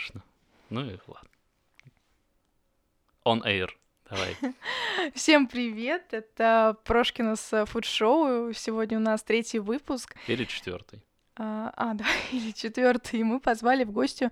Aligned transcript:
конечно. 0.00 0.22
Ну 0.70 0.82
и 0.82 0.98
ладно. 1.06 1.28
On 3.24 3.42
air. 3.44 3.68
Давай. 4.08 4.36
Всем 5.14 5.46
привет! 5.46 6.12
Это 6.12 6.76
Прошкина 6.84 7.36
с 7.36 7.66
фуд-шоу. 7.66 8.52
Сегодня 8.52 8.98
у 8.98 9.00
нас 9.00 9.22
третий 9.22 9.58
выпуск. 9.58 10.16
Или 10.26 10.44
четвертый. 10.44 11.02
А, 11.36 11.72
а, 11.76 11.94
да, 11.94 12.06
или 12.32 12.52
четвертый. 12.52 13.20
И 13.20 13.24
мы 13.24 13.40
позвали 13.40 13.84
в 13.84 13.92
гостю 13.92 14.30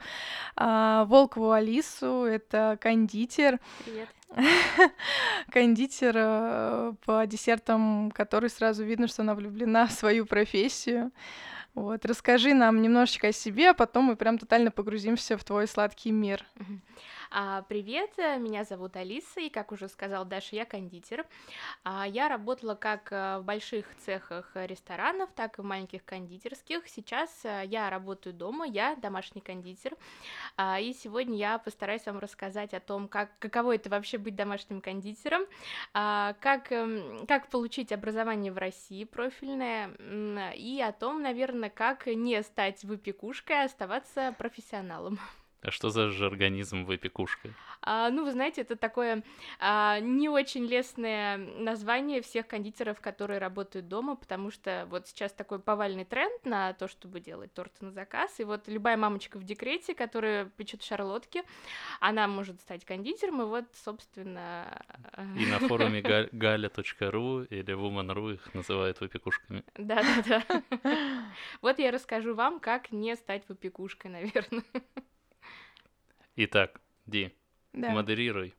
а, 0.57 1.05
Волкову 1.05 1.53
Алису. 1.53 2.25
Это 2.25 2.79
кондитер. 2.81 3.61
Привет. 3.85 4.09
кондитер 5.51 6.15
а, 6.17 6.95
по 7.05 7.27
десертам, 7.27 8.11
который 8.11 8.51
сразу 8.51 8.85
видно, 8.85 9.07
что 9.07 9.23
она 9.23 9.35
влюблена 9.35 9.87
в 9.87 9.93
свою 9.93 10.27
профессию. 10.27 11.13
Вот, 11.75 12.05
расскажи 12.05 12.55
нам 12.55 12.83
немножечко 12.83 13.29
о 13.29 13.33
себе, 13.33 13.71
а 13.71 13.75
потом 13.75 14.05
мы 14.05 14.17
прям 14.17 14.39
тотально 14.39 14.71
погрузимся 14.71 15.37
в 15.39 15.45
твой 15.45 15.67
сладкий 15.67 16.11
мир. 16.11 16.45
А, 17.31 17.63
привет, 17.69 18.11
э, 18.17 18.39
меня 18.39 18.65
зовут 18.65 18.97
Алиса, 18.97 19.41
и, 19.41 19.51
как 19.51 19.71
уже 19.73 19.89
сказал 19.89 20.25
Даша, 20.25 20.57
я 20.57 20.65
кондитер. 20.65 21.27
А, 21.85 22.07
я 22.07 22.29
работала 22.29 22.75
как 22.75 23.13
э, 23.13 23.39
в 23.39 23.45
больших 23.45 23.87
цехах 23.99 24.51
ресторанов, 24.55 25.29
так 25.35 25.59
и 25.59 25.63
в 25.63 25.65
маленьких 25.65 26.05
кондитерских. 26.07 26.89
Сейчас 26.89 27.31
э, 27.45 27.65
я 27.67 27.91
работаю 27.91 28.33
дома, 28.33 28.67
я 28.67 28.97
домашний 28.97 29.43
кондитер. 29.43 29.95
А, 30.57 30.81
и 30.81 30.95
сегодня 30.95 31.37
я 31.37 31.59
постараюсь 31.59 32.07
вам 32.07 32.19
рассказать 32.19 32.73
о 32.73 32.81
том, 32.81 33.09
как, 33.09 33.39
каково 33.39 33.75
это 33.75 33.91
вообще 33.91 34.17
быть 34.17 34.35
домашним 34.35 34.81
кондитером, 34.81 35.43
как, 35.93 36.73
эм, 36.73 37.27
как 37.27 37.49
получить 37.51 37.93
образование 37.93 38.53
в 38.53 38.59
России 38.59 39.05
профильное, 39.05 39.91
и 40.55 40.81
о 40.81 40.93
том, 40.93 41.23
наверное, 41.23 41.71
как 41.71 42.07
не 42.07 42.43
стать 42.43 42.85
выпекушкой, 42.85 43.63
а 43.63 43.65
оставаться 43.67 44.35
профессионалом. 44.39 45.19
А 45.61 45.71
что 45.73 45.91
за 45.91 46.11
же 46.11 46.27
организм 46.27 46.85
выпекушкой? 46.85 47.53
А, 47.81 48.11
ну, 48.11 48.25
вы 48.25 48.33
знаете, 48.33 48.61
это 48.61 48.77
такое 48.77 49.25
а, 49.59 49.99
не 50.01 50.29
очень 50.29 50.65
лестное 50.65 51.37
название 51.37 52.23
всех 52.23 52.47
кондитеров, 52.47 53.01
которые 53.01 53.39
работают 53.39 53.89
дома, 53.89 54.15
потому 54.15 54.51
что 54.51 54.87
вот 54.91 55.09
сейчас 55.09 55.33
такой 55.33 55.59
повальный 55.59 56.05
тренд 56.05 56.45
на 56.45 56.75
то, 56.75 56.87
чтобы 56.87 57.21
делать 57.21 57.53
торты 57.53 57.85
на 57.85 57.91
заказ, 57.91 58.39
и 58.39 58.45
вот 58.45 58.69
любая 58.69 58.97
мамочка 58.97 59.39
в 59.39 59.45
декрете, 59.45 59.95
которая 59.95 60.47
печет 60.47 60.83
шарлотки, 60.83 61.43
она 62.01 62.29
может 62.29 62.61
стать 62.61 62.85
кондитером, 62.85 63.43
и 63.43 63.45
вот, 63.45 63.65
собственно... 63.85 64.83
И 65.37 65.47
на 65.47 65.59
форуме 65.59 66.01
galia.ru 66.01 67.47
или 67.51 67.75
woman.ru 67.75 68.35
их 68.35 68.55
называют 68.55 69.01
выпекушками. 69.01 69.65
Да-да-да. 69.77 70.43
Вот 71.63 71.79
я 71.79 71.91
расскажу 71.91 72.35
вам, 72.35 72.61
как 72.61 72.93
не 72.93 73.17
стать 73.17 73.49
выпекушкой, 73.49 74.11
наверное. 74.11 74.63
Итак, 76.41 76.81
Ди, 77.07 77.35
да. 77.73 77.91
модерируй. 77.91 78.55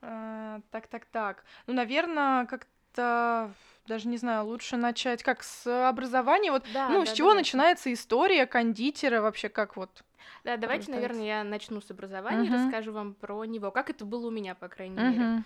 А, 0.00 0.62
так, 0.70 0.86
так, 0.86 1.04
так. 1.04 1.44
Ну, 1.66 1.74
наверное, 1.74 2.46
как-то 2.46 3.52
даже 3.86 4.08
не 4.08 4.16
знаю, 4.16 4.46
лучше 4.46 4.78
начать 4.78 5.22
как 5.22 5.42
с 5.42 5.66
образования. 5.86 6.50
Вот, 6.50 6.64
да, 6.72 6.88
ну, 6.88 7.00
да, 7.00 7.06
с 7.06 7.12
чего 7.12 7.32
да, 7.32 7.34
начинается 7.34 7.90
да. 7.90 7.92
история 7.92 8.46
кондитера 8.46 9.20
вообще, 9.20 9.50
как 9.50 9.76
вот? 9.76 10.02
Да, 10.44 10.56
давайте, 10.56 10.90
наверное, 10.90 11.26
я 11.26 11.44
начну 11.44 11.82
с 11.82 11.90
образования, 11.90 12.48
uh-huh. 12.48 12.64
расскажу 12.64 12.92
вам 12.92 13.12
про 13.12 13.44
него, 13.44 13.70
как 13.70 13.90
это 13.90 14.06
было 14.06 14.28
у 14.28 14.30
меня, 14.30 14.54
по 14.54 14.68
крайней 14.68 14.96
uh-huh. 14.96 15.10
мере. 15.10 15.42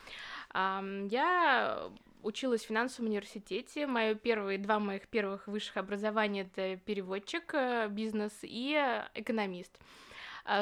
Um, 0.54 1.08
я 1.08 1.90
училась 2.22 2.62
в 2.62 2.68
финансовом 2.68 3.10
университете. 3.10 3.88
Мои 3.88 4.14
первые 4.14 4.58
два 4.58 4.78
моих 4.78 5.08
первых 5.08 5.48
высших 5.48 5.76
образования 5.76 6.42
это 6.42 6.76
переводчик, 6.76 7.52
э, 7.52 7.88
бизнес 7.88 8.32
и 8.42 8.74
экономист. 9.14 9.72
А, 9.76 9.82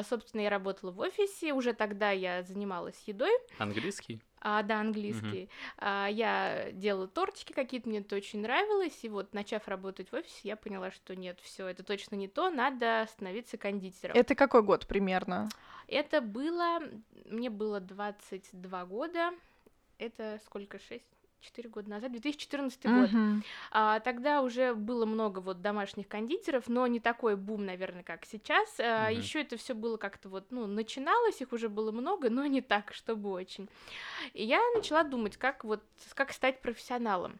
собственно, 0.03 0.41
я 0.41 0.49
работала 0.49 0.91
в 0.91 0.99
офисе, 0.99 1.53
уже 1.53 1.73
тогда 1.73 2.11
я 2.11 2.43
занималась 2.43 3.01
едой. 3.05 3.31
Английский? 3.57 4.21
А, 4.41 4.61
да, 4.61 4.79
английский. 4.79 5.43
Угу. 5.43 5.51
А, 5.79 6.07
я 6.07 6.71
делала 6.71 7.07
тортики 7.07 7.51
какие-то, 7.51 7.89
мне 7.89 7.99
это 7.99 8.15
очень 8.15 8.41
нравилось, 8.41 8.99
и 9.03 9.09
вот, 9.09 9.33
начав 9.33 9.67
работать 9.67 10.11
в 10.11 10.13
офисе, 10.13 10.39
я 10.43 10.55
поняла, 10.55 10.91
что 10.91 11.15
нет, 11.15 11.39
все, 11.41 11.67
это 11.67 11.83
точно 11.83 12.15
не 12.15 12.27
то, 12.27 12.49
надо 12.49 13.07
становиться 13.11 13.57
кондитером. 13.57 14.15
Это 14.15 14.35
какой 14.35 14.61
год 14.61 14.85
примерно? 14.85 15.49
Это 15.87 16.21
было, 16.21 16.79
мне 17.25 17.49
было 17.49 17.79
22 17.79 18.85
года, 18.85 19.31
это 19.97 20.39
сколько, 20.45 20.77
6? 20.77 21.03
4 21.45 21.69
года 21.69 21.89
назад, 21.89 22.11
2014 22.11 22.85
uh-huh. 22.85 23.01
год. 23.01 23.43
А, 23.71 23.99
тогда 23.99 24.41
уже 24.41 24.73
было 24.73 25.05
много 25.05 25.39
вот 25.39 25.61
домашних 25.61 26.07
кондитеров, 26.07 26.67
но 26.67 26.87
не 26.87 26.99
такой 26.99 27.35
бум, 27.35 27.65
наверное, 27.65 28.03
как 28.03 28.25
сейчас. 28.25 28.79
А, 28.79 29.09
uh-huh. 29.09 29.15
Еще 29.15 29.41
это 29.41 29.57
все 29.57 29.73
было 29.73 29.97
как-то 29.97 30.29
вот, 30.29 30.45
ну, 30.49 30.65
начиналось, 30.65 31.41
их 31.41 31.53
уже 31.53 31.69
было 31.69 31.91
много, 31.91 32.29
но 32.29 32.45
не 32.45 32.61
так, 32.61 32.93
чтобы 32.93 33.29
очень. 33.31 33.69
И 34.33 34.43
я 34.43 34.59
начала 34.75 35.03
думать, 35.03 35.37
как 35.37 35.63
вот, 35.63 35.81
как 36.13 36.31
стать 36.33 36.61
профессионалом. 36.61 37.39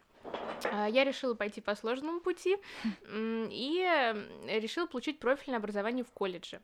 А, 0.72 0.88
я 0.88 1.04
решила 1.04 1.34
пойти 1.34 1.62
по 1.62 1.76
сложному 1.76 2.20
пути 2.20 2.58
и 3.14 4.16
решила 4.48 4.86
получить 4.86 5.20
профильное 5.20 5.60
образование 5.60 6.04
в 6.04 6.12
колледже. 6.12 6.62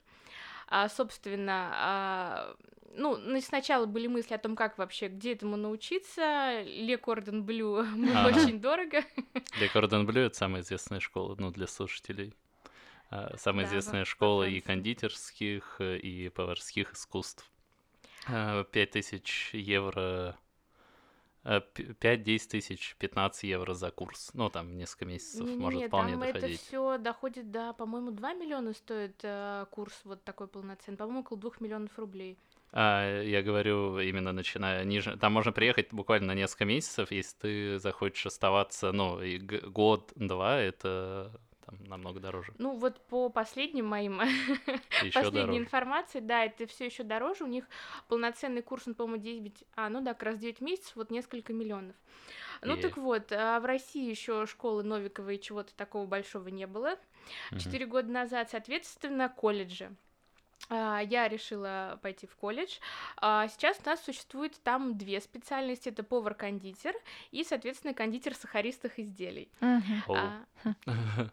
А, 0.72 0.88
собственно, 0.88 1.70
а, 1.74 2.56
ну, 2.96 3.20
сначала 3.42 3.86
были 3.86 4.08
мысли 4.08 4.34
о 4.34 4.38
том, 4.38 4.56
как 4.56 4.78
вообще, 4.78 5.10
где 5.10 5.34
этому 5.34 5.58
научиться. 5.58 6.62
Ле 6.64 6.98
Кордон 6.98 7.44
Блю 7.44 7.74
очень 7.74 8.62
дорого. 8.62 9.04
Ле 9.60 9.68
Кордон 9.68 10.06
Блю— 10.06 10.22
это 10.24 10.38
самая 10.38 10.62
известная 10.62 11.02
школа, 11.02 11.36
ну, 11.38 11.52
для 11.52 11.68
слушателей. 11.68 12.34
А, 13.10 13.36
самая 13.38 13.66
да, 13.66 13.72
известная 13.72 14.06
школа 14.06 14.48
и 14.48 14.62
кондитерских, 14.62 15.82
и 15.82 16.30
поварских 16.30 16.94
искусств. 16.94 17.52
А, 18.30 18.64
пять 18.64 18.92
тысяч 18.92 19.50
евро 19.52 20.38
5-10 21.44 22.50
тысяч, 22.50 22.96
15 23.00 23.44
евро 23.44 23.74
за 23.74 23.92
курс. 23.92 24.32
Ну, 24.34 24.50
там 24.50 24.78
несколько 24.78 25.06
месяцев 25.06 25.48
не, 25.48 25.56
может 25.56 25.80
не, 25.80 25.88
вполне 25.88 26.12
там 26.12 26.22
доходить. 26.22 26.56
это 26.56 26.64
все 26.64 26.98
доходит 26.98 27.52
до, 27.52 27.74
по-моему, 27.74 28.12
2 28.12 28.34
миллиона 28.34 28.74
стоит 28.74 29.20
э, 29.24 29.66
курс 29.72 30.00
вот 30.04 30.24
такой 30.24 30.48
полноценный. 30.48 30.98
По-моему, 30.98 31.22
около 31.22 31.40
2 31.40 31.52
миллионов 31.60 31.98
рублей. 31.98 32.38
А, 32.74 33.22
я 33.22 33.42
говорю, 33.42 34.00
именно 34.00 34.32
начиная 34.32 34.84
ниже. 34.84 35.18
Там 35.18 35.34
можно 35.34 35.52
приехать 35.52 35.92
буквально 35.92 36.28
на 36.28 36.36
несколько 36.36 36.66
месяцев, 36.66 37.12
если 37.12 37.38
ты 37.40 37.80
захочешь 37.80 38.28
оставаться, 38.28 38.92
ну, 38.92 39.20
год-два, 39.70 40.60
это 40.60 41.32
там 41.72 41.88
намного 41.88 42.20
дороже. 42.20 42.54
Ну, 42.58 42.76
вот 42.76 43.00
по 43.08 43.30
последним 43.30 43.88
моим 43.88 44.20
последней 45.14 45.58
информации, 45.58 46.20
да, 46.20 46.46
это 46.46 46.68
все 46.68 46.86
еще 46.86 47.04
дороже. 47.04 47.44
У 47.44 47.48
них 47.48 47.66
полноценный 48.08 48.62
курс, 48.62 48.88
он, 48.88 48.96
по-моему, 48.96 49.22
9, 49.24 49.64
а, 49.76 49.90
ну 49.90 50.02
да, 50.02 50.14
как 50.14 50.24
раз 50.24 50.38
9 50.38 50.62
месяцев, 50.62 50.96
вот 50.96 51.12
несколько 51.12 51.54
миллионов. 51.54 51.96
Ну 52.62 52.76
и... 52.76 52.82
так 52.82 52.98
вот, 52.98 53.32
а 53.32 53.60
в 53.60 53.66
России 53.66 54.10
еще 54.10 54.46
школы 54.46 54.84
Новиковой 54.84 55.38
чего-то 55.40 55.74
такого 55.76 56.06
большого 56.06 56.50
не 56.50 56.68
было. 56.68 56.98
Четыре 57.58 57.86
угу. 57.86 57.94
года 57.94 58.12
назад, 58.12 58.50
соответственно, 58.52 59.30
колледжи. 59.30 59.96
А, 60.70 61.02
я 61.02 61.28
решила 61.28 62.00
пойти 62.02 62.28
в 62.28 62.36
колледж. 62.36 62.78
А, 63.18 63.48
сейчас 63.48 63.80
у 63.84 63.90
нас 63.90 64.04
существует 64.04 64.62
там 64.64 64.98
две 64.98 65.20
специальности. 65.22 65.90
Это 65.90 66.04
повар-кондитер 66.04 66.96
и, 67.32 67.44
соответственно, 67.44 67.94
кондитер 67.94 68.36
сахаристых 68.36 69.00
изделий. 69.00 69.50
Uh-huh. 69.60 70.46
Э, 70.86 71.28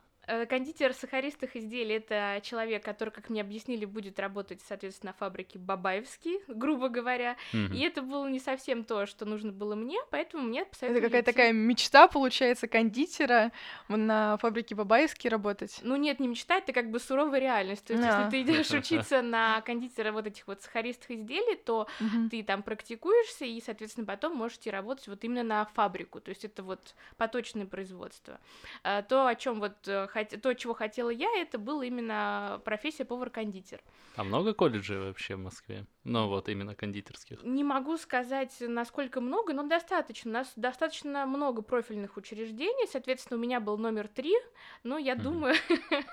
кондитер 0.49 0.93
сахаристых 0.93 1.56
изделий— 1.56 1.97
это 1.97 2.41
человек, 2.43 2.84
который, 2.84 3.11
как 3.11 3.31
мне 3.31 3.41
объяснили, 3.41 3.84
будет 3.84 4.19
работать, 4.19 4.61
соответственно, 4.66 5.12
на 5.12 5.12
фабрике 5.15 5.59
Бабаевский, 5.59 6.41
грубо 6.49 6.89
говоря. 6.89 7.37
Mm-hmm. 7.53 7.75
И 7.75 7.81
это 7.81 8.03
было 8.03 8.27
не 8.28 8.41
совсем 8.41 8.84
то, 8.84 9.06
что 9.06 9.25
нужно 9.25 9.53
было 9.53 9.75
мне, 9.75 9.99
поэтому 10.11 10.44
мне 10.44 10.65
посоветовали... 10.65 10.99
Это 10.99 11.09
какая-то 11.09 11.33
такая 11.33 11.53
мечта, 11.53 12.09
получается, 12.09 12.69
кондитера 12.69 13.53
на 13.89 14.37
фабрике 14.39 14.75
Бабаевский 14.75 15.31
работать? 15.31 15.81
Ну 15.83 15.97
нет, 15.97 16.21
не 16.21 16.28
мечта, 16.28 16.59
это 16.59 16.72
как 16.72 16.91
бы 16.91 17.00
суровая 17.00 17.41
реальность. 17.41 17.84
То 17.84 17.95
есть, 17.95 18.05
yeah. 18.05 18.25
если 18.25 18.31
ты 18.31 18.43
идешь 18.43 18.71
учиться 18.71 19.22
на 19.22 19.60
кондитера 19.62 20.12
вот 20.12 20.27
этих 20.27 20.47
вот 20.47 20.63
сахаристых 20.63 21.10
изделий, 21.10 21.57
то 21.57 21.89
mm-hmm. 22.01 22.28
ты 22.31 22.42
там 22.42 22.63
практикуешься 22.63 23.45
и, 23.45 23.60
соответственно, 23.60 24.07
потом 24.07 24.36
можешь 24.36 24.59
идти 24.59 24.71
работать 24.71 25.09
вот 25.09 25.24
именно 25.24 25.42
на 25.42 25.65
фабрику. 25.66 26.21
То 26.21 26.31
есть 26.31 26.45
это 26.45 26.63
вот 26.63 26.95
поточное 27.16 27.66
производство. 27.66 28.41
Э, 28.84 29.03
то, 29.03 29.27
о 29.27 29.34
чем 29.34 29.60
вот 29.60 29.89
э, 30.20 30.38
то, 30.38 30.54
чего 30.54 30.74
хотела 30.74 31.10
я, 31.10 31.28
это 31.36 31.59
была 31.59 31.84
именно 31.84 32.60
профессия 32.65 33.04
повар-кондитер. 33.04 33.80
А 34.16 34.24
много 34.24 34.53
колледжей 34.53 34.98
вообще 34.98 35.36
в 35.36 35.41
Москве? 35.41 35.86
Ну, 36.04 36.28
вот 36.28 36.48
именно 36.48 36.74
кондитерских. 36.74 37.42
Не 37.42 37.62
могу 37.62 37.97
сказать, 37.98 38.54
насколько 38.60 39.20
много, 39.20 39.53
но 39.53 39.62
достаточно. 39.62 40.30
У 40.30 40.34
нас 40.34 40.53
достаточно 40.56 41.26
много 41.26 41.62
профильных 41.62 42.16
учреждений. 42.16 42.86
Соответственно, 42.91 43.38
у 43.38 43.41
меня 43.42 43.60
был 43.60 43.78
номер 43.78 44.09
три, 44.09 44.34
но 44.82 44.98
я 44.98 45.15
mm-hmm. 45.15 45.22
думаю, 45.22 45.54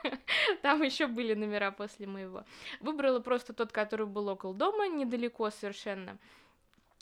там 0.62 0.82
еще 0.84 1.08
были 1.08 1.34
номера 1.34 1.72
после 1.72 2.08
моего. 2.08 2.46
Выбрала 2.80 3.20
просто 3.20 3.54
тот, 3.54 3.72
который 3.72 4.06
был 4.06 4.28
около 4.28 4.54
дома, 4.54 4.88
недалеко 4.88 5.50
совершенно. 5.50 6.20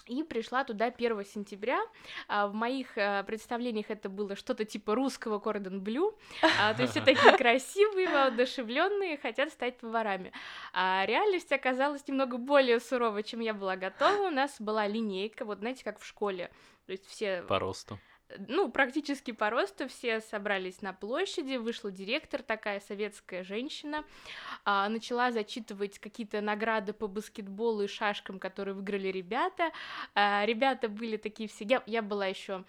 И 0.05 0.23
пришла 0.23 0.63
туда 0.63 0.85
1 0.85 1.25
сентября. 1.25 1.79
А, 2.27 2.47
в 2.47 2.53
моих 2.53 2.97
а, 2.97 3.23
представлениях 3.23 3.89
это 3.89 4.09
было 4.09 4.35
что-то 4.35 4.65
типа 4.65 4.95
русского 4.95 5.39
Кордон 5.39 5.81
Блю. 5.81 6.17
А, 6.59 6.73
то 6.73 6.81
есть 6.81 6.91
все 6.93 7.01
такие 7.01 7.31
красивые, 7.37 8.09
воодушевленные, 8.09 9.17
хотят 9.17 9.51
стать 9.51 9.77
поварами. 9.77 10.31
А 10.73 11.05
реальность 11.07 11.51
оказалась 11.51 12.07
немного 12.07 12.37
более 12.37 12.79
суровой, 12.79 13.23
чем 13.23 13.39
я 13.39 13.53
была 13.53 13.75
готова. 13.75 14.27
У 14.27 14.31
нас 14.31 14.55
была 14.59 14.87
линейка, 14.87 15.45
вот 15.45 15.59
знаете, 15.59 15.83
как 15.83 15.99
в 15.99 16.05
школе. 16.05 16.51
То 16.85 16.91
есть 16.91 17.05
все... 17.07 17.43
По 17.43 17.59
росту 17.59 17.99
ну, 18.47 18.69
практически 18.69 19.31
по 19.31 19.49
росту 19.49 19.87
все 19.87 20.21
собрались 20.21 20.81
на 20.81 20.93
площади, 20.93 21.57
вышла 21.57 21.91
директор, 21.91 22.41
такая 22.41 22.79
советская 22.79 23.43
женщина, 23.43 24.03
а, 24.65 24.89
начала 24.89 25.31
зачитывать 25.31 25.99
какие-то 25.99 26.41
награды 26.41 26.93
по 26.93 27.07
баскетболу 27.07 27.83
и 27.83 27.87
шашкам, 27.87 28.39
которые 28.39 28.75
выиграли 28.75 29.07
ребята. 29.07 29.71
А, 30.15 30.45
ребята 30.45 30.89
были 30.89 31.17
такие 31.17 31.49
все... 31.49 31.65
Я, 31.65 31.83
я 31.85 32.01
была 32.01 32.27
еще 32.27 32.63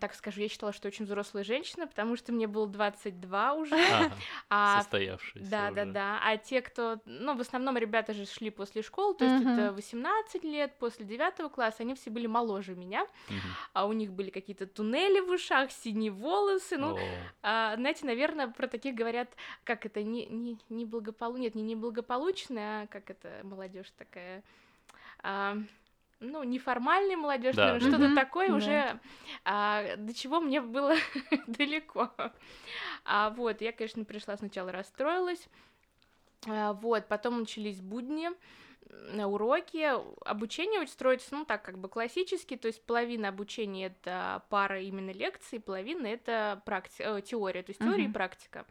так 0.00 0.14
скажу, 0.14 0.40
я 0.40 0.48
считала, 0.48 0.72
что 0.72 0.88
очень 0.88 1.04
взрослая 1.04 1.44
женщина, 1.44 1.86
потому 1.86 2.16
что 2.16 2.32
мне 2.32 2.46
было 2.46 2.66
22 2.66 3.54
уже. 3.54 3.74
Ага, 3.74 4.12
а, 4.50 4.80
состоявшаяся 4.80 5.50
Да, 5.50 5.66
уже. 5.66 5.74
да, 5.74 5.84
да. 5.84 6.20
А 6.22 6.36
те, 6.36 6.60
кто... 6.60 6.98
Ну, 7.04 7.36
в 7.36 7.40
основном 7.40 7.76
ребята 7.76 8.12
же 8.12 8.26
шли 8.26 8.50
после 8.50 8.82
школы, 8.82 9.14
то 9.14 9.24
есть 9.24 9.44
uh-huh. 9.44 9.52
это 9.52 9.72
18 9.72 10.44
лет, 10.44 10.76
после 10.78 11.04
9 11.04 11.52
класса, 11.52 11.82
они 11.82 11.94
все 11.94 12.10
были 12.10 12.26
моложе 12.26 12.74
меня, 12.74 13.06
uh-huh. 13.28 13.34
а 13.74 13.86
у 13.86 13.92
них 13.92 14.12
были 14.12 14.30
какие-то 14.30 14.66
туннели 14.66 15.20
в 15.20 15.30
ушах, 15.30 15.70
синие 15.70 16.10
волосы, 16.10 16.76
ну, 16.76 16.98
а, 17.42 17.76
знаете, 17.76 18.06
наверное, 18.06 18.48
про 18.48 18.66
таких 18.66 18.94
говорят, 18.94 19.28
как 19.64 19.86
это, 19.86 20.02
не, 20.02 20.26
не, 20.26 20.58
не 20.68 20.84
благополу... 20.84 21.36
Нет, 21.36 21.54
не 21.54 21.62
неблагополучная, 21.62 22.82
а 22.82 22.86
как 22.86 23.10
это 23.10 23.40
молодежь 23.44 23.90
такая... 23.96 24.42
А, 25.22 25.56
ну, 26.20 26.42
неформальный 26.42 27.16
молодежь, 27.16 27.54
да. 27.54 27.78
что-то 27.80 28.04
mm-hmm. 28.04 28.14
такое 28.14 28.48
mm-hmm. 28.48 28.56
уже, 28.56 29.00
а, 29.44 29.96
до 29.96 30.14
чего 30.14 30.40
мне 30.40 30.60
было 30.60 30.94
далеко. 31.46 32.10
А 33.04 33.30
вот, 33.30 33.60
я, 33.60 33.72
конечно, 33.72 34.04
пришла 34.04 34.36
сначала 34.36 34.72
расстроилась, 34.72 35.46
а, 36.46 36.72
вот, 36.72 37.06
потом 37.08 37.40
начались 37.40 37.80
будни, 37.80 38.30
уроки, 39.24 39.84
обучение 40.24 40.86
строится, 40.86 41.34
ну, 41.34 41.44
так, 41.44 41.62
как 41.62 41.78
бы 41.78 41.88
классически, 41.88 42.56
то 42.56 42.68
есть 42.68 42.82
половина 42.84 43.28
обучения— 43.28 43.86
это 43.86 44.42
пара 44.48 44.80
именно 44.80 45.10
лекций, 45.10 45.60
половина— 45.60 46.06
это 46.08 46.62
практи- 46.64 47.02
э, 47.18 47.20
теория, 47.22 47.62
то 47.62 47.70
есть 47.70 47.80
теория 47.80 48.04
mm-hmm. 48.04 48.10
и 48.10 48.12
практика. 48.12 48.66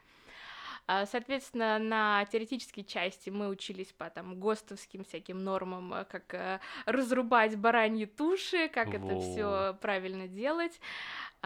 А, 0.87 1.05
соответственно, 1.05 1.79
на 1.79 2.25
теоретической 2.25 2.83
части 2.83 3.29
мы 3.29 3.47
учились 3.47 3.91
по 3.91 4.09
там 4.09 4.39
ГОСТовским 4.39 5.03
всяким 5.03 5.43
нормам, 5.43 5.93
э, 5.93 6.05
как 6.05 6.33
э, 6.33 6.59
разрубать 6.85 7.57
бараньи 7.57 8.05
туши, 8.05 8.67
как 8.67 8.87
Во. 8.87 8.93
это 8.93 9.19
все 9.19 9.77
правильно 9.81 10.27
делать. 10.27 10.79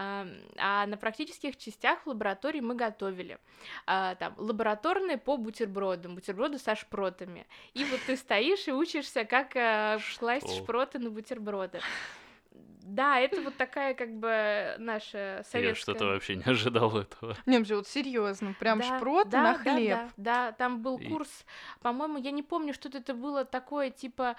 А 0.02 0.86
на 0.86 0.96
практических 0.96 1.58
частях 1.58 2.00
в 2.04 2.06
лаборатории 2.06 2.60
мы 2.60 2.74
готовили. 2.74 3.38
А, 3.86 4.14
там, 4.14 4.32
лабораторные 4.38 5.18
по 5.18 5.36
бутербродам, 5.36 6.14
бутерброды 6.14 6.58
со 6.58 6.74
шпротами. 6.74 7.46
И 7.74 7.84
вот 7.84 8.00
ты 8.06 8.16
стоишь 8.16 8.66
и 8.66 8.72
учишься, 8.72 9.26
как 9.26 9.56
э, 9.56 9.98
класть 10.18 10.56
шпроты 10.56 10.98
на 10.98 11.10
бутерброды. 11.10 11.80
Да, 12.90 13.20
это 13.20 13.40
вот 13.40 13.56
такая 13.56 13.94
как 13.94 14.12
бы 14.12 14.74
наша 14.78 15.42
советская... 15.44 15.62
Я 15.62 15.74
что-то 15.74 16.06
вообще 16.06 16.36
не 16.36 16.42
ожидал 16.44 16.96
этого. 16.96 17.36
Не, 17.46 17.58
вот 17.60 17.86
серьезно, 17.86 18.54
прям 18.58 18.80
да, 18.80 18.96
шпроты 18.96 19.30
да, 19.30 19.42
на 19.42 19.58
хлеб. 19.58 19.88
Да, 19.88 20.08
да, 20.16 20.46
да, 20.46 20.52
там 20.52 20.82
был 20.82 20.98
курс, 20.98 21.46
по-моему, 21.82 22.18
я 22.18 22.32
не 22.32 22.42
помню, 22.42 22.74
что 22.74 22.88
это 22.88 23.14
было 23.14 23.44
такое, 23.44 23.90
типа 23.90 24.36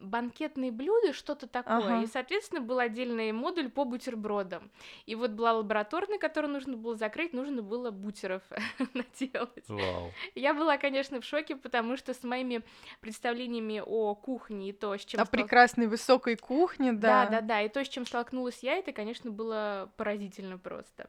банкетные 0.00 0.72
блюда, 0.72 1.12
что-то 1.12 1.46
такое. 1.46 1.76
Ага. 1.76 2.02
И, 2.02 2.06
соответственно, 2.06 2.60
был 2.60 2.78
отдельный 2.78 3.32
модуль 3.32 3.70
по 3.70 3.84
бутербродам. 3.84 4.70
И 5.06 5.14
вот 5.14 5.30
была 5.32 5.52
лабораторная, 5.52 6.18
которую 6.18 6.52
нужно 6.52 6.76
было 6.76 6.96
закрыть, 6.96 7.32
нужно 7.32 7.62
было 7.62 7.90
бутеров 7.90 8.42
наделать. 8.94 9.68
Вау. 9.68 10.12
Я 10.34 10.54
была, 10.54 10.78
конечно, 10.78 11.20
в 11.20 11.24
шоке, 11.24 11.54
потому 11.56 11.96
что 11.96 12.14
с 12.14 12.22
моими 12.22 12.62
представлениями 13.00 13.82
о 13.84 14.14
кухне 14.14 14.70
и 14.70 14.72
то, 14.72 14.96
с 14.96 15.04
чем... 15.04 15.20
О 15.20 15.26
стал... 15.26 15.38
прекрасной 15.38 15.86
высокой 15.86 16.36
кухне, 16.36 16.92
да. 16.92 17.26
Да, 17.26 17.30
да, 17.30 17.40
да. 17.42 17.62
И 17.62 17.68
то, 17.68 17.84
с 17.84 17.88
чем 17.88 18.06
столкнулась 18.06 18.62
я, 18.62 18.76
это, 18.76 18.92
конечно, 18.92 19.30
было 19.30 19.92
поразительно 19.96 20.58
просто. 20.58 21.08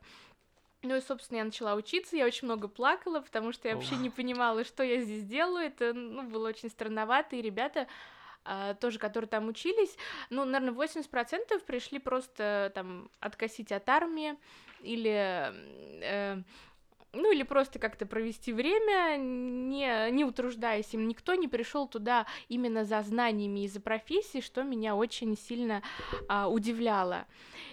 Ну 0.83 0.95
и, 0.95 1.01
собственно, 1.01 1.37
я 1.37 1.43
начала 1.43 1.75
учиться, 1.75 2.17
я 2.17 2.25
очень 2.25 2.45
много 2.45 2.67
плакала, 2.67 3.19
потому 3.19 3.51
что 3.51 3.67
я 3.67 3.75
вообще 3.75 3.95
не 3.97 4.09
понимала, 4.09 4.63
что 4.63 4.83
я 4.83 5.01
здесь 5.01 5.23
делаю, 5.23 5.67
это, 5.67 5.93
ну, 5.93 6.23
было 6.23 6.49
очень 6.49 6.69
странновато, 6.69 7.35
и 7.35 7.41
ребята 7.41 7.87
тоже, 8.79 8.99
которые 8.99 9.27
там 9.27 9.47
учились, 9.47 9.95
ну, 10.29 10.45
наверное, 10.45 10.73
80% 10.73 11.63
пришли 11.65 11.99
просто 11.99 12.71
там 12.73 13.09
откосить 13.19 13.71
от 13.71 13.87
армии 13.89 14.35
или 14.81 15.53
э, 16.01 16.41
ну 17.13 17.31
или 17.31 17.43
просто 17.43 17.79
как-то 17.79 18.05
провести 18.05 18.53
время, 18.53 19.17
не, 19.17 20.11
не 20.11 20.23
утруждаясь 20.23 20.93
им. 20.93 21.07
Никто 21.07 21.35
не 21.35 21.47
пришел 21.47 21.87
туда 21.87 22.25
именно 22.47 22.85
за 22.85 23.01
знаниями 23.01 23.65
и 23.65 23.67
за 23.67 23.81
профессией, 23.81 24.41
что 24.41 24.63
меня 24.63 24.95
очень 24.95 25.37
сильно 25.37 25.81
а, 26.27 26.47
удивляло. 26.47 27.25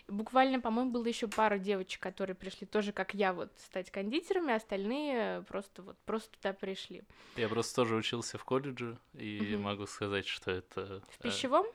Буквально, 0.08 0.61
по-моему, 0.61 0.90
было 0.90 1.06
еще 1.06 1.29
пара 1.29 1.58
девочек, 1.58 2.02
которые 2.02 2.35
пришли 2.35 2.67
тоже, 2.67 2.93
как 2.93 3.14
я, 3.14 3.32
вот 3.32 3.52
стать 3.58 3.90
кондитерами, 3.90 4.52
а 4.52 4.56
остальные 4.56 5.43
просто 5.43 5.82
вот 5.82 5.96
просто 6.05 6.31
туда 6.37 6.52
пришли. 6.52 7.02
Я 7.37 7.49
просто 7.49 7.76
тоже 7.76 7.94
учился 7.94 8.38
в 8.38 8.44
колледже 8.44 8.99
и 9.14 9.55
угу. 9.55 9.62
могу 9.62 9.87
сказать, 9.87 10.26
что 10.26 10.50
это. 10.50 11.02
В 11.11 11.19
пищевом? 11.23 11.67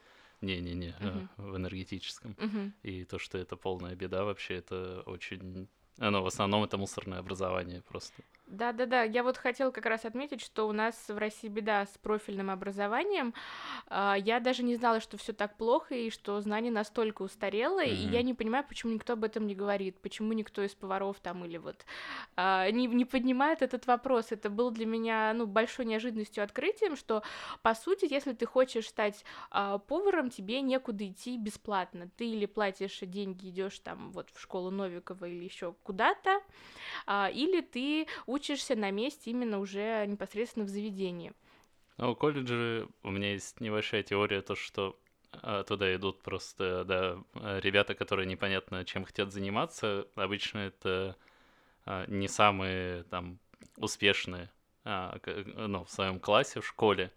Не-не-не, 0.41 0.93
угу. 0.99 1.51
в 1.51 1.55
энергетическом. 1.55 2.35
Угу. 2.37 2.71
И 2.83 3.05
то, 3.05 3.17
что 3.17 3.37
это 3.37 3.55
полная 3.55 3.95
беда, 3.95 4.25
вообще 4.25 4.55
это 4.55 5.01
очень 5.05 5.69
оно 5.99 6.23
в 6.23 6.27
основном 6.27 6.63
это 6.63 6.77
мусорное 6.77 7.19
образование 7.19 7.81
просто. 7.81 8.23
Да-да-да, 8.53 9.01
я 9.01 9.23
вот 9.23 9.37
хотела 9.37 9.71
как 9.71 9.87
раз 9.87 10.05
отметить, 10.05 10.39
что 10.39 10.67
у 10.67 10.71
нас 10.71 10.95
в 11.07 11.17
России 11.17 11.47
беда 11.47 11.87
с 11.87 11.97
профильным 11.97 12.51
образованием. 12.51 13.33
А, 13.87 14.15
я 14.15 14.39
даже 14.39 14.61
не 14.61 14.75
знала, 14.75 14.99
что 14.99 15.17
все 15.17 15.33
так 15.33 15.57
плохо 15.57 15.95
и 15.95 16.11
что 16.11 16.39
знание 16.39 16.71
настолько 16.71 17.23
устарело, 17.23 17.83
mm-hmm. 17.83 17.89
и 17.89 18.09
я 18.09 18.21
не 18.21 18.35
понимаю, 18.35 18.63
почему 18.63 18.93
никто 18.93 19.13
об 19.13 19.23
этом 19.23 19.47
не 19.47 19.55
говорит, 19.55 19.99
почему 20.01 20.33
никто 20.33 20.61
из 20.61 20.75
поваров 20.75 21.19
там 21.19 21.43
или 21.45 21.57
вот 21.57 21.83
а, 22.35 22.69
не, 22.69 22.85
не 22.85 23.05
поднимает 23.05 23.63
этот 23.63 23.87
вопрос. 23.87 24.31
Это 24.31 24.51
было 24.51 24.69
для 24.69 24.85
меня 24.85 25.33
ну, 25.33 25.47
большой 25.47 25.85
неожиданностью, 25.85 26.43
открытием, 26.43 26.95
что 26.95 27.23
по 27.63 27.73
сути, 27.73 28.05
если 28.07 28.33
ты 28.33 28.45
хочешь 28.45 28.87
стать 28.87 29.25
а, 29.49 29.79
поваром, 29.79 30.29
тебе 30.29 30.61
некуда 30.61 31.07
идти 31.07 31.39
бесплатно. 31.39 32.07
Ты 32.17 32.27
или 32.27 32.45
платишь 32.45 32.99
деньги, 33.01 33.49
идешь 33.49 33.79
там 33.79 34.11
вот 34.11 34.29
в 34.29 34.39
школу 34.39 34.69
Новикова 34.69 35.25
или 35.25 35.43
еще 35.43 35.73
куда-то, 35.81 36.39
или 37.07 37.61
ты 37.61 38.05
учишься 38.43 38.75
на 38.75 38.91
месте 38.91 39.31
именно 39.31 39.59
уже 39.59 40.05
непосредственно 40.05 40.65
в 40.65 40.69
заведении. 40.69 41.31
Ну, 41.97 42.11
у 42.11 42.15
у 43.03 43.11
меня 43.11 43.31
есть 43.31 43.61
небольшая 43.61 44.03
теория, 44.03 44.41
то, 44.41 44.55
что 44.55 44.99
а, 45.31 45.63
туда 45.63 45.95
идут 45.95 46.21
просто, 46.21 46.83
да, 46.83 47.59
ребята, 47.59 47.95
которые 47.95 48.25
непонятно 48.25 48.83
чем 48.83 49.05
хотят 49.05 49.31
заниматься. 49.31 50.07
Обычно 50.15 50.59
это 50.59 51.15
а, 51.85 52.05
не 52.07 52.27
самые 52.27 53.03
там 53.03 53.39
успешные 53.77 54.49
а, 54.83 55.17
ну, 55.55 55.85
в 55.85 55.89
своем 55.89 56.19
классе, 56.19 56.59
в 56.59 56.67
школе. 56.67 57.11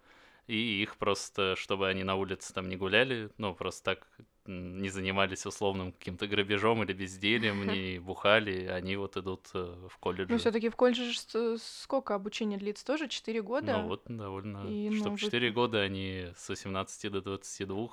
И 0.47 0.81
их 0.81 0.95
просто, 0.95 1.57
чтобы 1.57 1.89
они 1.89 2.05
на 2.05 2.15
улице 2.15 2.53
там 2.53 2.69
не 2.69 2.77
гуляли, 2.77 3.29
ну, 3.37 3.53
просто 3.53 3.83
так 3.83 4.07
не 4.47 4.89
занимались 4.89 5.45
условным 5.45 5.91
каким-то 5.91 6.27
грабежом 6.27 6.83
или 6.83 6.93
бездельем, 6.93 7.67
не 7.67 7.99
бухали, 7.99 8.65
они 8.65 8.95
вот 8.95 9.17
идут 9.17 9.49
э, 9.53 9.87
в 9.89 9.97
колледж. 9.97 10.27
Ну, 10.29 10.37
все-таки 10.37 10.69
в 10.69 10.75
колледже 10.75 11.13
сколько 11.59 12.15
обучения 12.15 12.57
длится? 12.57 12.85
Тоже 12.85 13.07
4 13.07 13.41
года? 13.41 13.77
Ну 13.77 13.87
вот, 13.87 14.03
довольно. 14.05 14.65
И, 14.67 14.91
Чтобы 14.95 15.11
ну, 15.11 15.17
4 15.17 15.47
вы... 15.47 15.53
года 15.53 15.81
они 15.81 16.27
с 16.35 16.49
18 16.49 17.11
до 17.11 17.21
22 17.21 17.89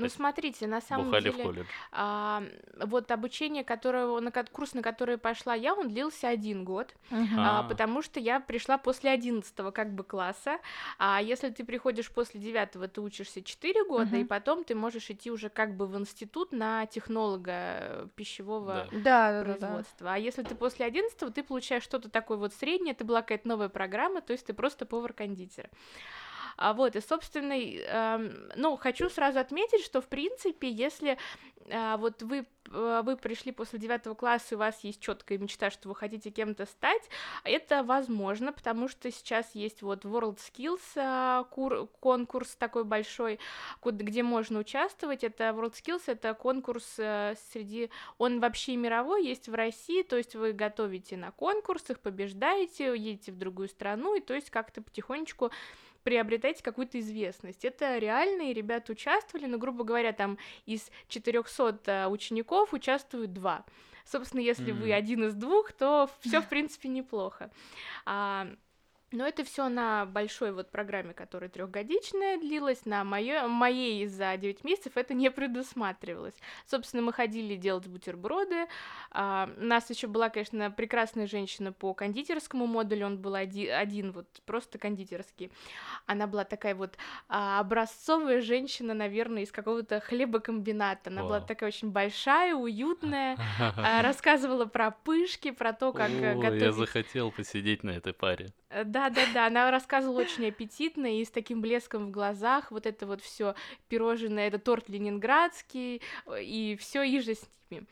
ну, 0.00 0.08
смотрите, 0.08 0.66
на 0.66 0.80
самом 0.80 1.10
деле, 1.12 1.30
в 1.30 1.66
а, 1.92 2.42
вот 2.76 3.10
обучение, 3.10 3.64
которого, 3.64 4.20
на 4.20 4.30
курс, 4.30 4.74
на 4.74 4.82
который 4.82 5.18
пошла 5.18 5.54
я, 5.54 5.74
он 5.74 5.88
длился 5.88 6.28
один 6.28 6.64
год, 6.64 6.94
uh-huh. 7.10 7.26
а, 7.36 7.62
потому 7.64 8.02
что 8.02 8.20
я 8.20 8.40
пришла 8.40 8.78
после 8.78 9.10
11 9.10 9.54
как 9.72 9.94
бы 9.94 10.04
класса, 10.04 10.58
а 10.98 11.20
если 11.22 11.50
ты 11.50 11.64
приходишь 11.64 12.10
после 12.10 12.40
9 12.40 12.92
ты 12.92 13.00
учишься 13.00 13.42
4 13.42 13.84
года, 13.84 14.16
uh-huh. 14.16 14.22
и 14.22 14.24
потом 14.24 14.64
ты 14.64 14.74
можешь 14.74 15.10
идти 15.10 15.30
уже 15.30 15.48
как 15.48 15.76
бы 15.76 15.86
в 15.86 15.98
институт 15.98 16.52
на 16.52 16.86
технолога 16.86 18.08
пищевого 18.16 18.88
да. 18.92 19.42
производства. 19.42 19.98
Да, 20.00 20.06
да, 20.06 20.14
А 20.14 20.18
если 20.18 20.42
ты 20.42 20.54
после 20.54 20.86
11 20.86 21.34
ты 21.34 21.42
получаешь 21.42 21.82
что-то 21.82 22.08
такое 22.10 22.38
вот 22.38 22.54
среднее, 22.54 22.92
это 22.92 23.04
была 23.04 23.22
какая-то 23.22 23.48
новая 23.48 23.68
программа, 23.68 24.20
то 24.20 24.32
есть 24.32 24.46
ты 24.46 24.54
просто 24.54 24.86
повар-кондитер. 24.86 25.70
А, 26.60 26.74
вот, 26.74 26.94
и, 26.94 27.00
собственно, 27.00 27.54
э, 27.54 28.18
ну, 28.54 28.76
хочу 28.76 29.08
сразу 29.08 29.38
отметить, 29.40 29.82
что, 29.82 30.02
в 30.02 30.08
принципе, 30.08 30.68
если 30.68 31.16
а, 31.72 31.96
вот 31.96 32.22
вы, 32.22 32.46
а, 32.70 33.00
вы 33.02 33.16
пришли 33.16 33.50
после 33.50 33.78
девятого 33.78 34.14
класса, 34.14 34.48
и 34.50 34.54
у 34.56 34.58
вас 34.58 34.84
есть 34.84 35.00
четкая 35.00 35.38
мечта, 35.38 35.70
что 35.70 35.88
вы 35.88 35.94
хотите 35.94 36.30
кем-то 36.30 36.66
стать, 36.66 37.02
это 37.44 37.82
возможно, 37.82 38.52
потому 38.52 38.88
что 38.88 39.10
сейчас 39.10 39.54
есть 39.54 39.80
вот 39.80 40.04
World 40.04 40.38
Skills 40.38 40.80
а, 40.96 41.44
кур, 41.44 41.88
конкурс 42.00 42.54
такой 42.56 42.84
большой, 42.84 43.38
где 43.82 44.22
можно 44.22 44.58
участвовать. 44.58 45.24
Это 45.24 45.44
World 45.44 45.72
Skills, 45.72 46.02
это 46.06 46.34
конкурс 46.34 46.84
среди... 46.94 47.90
Он 48.18 48.40
вообще 48.40 48.76
мировой, 48.76 49.24
есть 49.24 49.48
в 49.48 49.54
России, 49.54 50.02
то 50.02 50.16
есть 50.16 50.34
вы 50.34 50.52
готовите 50.52 51.16
на 51.16 51.30
конкурсах, 51.30 52.00
побеждаете, 52.00 52.94
едете 52.96 53.32
в 53.32 53.38
другую 53.38 53.68
страну, 53.68 54.14
и 54.14 54.20
то 54.20 54.34
есть 54.34 54.50
как-то 54.50 54.82
потихонечку 54.82 55.50
приобретаете 56.02 56.62
какую-то 56.62 56.98
известность. 57.00 57.64
Это 57.64 57.98
реально, 57.98 58.50
и 58.50 58.52
ребята 58.52 58.92
участвовали, 58.92 59.46
но, 59.46 59.58
грубо 59.58 59.84
говоря, 59.84 60.12
там 60.12 60.38
из 60.66 60.90
400 61.08 61.80
э, 61.86 62.06
учеников 62.08 62.72
участвуют 62.72 63.32
два. 63.32 63.64
Собственно, 64.04 64.40
если 64.40 64.72
mm-hmm. 64.72 64.80
вы 64.80 64.92
один 64.92 65.24
из 65.24 65.34
двух, 65.34 65.72
то 65.72 66.10
все, 66.20 66.40
в 66.40 66.48
принципе, 66.48 66.88
неплохо. 66.88 67.50
А, 68.06 68.48
но 69.12 69.26
это 69.26 69.44
все 69.44 69.68
на 69.68 70.06
большой 70.06 70.52
вот 70.52 70.70
программе, 70.70 71.14
которая 71.14 71.50
трехгодичная 71.50 72.38
длилась, 72.38 72.84
на 72.84 73.02
моё, 73.04 73.48
моей 73.48 74.06
за 74.06 74.36
9 74.36 74.62
месяцев 74.64 74.92
это 74.96 75.14
не 75.14 75.30
предусматривалось. 75.30 76.34
Собственно, 76.66 77.02
мы 77.02 77.12
ходили 77.12 77.56
делать 77.56 77.86
бутерброды. 77.88 78.66
А, 79.10 79.50
у 79.56 79.64
нас 79.64 79.90
еще 79.90 80.06
была, 80.06 80.28
конечно, 80.28 80.70
прекрасная 80.70 81.26
женщина 81.26 81.72
по 81.72 81.92
кондитерскому 81.92 82.66
модулю, 82.66 83.06
он 83.06 83.18
был 83.18 83.34
один, 83.34 83.72
один 83.72 84.12
вот 84.12 84.26
просто 84.46 84.78
кондитерский. 84.78 85.50
Она 86.06 86.26
была 86.26 86.44
такая 86.44 86.74
вот 86.74 86.96
а, 87.28 87.60
образцовая 87.60 88.40
женщина, 88.40 88.94
наверное, 88.94 89.42
из 89.42 89.50
какого-то 89.50 90.00
хлебокомбината. 90.00 91.10
Она 91.10 91.22
Вау. 91.22 91.28
была 91.28 91.40
такая 91.40 91.68
очень 91.68 91.90
большая, 91.90 92.54
уютная, 92.54 93.36
а, 93.58 94.02
рассказывала 94.02 94.66
про 94.66 94.92
пышки, 94.92 95.50
про 95.50 95.72
то, 95.72 95.92
как 95.92 96.10
О, 96.10 96.34
готовить. 96.36 96.62
Я 96.62 96.72
захотел 96.72 97.32
посидеть 97.32 97.82
на 97.82 97.90
этой 97.90 98.12
паре. 98.12 98.52
Э, 98.70 98.84
да-да-да, 99.08 99.46
она 99.46 99.70
рассказывала 99.70 100.20
очень 100.20 100.48
аппетитно 100.48 101.18
и 101.18 101.24
с 101.24 101.30
таким 101.30 101.62
блеском 101.62 102.08
в 102.08 102.10
глазах. 102.10 102.70
Вот 102.70 102.86
это 102.86 103.06
вот 103.06 103.22
все 103.22 103.54
пирожное, 103.88 104.48
это 104.48 104.58
торт 104.58 104.88
ленинградский 104.88 106.02
э, 106.26 106.42
и 106.42 106.76
все 106.76 107.02
и 107.02 107.20
же 107.20 107.34
с 107.34 107.48
ними. 107.70 107.86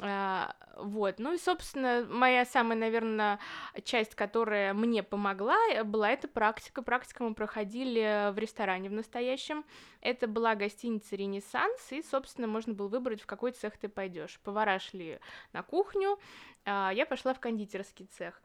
А, 0.00 0.56
вот, 0.76 1.18
ну 1.18 1.34
и, 1.34 1.38
собственно, 1.38 2.06
моя 2.08 2.46
самая, 2.46 2.78
наверное, 2.78 3.38
часть, 3.84 4.14
которая 4.14 4.72
мне 4.72 5.02
помогла, 5.02 5.56
э, 5.70 5.84
была 5.84 6.10
эта 6.10 6.28
практика. 6.28 6.82
Практика 6.82 7.22
мы 7.22 7.34
проходили 7.34 8.32
в 8.32 8.38
ресторане 8.38 8.88
в 8.88 8.92
настоящем. 8.92 9.64
Это 10.00 10.26
была 10.26 10.54
гостиница 10.54 11.14
«Ренессанс», 11.14 11.92
и, 11.92 12.02
собственно, 12.02 12.46
можно 12.46 12.72
было 12.72 12.88
выбрать, 12.88 13.20
в 13.20 13.26
какой 13.26 13.52
цех 13.52 13.76
ты 13.76 13.88
пойдешь. 13.88 14.40
Повара 14.42 14.78
шли 14.78 15.20
на 15.52 15.62
кухню, 15.62 16.18
а 16.64 16.90
я 16.90 17.04
пошла 17.04 17.34
в 17.34 17.40
кондитерский 17.40 18.06
цех. 18.06 18.40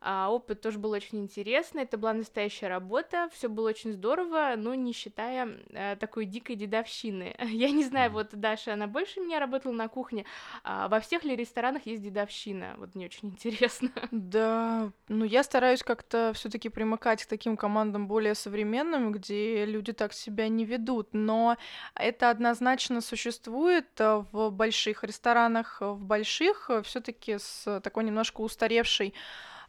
А, 0.00 0.30
опыт 0.30 0.60
тоже 0.60 0.78
был 0.78 0.92
очень 0.92 1.18
интересный, 1.18 1.82
это 1.82 1.98
была 1.98 2.12
настоящая 2.12 2.68
работа, 2.68 3.28
все 3.32 3.48
было 3.48 3.70
очень 3.70 3.92
здорово, 3.92 4.54
но 4.56 4.74
не 4.74 4.92
считая 4.92 5.58
а, 5.74 5.96
такой 5.96 6.24
дикой 6.24 6.54
дедовщины. 6.54 7.34
Я 7.48 7.70
не 7.70 7.84
знаю, 7.84 8.12
вот 8.12 8.28
Даша, 8.32 8.74
она 8.74 8.86
больше 8.86 9.20
меня 9.20 9.40
работала 9.40 9.72
на 9.72 9.88
кухне, 9.88 10.24
а 10.62 10.88
во 10.88 11.00
всех 11.00 11.24
ли 11.24 11.34
ресторанах 11.34 11.86
есть 11.86 12.02
дедовщина? 12.02 12.74
Вот 12.78 12.94
мне 12.94 13.06
очень 13.06 13.28
интересно. 13.30 13.90
Да, 14.12 14.92
ну 15.08 15.24
я 15.24 15.42
стараюсь 15.42 15.82
как-то 15.82 16.32
все 16.34 16.48
таки 16.48 16.68
примыкать 16.68 17.24
к 17.24 17.28
таким 17.28 17.56
командам 17.56 18.06
более 18.06 18.36
современным, 18.36 19.10
где 19.10 19.64
люди 19.64 19.92
так 19.92 20.12
себя 20.12 20.48
не 20.48 20.64
ведут, 20.64 21.08
но 21.12 21.56
это 21.94 22.30
однозначно 22.30 23.00
существует 23.00 23.88
э, 23.98 24.24
в 24.30 24.50
больших 24.50 25.02
ресторанах, 25.02 25.80
в 25.80 26.04
больших 26.04 26.70
э, 26.70 26.82
все 26.82 27.00
таки 27.00 27.38
с 27.38 27.80
такой 27.80 28.04
немножко 28.04 28.42
устаревшей 28.42 29.12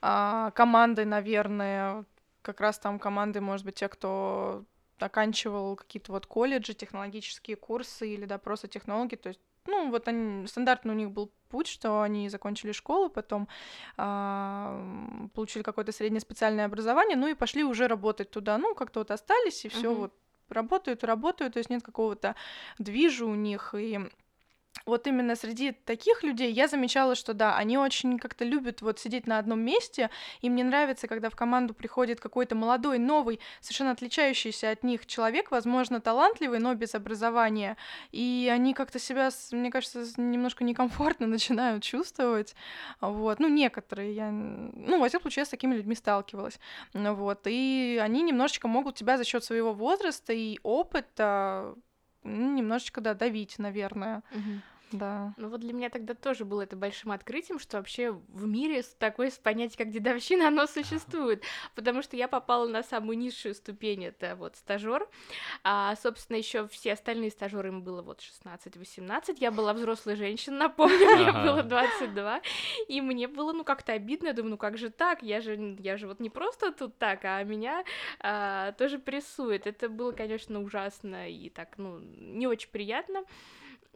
а, 0.01 0.51
командой, 0.51 1.05
наверное, 1.05 2.05
как 2.41 2.61
раз 2.61 2.79
там 2.79 2.99
команды, 2.99 3.41
может 3.41 3.65
быть, 3.65 3.75
те, 3.75 3.87
кто 3.87 4.65
оканчивал 4.99 5.75
какие-то 5.75 6.11
вот 6.11 6.25
колледжи, 6.25 6.73
технологические 6.73 7.55
курсы 7.55 8.13
или 8.13 8.25
да, 8.25 8.37
просто 8.37 8.67
технологии, 8.67 9.15
то 9.15 9.29
есть 9.29 9.39
ну, 9.65 9.91
вот 9.91 10.07
они, 10.07 10.47
стандартный 10.47 10.93
у 10.93 10.97
них 10.97 11.11
был 11.11 11.31
путь, 11.49 11.67
что 11.67 12.01
они 12.01 12.29
закончили 12.29 12.71
школу, 12.71 13.09
потом 13.09 13.47
а, 13.97 15.29
получили 15.33 15.63
какое-то 15.63 15.91
среднее 15.91 16.21
специальное 16.21 16.65
образование, 16.65 17.17
ну 17.17 17.27
и 17.27 17.33
пошли 17.33 17.63
уже 17.63 17.87
работать 17.87 18.31
туда, 18.31 18.57
ну, 18.57 18.75
как-то 18.75 19.01
вот 19.01 19.11
остались, 19.11 19.65
и 19.65 19.69
все 19.69 19.91
uh-huh. 19.91 19.95
вот 19.95 20.13
работают, 20.49 21.03
работают, 21.03 21.53
то 21.53 21.59
есть 21.59 21.69
нет 21.69 21.83
какого-то 21.83 22.35
движа 22.77 23.25
у 23.25 23.35
них, 23.35 23.75
и 23.77 23.99
вот 24.85 25.07
именно 25.07 25.35
среди 25.35 25.71
таких 25.71 26.23
людей 26.23 26.51
я 26.51 26.67
замечала, 26.67 27.15
что 27.15 27.33
да, 27.33 27.55
они 27.55 27.77
очень 27.77 28.17
как-то 28.17 28.43
любят 28.43 28.81
вот 28.81 28.99
сидеть 28.99 29.27
на 29.27 29.37
одном 29.37 29.61
месте, 29.61 30.09
и 30.41 30.49
мне 30.49 30.63
нравится, 30.63 31.07
когда 31.07 31.29
в 31.29 31.35
команду 31.35 31.73
приходит 31.73 32.19
какой-то 32.19 32.55
молодой, 32.55 32.97
новый, 32.97 33.39
совершенно 33.61 33.91
отличающийся 33.91 34.71
от 34.71 34.83
них 34.83 35.05
человек, 35.05 35.51
возможно, 35.51 36.01
талантливый, 36.01 36.59
но 36.59 36.73
без 36.73 36.95
образования, 36.95 37.77
и 38.11 38.49
они 38.51 38.73
как-то 38.73 38.99
себя, 38.99 39.29
мне 39.51 39.71
кажется, 39.71 40.05
немножко 40.17 40.63
некомфортно 40.63 41.27
начинают 41.27 41.83
чувствовать, 41.83 42.55
вот, 43.01 43.39
ну, 43.39 43.47
некоторые, 43.47 44.13
я, 44.13 44.31
ну, 44.31 44.99
во 44.99 45.07
всяком 45.07 45.23
случае, 45.23 45.41
я 45.41 45.45
с 45.45 45.49
такими 45.49 45.75
людьми 45.75 45.95
сталкивалась, 45.95 46.59
вот, 46.93 47.41
и 47.45 47.99
они 48.01 48.23
немножечко 48.23 48.67
могут 48.67 48.95
тебя 48.95 49.17
за 49.17 49.23
счет 49.23 49.43
своего 49.43 49.73
возраста 49.73 50.33
и 50.33 50.59
опыта 50.63 51.75
немножечко, 52.23 53.01
да, 53.01 53.13
давить, 53.13 53.59
наверное. 53.59 54.23
Угу. 54.31 54.61
Да. 54.91 55.33
Ну 55.37 55.49
вот 55.49 55.61
для 55.61 55.73
меня 55.73 55.89
тогда 55.89 56.13
тоже 56.13 56.45
было 56.45 56.61
это 56.61 56.75
большим 56.75 57.11
открытием, 57.11 57.59
что 57.59 57.77
вообще 57.77 58.11
в 58.11 58.47
мире 58.47 58.83
такое 58.97 59.31
понятие, 59.43 59.77
как 59.77 59.91
дедовщина, 59.91 60.47
оно 60.47 60.65
существует. 60.65 61.43
Потому 61.75 62.01
что 62.01 62.17
я 62.17 62.27
попала 62.27 62.67
на 62.67 62.83
самую 62.83 63.17
низшую 63.17 63.53
ступень, 63.53 64.05
это 64.05 64.35
вот 64.35 64.55
стажер. 64.55 65.07
А, 65.63 65.95
собственно, 65.95 66.37
еще 66.37 66.67
все 66.67 66.93
остальные 66.93 67.31
стажеры 67.31 67.69
им 67.69 67.83
было 67.83 68.01
вот 68.01 68.19
16-18. 68.19 69.37
Я 69.39 69.51
была 69.51 69.73
взрослой 69.73 70.15
женщиной, 70.15 70.57
напомню, 70.57 71.15
мне 71.15 71.31
было 71.31 71.63
22. 71.63 72.41
И 72.87 73.01
мне 73.01 73.27
было, 73.27 73.53
ну, 73.53 73.63
как-то 73.63 73.93
обидно. 73.93 74.27
Я 74.27 74.33
думаю, 74.33 74.51
ну 74.51 74.57
как 74.57 74.77
же 74.77 74.89
так? 74.89 75.21
Я 75.21 75.41
же, 75.41 75.77
я 75.79 75.97
же 75.97 76.07
вот 76.07 76.19
не 76.19 76.29
просто 76.29 76.71
тут 76.71 76.97
так, 76.97 77.23
а 77.23 77.43
меня 77.43 77.83
а, 78.19 78.71
тоже 78.73 78.97
прессует. 78.97 79.67
Это 79.67 79.89
было, 79.89 80.11
конечно, 80.11 80.61
ужасно 80.61 81.29
и 81.29 81.49
так, 81.49 81.77
ну, 81.77 81.99
не 81.99 82.47
очень 82.47 82.69
приятно. 82.69 83.23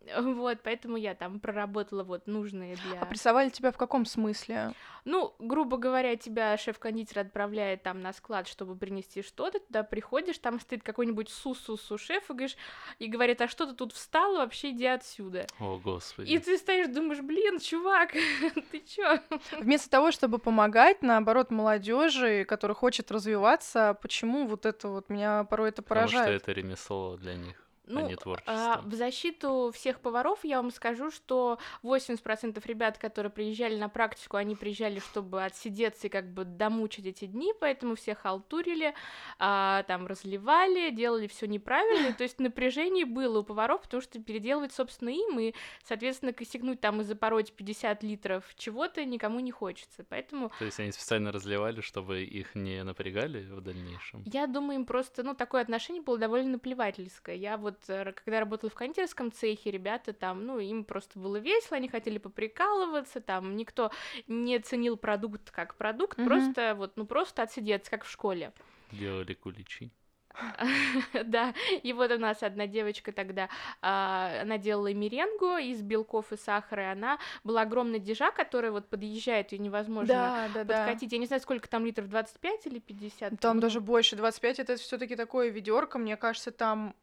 Вот, 0.44 0.60
поэтому 0.64 0.98
я 0.98 1.16
там 1.16 1.40
проработала 1.40 2.04
вот 2.04 2.28
нужные 2.28 2.76
для... 2.76 3.02
А 3.02 3.06
прессовали 3.06 3.50
тебя 3.50 3.72
в 3.72 3.78
каком 3.78 4.06
смысле? 4.06 4.74
Ну, 5.06 5.36
грубо 5.40 5.78
говоря, 5.78 6.16
тебя 6.16 6.58
шеф-кондитер 6.58 7.20
отправляет 7.20 7.84
там 7.84 8.02
на 8.02 8.14
склад, 8.14 8.48
чтобы 8.48 8.76
принести 8.76 9.22
что-то, 9.22 9.60
туда 9.60 9.84
приходишь, 9.84 10.38
там 10.38 10.60
стоит 10.60 10.84
какой-нибудь 10.84 11.30
су-су-су-шеф 11.30 12.30
и 12.30 12.34
говоришь, 12.34 12.58
и 13.00 13.08
говорит, 13.08 13.42
а 13.42 13.48
что 13.48 13.66
ты 13.66 13.74
тут 13.74 13.94
встал, 13.94 14.36
вообще 14.38 14.72
иди 14.72 14.86
отсюда. 14.86 15.46
О, 15.60 15.78
господи. 15.78 16.30
И 16.30 16.40
ты 16.40 16.58
стоишь, 16.58 16.88
думаешь, 16.88 17.22
блин, 17.22 17.60
чувак, 17.60 18.14
ты 18.72 18.80
чё? 18.82 19.20
Вместо 19.60 19.90
того, 19.90 20.12
чтобы 20.12 20.40
помогать, 20.40 21.02
наоборот, 21.02 21.52
молодежи, 21.52 22.46
которая 22.46 22.76
хочет 22.76 23.12
развиваться, 23.12 23.98
почему 24.02 24.48
вот 24.48 24.66
это 24.66 24.88
вот 24.88 25.10
меня 25.10 25.44
порой 25.46 25.70
это 25.70 25.82
поражает? 25.82 26.26
Потому 26.26 26.40
что 26.40 26.52
это 26.52 26.60
ремесло 26.60 27.18
для 27.18 27.36
них. 27.36 27.63
А 27.86 27.92
ну, 27.92 28.06
а 28.06 28.10
не 28.10 28.16
творчество. 28.16 28.82
в 28.86 28.94
защиту 28.94 29.72
всех 29.74 30.00
поваров 30.00 30.40
я 30.44 30.62
вам 30.62 30.72
скажу, 30.72 31.12
что 31.12 31.60
80% 31.84 32.62
ребят, 32.66 32.98
которые 32.98 33.32
приезжали 33.32 33.78
на 33.78 33.90
практику, 33.90 34.38
они 34.38 34.56
приезжали, 34.56 35.00
чтобы 35.00 35.44
отсидеться 35.44 36.08
и 36.08 36.10
как 36.10 36.32
бы 36.34 36.46
домучить 36.46 37.06
эти 37.06 37.26
дни, 37.26 37.54
поэтому 37.60 37.96
всех 37.96 38.20
халтурили, 38.20 38.94
а, 39.38 39.84
там 39.84 40.08
разливали, 40.08 40.92
делали 40.92 41.28
все 41.28 41.46
неправильно, 41.46 42.14
то 42.14 42.24
есть 42.24 42.40
напряжение 42.40 43.06
было 43.06 43.40
у 43.40 43.44
поваров, 43.44 43.82
потому 43.82 44.02
что 44.02 44.20
переделывать, 44.20 44.74
собственно, 44.74 45.10
им, 45.10 45.40
и, 45.40 45.54
соответственно, 45.84 46.34
косягнуть 46.34 46.80
там 46.80 47.02
и 47.02 47.04
запороть 47.04 47.54
50 47.54 48.04
литров 48.04 48.46
чего-то 48.56 49.04
никому 49.04 49.40
не 49.40 49.52
хочется, 49.52 50.06
поэтому... 50.08 50.52
То 50.60 50.66
есть 50.66 50.80
они 50.80 50.92
специально 50.92 51.32
разливали, 51.32 51.82
чтобы 51.82 52.24
их 52.24 52.56
не 52.56 52.84
напрягали 52.84 53.44
в 53.44 53.62
дальнейшем? 53.62 54.24
Я 54.26 54.48
думаю, 54.48 54.80
им 54.80 54.86
просто, 54.86 55.24
ну, 55.24 55.34
такое 55.34 55.62
отношение 55.62 56.02
было 56.02 56.18
довольно 56.18 56.52
наплевательское. 56.52 57.36
Я 57.36 57.58
вот 57.58 57.73
вот 57.74 57.90
э, 57.90 58.12
когда 58.14 58.40
работала 58.40 58.70
в 58.70 58.76
кондитерском 58.76 59.32
цехе, 59.32 59.72
ребята 59.72 60.14
там, 60.14 60.46
ну, 60.46 60.60
им 60.60 60.84
просто 60.84 61.20
было 61.20 61.38
весело, 61.38 61.78
они 61.78 61.90
хотели 61.90 62.18
поприкалываться, 62.18 63.22
там 63.22 63.56
никто 63.56 63.92
не 64.28 64.60
ценил 64.60 64.98
продукт 64.98 65.52
как 65.52 65.76
продукт, 65.76 66.18
mm-hmm. 66.18 66.26
просто 66.26 66.76
вот, 66.76 66.94
ну, 66.96 67.06
просто 67.06 67.44
отсидеться, 67.44 67.92
как 67.92 68.04
в 68.04 68.10
школе. 68.10 68.54
Делали 68.92 69.34
куличи. 69.34 69.92
Да, 71.26 71.54
и 71.84 71.94
вот 71.94 72.12
у 72.12 72.18
нас 72.18 72.44
одна 72.44 72.68
девочка 72.68 73.12
тогда, 73.12 73.50
а, 73.82 74.42
она 74.42 74.58
делала 74.58 74.92
меренгу 74.94 75.58
из 75.58 75.82
белков 75.82 76.32
и 76.32 76.38
сахара, 76.38 76.84
и 76.84 76.92
она 76.92 77.20
была 77.44 77.62
огромная 77.62 78.00
дежа, 78.00 78.32
которая 78.32 78.72
вот 78.72 78.90
подъезжает, 78.90 79.52
ее 79.52 79.60
невозможно 79.60 80.50
подкатить. 80.54 81.12
Я 81.12 81.20
не 81.20 81.28
знаю, 81.28 81.42
сколько 81.42 81.70
там 81.70 81.86
литров, 81.86 82.10
25 82.10 82.68
или 82.68 82.80
50? 82.80 83.40
Там 83.40 83.60
даже 83.60 83.80
больше, 83.80 84.16
25 84.16 84.60
это 84.60 84.76
все 84.78 84.98
таки 84.98 85.16
такое 85.16 85.50
ведерко, 85.50 85.98
мне 85.98 86.18
кажется, 86.18 86.52
там 86.52 86.96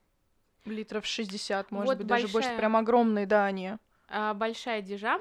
литров 0.65 1.07
60, 1.07 1.71
может 1.71 1.99
быть, 1.99 2.07
даже 2.07 2.29
больше, 2.29 2.57
прям 2.57 2.77
огромные, 2.77 3.27
да, 3.27 3.47
они. 3.47 3.73
А, 4.09 4.35
большая 4.35 4.83
дежа, 4.83 5.21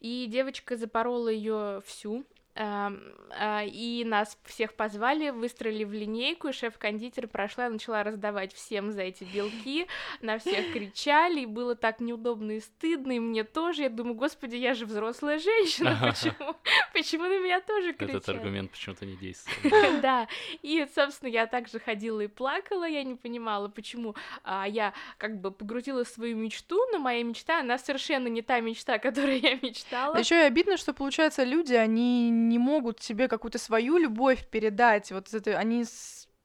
и 0.00 0.26
девочка 0.28 0.76
запорола 0.76 1.28
ее 1.28 1.82
всю, 1.84 2.24
и 2.58 4.04
нас 4.06 4.38
всех 4.44 4.74
позвали, 4.74 5.30
выстроили 5.30 5.84
в 5.84 5.92
линейку, 5.92 6.48
и 6.48 6.52
шеф-кондитер 6.52 7.28
прошла 7.28 7.66
и 7.66 7.70
начала 7.70 8.02
раздавать 8.02 8.54
всем 8.54 8.92
за 8.92 9.02
эти 9.02 9.24
белки, 9.24 9.86
на 10.20 10.38
всех 10.38 10.72
кричали, 10.72 11.40
и 11.40 11.46
было 11.46 11.74
так 11.74 12.00
неудобно 12.00 12.52
и 12.52 12.60
стыдно, 12.60 13.12
и 13.12 13.18
мне 13.18 13.44
тоже, 13.44 13.82
я 13.82 13.88
думаю, 13.90 14.14
господи, 14.14 14.56
я 14.56 14.74
же 14.74 14.86
взрослая 14.86 15.38
женщина, 15.38 15.98
почему, 16.00 16.56
почему 16.92 17.24
на 17.24 17.38
меня 17.38 17.60
тоже 17.60 17.92
кричат? 17.92 18.16
Этот 18.16 18.28
аргумент 18.36 18.70
почему-то 18.70 19.04
не 19.04 19.16
действует. 19.16 19.74
Да, 20.02 20.28
и, 20.62 20.86
собственно, 20.94 21.28
я 21.30 21.46
также 21.46 21.78
ходила 21.78 22.20
и 22.20 22.26
плакала, 22.26 22.86
я 22.86 23.02
не 23.02 23.14
понимала, 23.14 23.68
почему 23.68 24.14
а, 24.44 24.66
я 24.68 24.92
как 25.18 25.40
бы 25.40 25.50
погрузила 25.50 26.04
свою 26.04 26.36
мечту, 26.36 26.78
но 26.92 26.98
моя 26.98 27.22
мечта, 27.22 27.60
она 27.60 27.78
совершенно 27.78 28.28
не 28.28 28.42
та 28.42 28.60
мечта, 28.60 28.98
которую 28.98 29.40
я 29.42 29.54
мечтала. 29.56 30.16
Еще 30.16 30.36
и 30.36 30.44
обидно, 30.44 30.76
что, 30.76 30.92
получается, 30.92 31.44
люди, 31.44 31.74
они 31.74 32.30
не 32.48 32.58
могут 32.58 33.00
тебе 33.00 33.28
какую-то 33.28 33.58
свою 33.58 33.98
любовь 33.98 34.48
передать. 34.48 35.12
Вот 35.12 35.32
это 35.32 35.58
они 35.58 35.84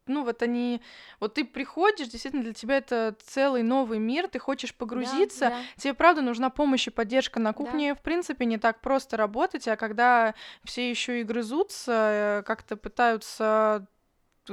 ну 0.07 0.23
вот 0.23 0.41
они, 0.41 0.81
вот 1.19 1.35
ты 1.35 1.45
приходишь, 1.45 2.07
действительно 2.07 2.43
для 2.43 2.53
тебя 2.53 2.77
это 2.77 3.15
целый 3.23 3.63
новый 3.63 3.99
мир, 3.99 4.27
ты 4.27 4.39
хочешь 4.39 4.73
погрузиться, 4.73 5.39
да, 5.39 5.49
да. 5.49 5.61
тебе 5.77 5.93
правда 5.93 6.21
нужна 6.21 6.49
помощь 6.49 6.87
и 6.87 6.91
поддержка 6.91 7.39
на 7.39 7.53
кухне, 7.53 7.93
да. 7.93 7.99
в 7.99 8.03
принципе 8.03 8.45
не 8.45 8.57
так 8.57 8.81
просто 8.81 9.15
работать, 9.15 9.67
а 9.67 9.77
когда 9.77 10.33
все 10.63 10.89
еще 10.89 11.21
и 11.21 11.23
грызутся, 11.23 12.41
э, 12.41 12.43
как-то 12.45 12.77
пытаются 12.77 13.87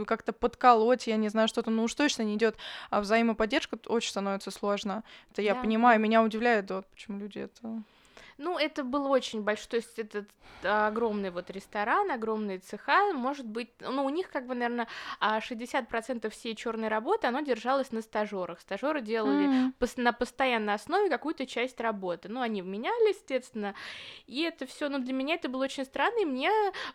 как-то 0.06 0.32
подколоть, 0.32 1.06
я 1.06 1.16
не 1.16 1.28
знаю, 1.28 1.48
что-то, 1.48 1.70
ну 1.70 1.84
уж 1.84 1.94
точно 1.94 2.22
не 2.22 2.36
идет, 2.36 2.56
а 2.90 3.00
взаимоподдержка 3.00 3.78
очень 3.86 4.10
становится 4.10 4.50
сложно. 4.50 5.02
Это 5.32 5.42
я 5.42 5.54
да. 5.54 5.62
понимаю, 5.62 5.98
меня 5.98 6.22
удивляет, 6.22 6.70
вот 6.70 6.86
почему 6.88 7.18
люди 7.18 7.38
это 7.38 7.82
ну, 8.38 8.56
это 8.56 8.84
был 8.84 9.10
очень 9.10 9.42
большой, 9.42 9.68
то 9.68 9.76
есть 9.76 9.98
этот 9.98 10.28
огромный 10.62 11.30
вот 11.30 11.50
ресторан, 11.50 12.10
огромные 12.10 12.58
цеха, 12.58 13.12
может 13.12 13.46
быть, 13.46 13.70
ну, 13.80 14.04
у 14.04 14.08
них 14.08 14.30
как 14.30 14.46
бы, 14.46 14.54
наверное, 14.54 14.88
60% 15.20 16.26
а, 16.26 16.30
всей 16.30 16.54
черной 16.54 16.88
работы, 16.88 17.26
оно 17.26 17.40
держалось 17.40 17.90
на 17.92 18.00
стажерах. 18.00 18.60
Стажеры 18.60 19.00
делали 19.00 19.68
mm. 19.68 20.00
на 20.00 20.12
постоянной 20.12 20.74
основе 20.74 21.10
какую-то 21.10 21.46
часть 21.46 21.80
работы. 21.80 22.28
Ну, 22.28 22.40
они 22.40 22.62
меняли, 22.62 23.08
естественно, 23.08 23.74
и 24.26 24.42
это 24.42 24.66
все, 24.66 24.88
но 24.88 24.98
для 24.98 25.12
меня 25.12 25.34
это 25.34 25.48
было 25.48 25.64
очень 25.64 25.84
странно, 25.84 26.20
и 26.22 26.24
мне 26.24 26.50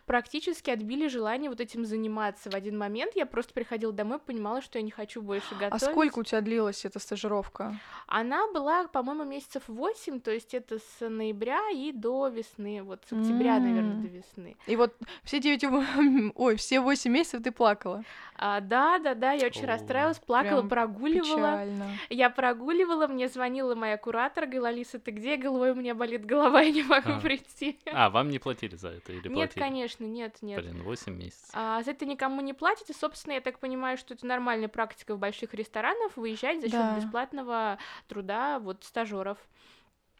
практически 0.06 0.70
отбили 0.70 1.08
желание 1.08 1.50
вот 1.50 1.60
этим 1.60 1.84
заниматься. 1.84 2.50
В 2.50 2.54
один 2.54 2.78
момент 2.78 3.12
я 3.14 3.26
просто 3.26 3.52
приходила 3.52 3.92
домой, 3.92 4.18
понимала, 4.18 4.62
что 4.62 4.78
я 4.78 4.82
не 4.82 4.90
хочу 4.90 5.20
больше 5.20 5.54
готовить. 5.54 5.74
А 5.82 5.90
сколько 5.90 6.20
у 6.20 6.24
тебя 6.24 6.40
длилась 6.40 6.84
эта 6.84 6.98
стажировка? 6.98 7.78
Она 8.06 8.50
была, 8.52 8.88
по-моему, 8.88 9.24
месяцев 9.24 9.64
8, 9.66 10.20
то 10.20 10.30
есть 10.30 10.54
это 10.54 10.78
с 10.78 11.08
ноября 11.08 11.33
ноября 11.34 11.60
и 11.72 11.92
до 11.92 12.28
весны, 12.28 12.82
вот 12.82 13.00
с 13.08 13.12
октября, 13.12 13.56
mm. 13.56 13.60
наверное, 13.60 14.02
до 14.02 14.08
весны. 14.08 14.56
И 14.66 14.76
вот 14.76 14.94
все 15.22 15.40
девять, 15.40 15.64
ой, 16.34 16.56
все 16.56 16.80
восемь 16.80 17.12
месяцев 17.12 17.42
ты 17.42 17.52
плакала. 17.52 18.04
А, 18.36 18.60
да, 18.60 18.98
да, 18.98 19.14
да, 19.14 19.32
я 19.32 19.46
очень 19.46 19.64
О, 19.64 19.68
расстраилась, 19.68 20.18
плакала, 20.18 20.62
прогуливала. 20.62 21.64
Печально. 21.64 21.98
Я 22.10 22.30
прогуливала, 22.30 23.06
мне 23.06 23.28
звонила 23.28 23.74
моя 23.74 23.96
куратор, 23.96 24.44
говорила, 24.46 24.68
Алиса, 24.68 24.98
ты 24.98 25.12
где? 25.12 25.36
Головой 25.36 25.72
у 25.72 25.74
меня 25.74 25.94
болит 25.94 26.24
голова, 26.24 26.60
я 26.60 26.72
не 26.72 26.82
могу 26.82 27.12
а. 27.12 27.20
прийти. 27.20 27.78
А, 27.92 28.10
вам 28.10 28.30
не 28.30 28.38
платили 28.38 28.76
за 28.76 28.88
это 28.88 29.12
или 29.12 29.28
платили? 29.28 29.36
Нет, 29.36 29.54
конечно, 29.54 30.04
нет, 30.04 30.36
нет. 30.42 30.60
Блин, 30.60 30.82
8 30.82 31.14
месяцев. 31.14 31.50
А, 31.52 31.82
за 31.82 31.92
это 31.92 32.06
никому 32.06 32.40
не 32.40 32.54
платите, 32.54 32.92
собственно, 32.92 33.34
я 33.34 33.40
так 33.40 33.58
понимаю, 33.58 33.96
что 33.98 34.14
это 34.14 34.26
нормальная 34.26 34.68
практика 34.68 35.14
в 35.14 35.18
больших 35.18 35.54
ресторанах, 35.54 36.16
выезжать 36.16 36.60
за 36.60 36.68
счет 36.68 36.78
да. 36.78 36.96
бесплатного 36.96 37.78
труда 38.08 38.58
вот 38.58 38.84
стажеров. 38.84 39.38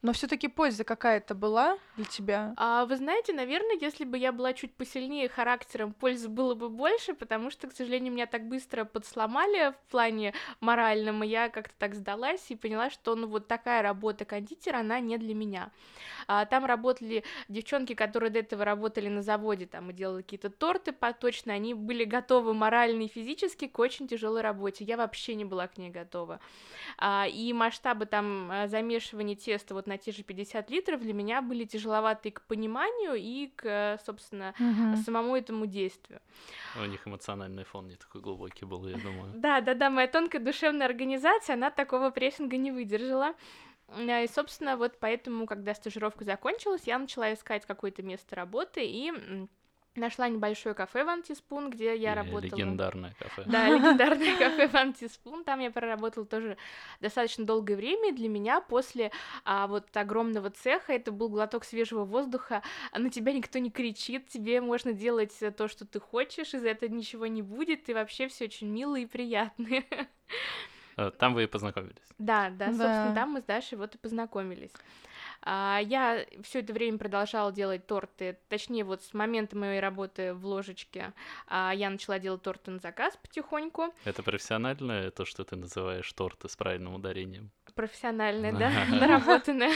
Но 0.04 0.12
все-таки 0.12 0.48
польза 0.48 0.84
какая-то 0.84 1.34
была 1.34 1.78
для 1.96 2.04
тебя? 2.04 2.52
А, 2.58 2.84
вы 2.84 2.98
знаете, 2.98 3.32
наверное, 3.32 3.78
если 3.80 4.04
бы 4.04 4.18
я 4.18 4.32
была 4.32 4.52
чуть 4.52 4.74
посильнее 4.74 5.30
характером, 5.30 5.94
пользы 5.94 6.28
было 6.28 6.54
бы 6.54 6.68
больше, 6.68 7.14
потому 7.14 7.50
что, 7.50 7.68
к 7.68 7.72
сожалению, 7.72 8.12
меня 8.12 8.26
так 8.26 8.46
быстро 8.46 8.84
подсломали 8.84 9.72
в 9.72 9.90
плане 9.90 10.34
моральном, 10.60 11.24
и 11.24 11.28
я 11.28 11.48
как-то 11.48 11.72
так 11.78 11.94
сдалась 11.94 12.44
и 12.50 12.54
поняла, 12.54 12.90
что 12.90 13.14
ну 13.14 13.26
вот 13.26 13.48
такая 13.48 13.80
работа 13.80 14.26
кондитера, 14.26 14.80
она 14.80 15.00
не 15.00 15.16
для 15.16 15.34
меня. 15.34 15.70
А, 16.26 16.44
там 16.44 16.66
работали 16.66 17.24
девчонки, 17.48 17.94
которые 17.94 18.28
до 18.28 18.40
этого 18.40 18.62
работали 18.66 19.08
на 19.08 19.22
заводе, 19.22 19.64
там 19.64 19.88
и 19.88 19.94
делали 19.94 20.20
какие-то 20.20 20.50
торты 20.50 20.92
поточно, 20.92 21.54
они 21.54 21.72
были 21.72 22.04
готовы 22.04 22.52
морально 22.52 23.04
и 23.04 23.08
физически 23.08 23.68
к 23.68 23.78
очень 23.78 24.06
тяжелой 24.06 24.42
работе. 24.42 24.84
Я 24.84 24.98
вообще 24.98 25.34
не 25.34 25.46
была 25.46 25.66
к 25.66 25.78
ней 25.78 25.88
готова. 25.88 26.40
А, 26.98 27.26
и 27.26 27.54
масштабы 27.54 28.04
там 28.04 28.50
а, 28.50 28.68
замешивания 28.68 29.34
теста 29.34 29.72
вот 29.72 29.86
на 29.86 29.93
те 29.98 30.12
же 30.12 30.22
50 30.22 30.70
литров 30.70 31.00
для 31.00 31.12
меня 31.12 31.42
были 31.42 31.64
тяжеловаты 31.64 32.30
к 32.30 32.42
пониманию 32.42 33.14
и 33.14 33.48
к, 33.54 33.98
собственно, 34.04 34.54
угу. 34.58 35.02
самому 35.04 35.36
этому 35.36 35.66
действию. 35.66 36.20
У 36.80 36.84
них 36.84 37.06
эмоциональный 37.06 37.64
фон 37.64 37.88
не 37.88 37.96
такой 37.96 38.20
глубокий 38.20 38.64
был, 38.64 38.86
я 38.86 38.96
думаю. 38.96 39.32
Да, 39.44 39.60
да, 39.60 39.74
да, 39.74 39.90
моя 39.90 40.08
тонкая 40.08 40.40
душевная 40.40 40.86
организация, 40.86 41.54
она 41.54 41.70
такого 41.70 42.10
прессинга 42.10 42.56
не 42.56 42.72
выдержала. 42.72 43.34
И, 43.98 44.26
собственно, 44.32 44.76
вот 44.76 44.98
поэтому, 44.98 45.46
когда 45.46 45.74
стажировка 45.74 46.24
закончилась, 46.24 46.82
я 46.86 46.98
начала 46.98 47.32
искать 47.32 47.66
какое-то 47.66 48.02
место 48.02 48.34
работы 48.34 48.84
и 48.84 49.12
Нашла 49.96 50.28
небольшое 50.28 50.74
кафе 50.74 51.04
в 51.04 51.08
Антиспун, 51.08 51.70
где 51.70 51.96
я 51.96 52.14
работала. 52.14 52.56
Легендарное 52.56 53.14
кафе. 53.18 53.44
Да, 53.46 53.68
легендарное 53.68 54.36
кафе 54.38 54.68
в 54.68 54.74
Антиспун. 54.74 55.44
Там 55.44 55.60
я 55.60 55.70
проработала 55.70 56.26
тоже 56.26 56.56
достаточно 57.00 57.44
долгое 57.44 57.76
время. 57.76 58.10
И 58.10 58.12
для 58.12 58.28
меня 58.28 58.60
после 58.60 59.12
а, 59.44 59.68
вот 59.68 59.96
огромного 59.96 60.50
цеха 60.50 60.92
это 60.92 61.12
был 61.12 61.28
глоток 61.28 61.64
свежего 61.64 62.04
воздуха. 62.04 62.62
На 62.92 63.08
тебя 63.08 63.32
никто 63.32 63.60
не 63.60 63.70
кричит, 63.70 64.28
тебе 64.28 64.60
можно 64.60 64.92
делать 64.92 65.38
то, 65.56 65.68
что 65.68 65.86
ты 65.86 66.00
хочешь, 66.00 66.54
из-за 66.54 66.70
этого 66.70 66.90
ничего 66.90 67.26
не 67.26 67.42
будет, 67.42 67.88
и 67.88 67.94
вообще 67.94 68.26
все 68.28 68.46
очень 68.46 68.68
мило 68.68 68.96
и 68.96 69.06
приятно. 69.06 69.68
Э, 70.96 71.10
там 71.18 71.34
вы 71.34 71.44
и 71.44 71.46
познакомились. 71.46 71.96
Да, 72.18 72.50
да, 72.50 72.66
собственно, 72.66 73.12
там 73.14 73.30
мы 73.32 73.40
с 73.40 73.44
Дашей 73.44 73.78
вот 73.78 73.94
и 73.94 73.98
познакомились. 73.98 74.72
А, 75.44 75.80
я 75.82 76.24
все 76.42 76.60
это 76.60 76.72
время 76.72 76.98
продолжала 76.98 77.52
делать 77.52 77.86
торты, 77.86 78.38
точнее, 78.48 78.84
вот 78.84 79.02
с 79.02 79.12
момента 79.12 79.56
моей 79.56 79.78
работы 79.78 80.32
в 80.32 80.46
ложечке 80.46 81.12
а, 81.46 81.72
я 81.74 81.90
начала 81.90 82.18
делать 82.18 82.42
торты 82.42 82.70
на 82.70 82.78
заказ 82.78 83.16
потихоньку. 83.16 83.94
Это 84.04 84.22
профессиональное, 84.22 85.10
то, 85.10 85.24
что 85.26 85.44
ты 85.44 85.56
называешь 85.56 86.10
торты 86.12 86.48
с 86.48 86.56
правильным 86.56 86.94
ударением? 86.94 87.50
Профессиональная, 87.74 88.52
да, 88.52 88.70
наработанная. 88.90 89.72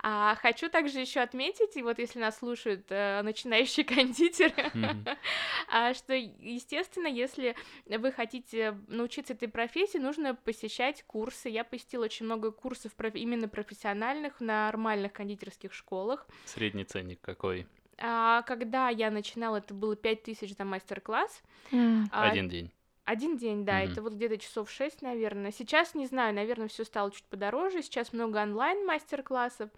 А, 0.00 0.34
хочу 0.36 0.68
также 0.68 1.00
еще 1.00 1.20
отметить, 1.20 1.76
и 1.76 1.82
вот 1.82 1.98
если 1.98 2.18
нас 2.18 2.38
слушают 2.38 2.86
э, 2.90 3.22
начинающие 3.22 3.84
кондитеры, 3.84 4.70
а, 5.70 5.94
что, 5.94 6.14
естественно, 6.14 7.06
если 7.06 7.54
вы 7.86 8.12
хотите 8.12 8.78
научиться 8.88 9.32
этой 9.32 9.48
профессии, 9.48 9.98
нужно 9.98 10.34
посещать 10.34 11.04
курсы. 11.06 11.48
Я 11.48 11.64
посетила 11.64 12.04
очень 12.04 12.26
много 12.26 12.50
курсов 12.50 12.92
именно 13.14 13.48
профессиональных 13.48 14.40
в 14.40 14.42
нормальных 14.42 15.12
кондитерских 15.12 15.72
школах. 15.72 16.26
Средний 16.44 16.84
ценник 16.84 17.20
какой? 17.20 17.66
А, 17.98 18.42
когда 18.42 18.88
я 18.88 19.10
начинала, 19.10 19.58
это 19.58 19.74
было 19.74 19.94
5000 19.94 20.56
за 20.56 20.64
мастер-класс. 20.64 21.42
Mm. 21.70 22.06
А, 22.10 22.30
Один 22.30 22.48
день. 22.48 22.70
Один 23.04 23.36
день, 23.36 23.64
да, 23.64 23.82
mm-hmm. 23.82 23.92
это 23.92 24.02
вот 24.02 24.12
где-то 24.12 24.38
часов 24.38 24.70
шесть, 24.70 25.02
наверное. 25.02 25.50
Сейчас 25.50 25.94
не 25.96 26.06
знаю, 26.06 26.32
наверное, 26.34 26.68
все 26.68 26.84
стало 26.84 27.10
чуть 27.10 27.24
подороже. 27.24 27.82
Сейчас 27.82 28.12
много 28.12 28.36
онлайн 28.38 28.86
мастер-классов, 28.86 29.70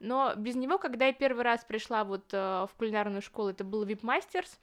но 0.00 0.34
без 0.36 0.54
него, 0.54 0.78
когда 0.78 1.06
я 1.06 1.12
первый 1.12 1.42
раз 1.42 1.64
пришла 1.64 2.04
вот 2.04 2.24
э, 2.32 2.36
в 2.36 2.70
кулинарную 2.78 3.20
школу, 3.20 3.50
это 3.50 3.62
был 3.62 3.84
VIP 3.84 4.00
Masters 4.00 4.58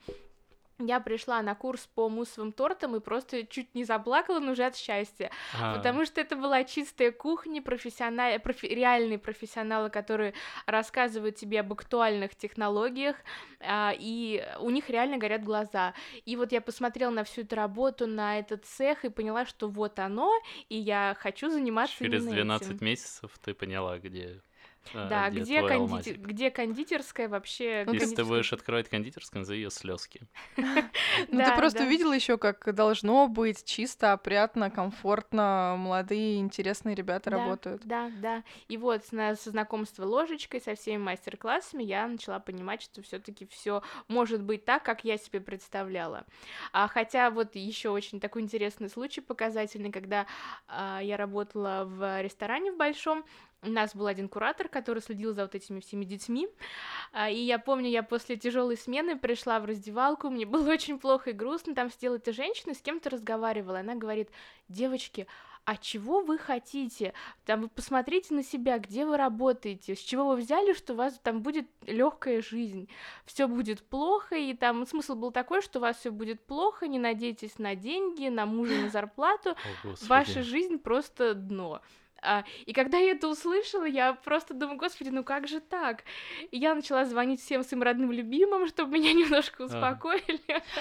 я 0.86 1.00
пришла 1.00 1.42
на 1.42 1.54
курс 1.54 1.88
по 1.94 2.08
муссовым 2.08 2.52
тортам 2.52 2.96
и 2.96 3.00
просто 3.00 3.46
чуть 3.46 3.74
не 3.74 3.84
заплакала, 3.84 4.38
но 4.38 4.52
уже 4.52 4.64
от 4.64 4.76
счастья, 4.76 5.30
а. 5.58 5.76
потому 5.76 6.04
что 6.04 6.20
это 6.20 6.36
была 6.36 6.64
чистая 6.64 7.12
кухня, 7.12 7.62
профессиональ... 7.62 8.38
профи... 8.40 8.66
реальные 8.66 9.18
профессионалы, 9.18 9.90
которые 9.90 10.34
рассказывают 10.66 11.36
тебе 11.36 11.60
об 11.60 11.72
актуальных 11.72 12.34
технологиях, 12.34 13.16
а, 13.60 13.92
и 13.96 14.44
у 14.60 14.70
них 14.70 14.90
реально 14.90 15.18
горят 15.18 15.42
глаза. 15.42 15.94
И 16.24 16.36
вот 16.36 16.52
я 16.52 16.60
посмотрела 16.60 17.10
на 17.10 17.24
всю 17.24 17.42
эту 17.42 17.56
работу, 17.56 18.06
на 18.06 18.38
этот 18.38 18.64
цех 18.64 19.04
и 19.04 19.08
поняла, 19.08 19.46
что 19.46 19.68
вот 19.68 19.98
оно, 19.98 20.32
и 20.68 20.76
я 20.76 21.16
хочу 21.18 21.50
заниматься 21.50 21.96
Через 21.98 22.24
12 22.24 22.70
этим. 22.70 22.86
месяцев 22.86 23.30
ты 23.42 23.54
поняла, 23.54 23.98
где 23.98 24.42
Да, 24.92 25.30
где, 25.30 25.40
где, 25.40 25.62
кондитер... 25.62 26.18
где 26.18 26.50
кондитерская 26.50 27.28
вообще? 27.28 27.86
Если 27.92 28.14
ты 28.14 28.24
будешь 28.24 28.52
открывать 28.52 28.88
кондитерскую, 28.88 29.40
назови 29.40 29.60
ее 29.60 29.70
слезки. 29.70 30.22
Ну, 31.28 31.44
ты 31.44 31.54
просто 31.54 31.84
увидела 31.84 32.12
еще, 32.12 32.38
как 32.38 32.74
должно 32.74 33.28
быть 33.28 33.64
чисто, 33.64 34.12
опрятно, 34.12 34.70
комфортно, 34.70 35.76
молодые, 35.78 36.38
интересные 36.38 36.94
ребята 36.94 37.30
работают. 37.30 37.82
Да, 37.84 38.10
да. 38.20 38.42
И 38.68 38.76
вот 38.76 39.04
со 39.04 39.34
знакомства 39.34 40.04
ложечкой, 40.04 40.60
со 40.60 40.74
всеми 40.74 41.02
мастер-классами 41.02 41.82
я 41.82 42.06
начала 42.06 42.38
понимать, 42.38 42.82
что 42.82 43.02
все-таки 43.02 43.46
все 43.46 43.82
может 44.08 44.42
быть 44.42 44.64
так, 44.64 44.82
как 44.82 45.04
я 45.04 45.18
себе 45.18 45.40
представляла. 45.40 46.24
А, 46.72 46.88
хотя 46.88 47.30
вот 47.30 47.54
еще 47.54 47.90
очень 47.90 48.20
такой 48.20 48.42
интересный 48.42 48.88
случай 48.88 49.20
показательный, 49.20 49.92
когда 49.92 50.26
а, 50.66 51.00
я 51.00 51.16
работала 51.16 51.84
в 51.86 52.22
ресторане 52.22 52.72
в 52.72 52.76
большом. 52.76 53.24
У 53.62 53.68
нас 53.68 53.94
был 53.94 54.06
один 54.06 54.28
куратор, 54.28 54.68
который 54.68 55.00
следил 55.02 55.34
за 55.34 55.42
вот 55.42 55.54
этими 55.54 55.80
всеми 55.80 56.04
детьми. 56.04 56.48
А, 57.12 57.28
И 57.28 57.38
я 57.38 57.58
помню, 57.58 57.88
я 57.90 58.02
после 58.02 58.36
тяжелой 58.36 58.76
смены 58.76 59.18
пришла 59.18 59.60
в 59.60 59.66
раздевалку, 59.66 60.30
мне 60.30 60.46
было 60.46 60.70
очень 60.70 60.98
плохо 60.98 61.30
и 61.30 61.34
грустно. 61.34 61.74
Там 61.74 61.90
сидела 61.90 62.16
эта 62.16 62.32
женщина, 62.32 62.74
с 62.74 62.80
кем-то 62.80 63.10
разговаривала. 63.10 63.80
Она 63.80 63.94
говорит: 63.96 64.30
девочки, 64.68 65.26
а 65.64 65.76
чего 65.76 66.20
вы 66.20 66.38
хотите? 66.38 67.12
Там 67.44 67.60
вы 67.62 67.68
посмотрите 67.68 68.34
на 68.34 68.42
себя, 68.42 68.78
где 68.78 69.04
вы 69.04 69.16
работаете, 69.18 69.94
с 69.94 69.98
чего 69.98 70.28
вы 70.28 70.36
взяли, 70.36 70.72
что 70.72 70.94
у 70.94 70.96
вас 70.96 71.20
там 71.22 71.42
будет 71.42 71.68
легкая 71.86 72.40
жизнь, 72.40 72.88
все 73.26 73.46
будет 73.46 73.82
плохо, 73.82 74.36
и 74.36 74.54
там 74.54 74.86
смысл 74.86 75.14
был 75.14 75.32
такой, 75.32 75.60
что 75.60 75.78
у 75.78 75.82
вас 75.82 75.98
все 75.98 76.10
будет 76.10 76.40
плохо, 76.46 76.88
не 76.88 76.98
надейтесь 76.98 77.58
на 77.58 77.74
деньги, 77.74 78.28
на 78.28 78.46
мужа, 78.46 78.74
на 78.80 78.88
зарплату, 78.88 79.50
О, 79.50 79.54
Господи. 79.88 80.08
ваша 80.08 80.42
жизнь 80.42 80.78
просто 80.78 81.34
дно. 81.34 81.82
А, 82.22 82.44
и 82.66 82.72
когда 82.72 82.98
я 82.98 83.12
это 83.12 83.28
услышала, 83.28 83.84
я 83.84 84.14
просто 84.14 84.54
думаю, 84.54 84.78
господи, 84.78 85.08
ну 85.10 85.24
как 85.24 85.48
же 85.48 85.60
так? 85.60 86.04
И 86.50 86.58
я 86.58 86.74
начала 86.74 87.04
звонить 87.04 87.40
всем 87.40 87.62
своим 87.62 87.82
родным 87.82 88.12
любимым, 88.12 88.66
чтобы 88.68 88.98
меня 88.98 89.12
немножко 89.14 89.62
успокоили. 89.62 90.40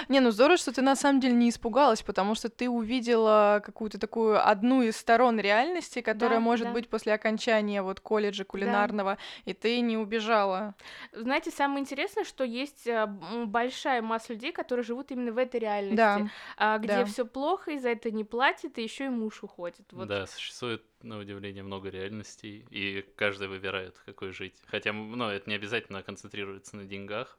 Не, 0.10 0.19
ну 0.19 0.32
здорово, 0.32 0.58
что 0.58 0.71
ты 0.71 0.82
на 0.82 0.95
самом 0.95 1.19
деле 1.19 1.34
не 1.34 1.49
испугалась, 1.49 2.02
потому 2.02 2.36
что 2.36 2.49
ты 2.49 2.69
увидела 2.69 3.62
какую-то 3.65 3.99
такую 3.99 4.45
одну 4.45 4.82
из 4.82 4.97
сторон 4.97 5.39
реальности, 5.39 6.02
которая 6.02 6.39
Да, 6.39 6.43
может 6.43 6.67
да. 6.67 6.73
быть 6.73 6.89
после 6.89 7.13
окончания 7.13 7.82
вот 7.82 7.99
колледжа 7.99 8.43
кулинарного, 8.43 9.17
и 9.45 9.54
ты 9.54 9.80
не 9.82 9.97
убежала. 9.97 10.75
Знаете, 11.13 11.52
самое 11.52 11.82
интересное, 11.82 12.23
что 12.23 12.43
есть 12.43 12.88
а, 12.88 13.08
большая 13.08 14.02
масса 14.02 14.34
людей, 14.34 14.52
которые 14.52 14.84
живут 14.84 15.12
именно 15.12 15.32
в 15.32 15.38
этой 15.38 15.60
реальности, 15.60 15.95
Да, 15.95 16.28
а, 16.58 16.78
где 16.78 16.88
да. 16.88 17.06
все 17.06 17.25
плохо, 17.25 17.71
и 17.71 17.80
за 17.80 17.89
это 17.89 18.12
не 18.12 18.23
платят, 18.23 18.78
и 18.78 18.84
еще 18.84 19.06
и 19.06 19.10
муж 19.10 19.43
уходит. 19.43 19.86
Вот. 19.91 20.08
Да, 20.08 20.28
существует, 20.28 20.84
на 21.04 21.18
удивление, 21.18 21.64
много 21.64 21.90
реальностей, 21.90 22.66
и 22.70 23.06
каждый 23.16 23.48
выбирает, 23.48 23.98
какой 24.06 24.32
жить. 24.32 24.56
Хотя, 24.68 24.94
ну, 24.94 25.30
это 25.30 25.50
не 25.50 25.56
обязательно 25.56 26.04
концентрируется 26.04 26.76
на 26.78 26.86
деньгах. 26.86 27.38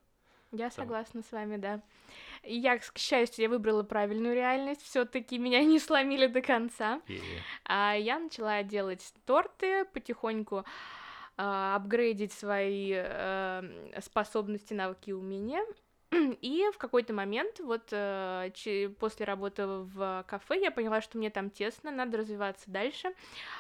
Я 0.53 0.71
Там. 0.71 0.85
согласна 0.85 1.23
с 1.23 1.31
вами, 1.31 1.57
да. 1.57 1.81
И 2.43 2.57
я, 2.57 2.79
к 2.79 2.99
счастью, 2.99 3.45
я 3.45 3.49
выбрала 3.49 3.83
правильную 3.83 4.35
реальность, 4.35 4.83
все-таки 4.83 5.39
меня 5.39 5.63
не 5.63 5.79
сломили 5.79 6.27
до 6.27 6.43
конца. 6.43 7.01
А 7.65 7.95
я 7.95 8.19
начала 8.19 8.63
делать 8.63 9.13
торты 9.27 9.85
потихоньку, 9.85 10.65
а, 11.37 11.77
апгрейдить 11.77 12.33
свои 12.33 12.93
э, 12.95 14.01
способности, 14.03 14.75
навыки 14.75 15.11
умения. 15.11 15.63
И 16.13 16.65
в 16.75 16.79
какой-то 16.79 17.13
момент, 17.13 17.61
вот 17.61 17.89
э, 17.93 18.51
после 18.99 19.27
работы 19.27 19.67
в 19.67 20.25
кафе, 20.27 20.61
я 20.61 20.71
поняла, 20.71 21.01
что 21.01 21.19
мне 21.19 21.31
там 21.31 21.51
тесно, 21.51 21.91
надо 21.91 22.19
развиваться 22.19 22.65
дальше, 22.67 23.13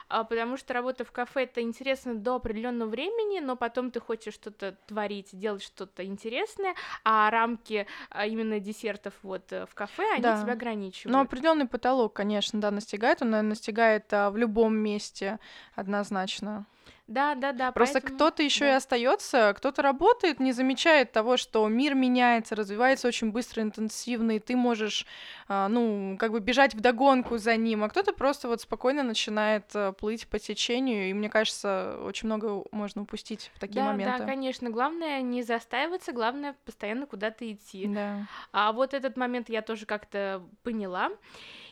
а, 0.08 0.24
потому 0.24 0.56
что 0.56 0.74
работа 0.74 1.04
в 1.04 1.12
кафе 1.12 1.44
это 1.44 1.60
интересно 1.60 2.14
до 2.14 2.36
определенного 2.36 2.88
времени, 2.88 3.38
но 3.38 3.54
потом 3.54 3.90
ты 3.92 4.00
хочешь 4.00 4.34
что-то 4.34 4.76
творить, 4.86 5.28
делать 5.32 5.62
что-то 5.62 6.04
интересное, 6.04 6.74
а 7.04 7.30
рамки 7.30 7.86
а, 8.10 8.26
именно 8.26 8.58
десертов 8.58 9.14
вот 9.22 9.52
э, 9.52 9.66
в 9.66 9.74
кафе, 9.74 10.04
они 10.14 10.22
Да. 10.22 10.42
тебя 10.42 10.52
ограничивают. 10.54 11.12
но 11.12 11.20
определенный 11.20 11.66
потолок, 11.66 12.14
конечно, 12.14 12.60
да, 12.60 12.70
настигает, 12.72 13.22
он 13.22 13.30
наверное, 13.30 13.50
настигает 13.50 14.12
а, 14.12 14.30
в 14.30 14.36
любом 14.36 14.76
месте 14.76 15.38
однозначно. 15.76 16.66
Да, 17.10 17.34
да, 17.34 17.50
да. 17.52 17.72
Просто 17.72 18.00
поэтому- 18.00 18.14
кто-то 18.14 18.42
еще 18.44 18.66
и 18.66 18.68
да. 18.68 18.76
остается, 18.76 19.52
кто-то 19.56 19.82
работает, 19.82 20.38
не 20.38 20.52
замечает 20.52 21.10
того, 21.10 21.36
что 21.36 21.66
мир 21.66 21.96
меняется, 21.96 22.54
развивается 22.54 23.08
очень 23.08 23.32
быстро, 23.32 23.62
интенсивно, 23.62 24.36
и 24.36 24.38
ты 24.38 24.54
можешь, 24.54 25.04
а, 25.48 25.68
ну, 25.68 26.16
как 26.20 26.30
бы 26.30 26.38
бежать 26.38 26.72
в 26.72 26.80
догонку 26.80 27.36
за 27.36 27.56
ним, 27.56 27.82
а 27.82 27.88
кто-то 27.88 28.12
просто 28.12 28.46
вот 28.46 28.60
спокойно 28.60 29.02
начинает 29.02 29.64
а, 29.74 29.90
плыть 29.90 30.28
по 30.28 30.38
течению, 30.38 31.10
и 31.10 31.12
мне 31.12 31.28
кажется, 31.28 31.98
очень 32.04 32.26
много 32.26 32.62
можно 32.70 33.02
упустить 33.02 33.50
в 33.54 33.58
такие 33.58 33.82
да, 33.82 33.90
моменты. 33.90 34.18
Да, 34.20 34.26
конечно. 34.26 34.70
Главное 34.70 35.20
не 35.20 35.42
застаиваться, 35.42 36.12
главное 36.12 36.54
постоянно 36.64 37.06
куда-то 37.06 37.50
идти. 37.50 37.88
Да. 37.88 38.28
А 38.52 38.72
вот 38.72 38.94
этот 38.94 39.16
момент 39.16 39.48
я 39.48 39.62
тоже 39.62 39.84
как-то 39.84 40.44
поняла. 40.62 41.10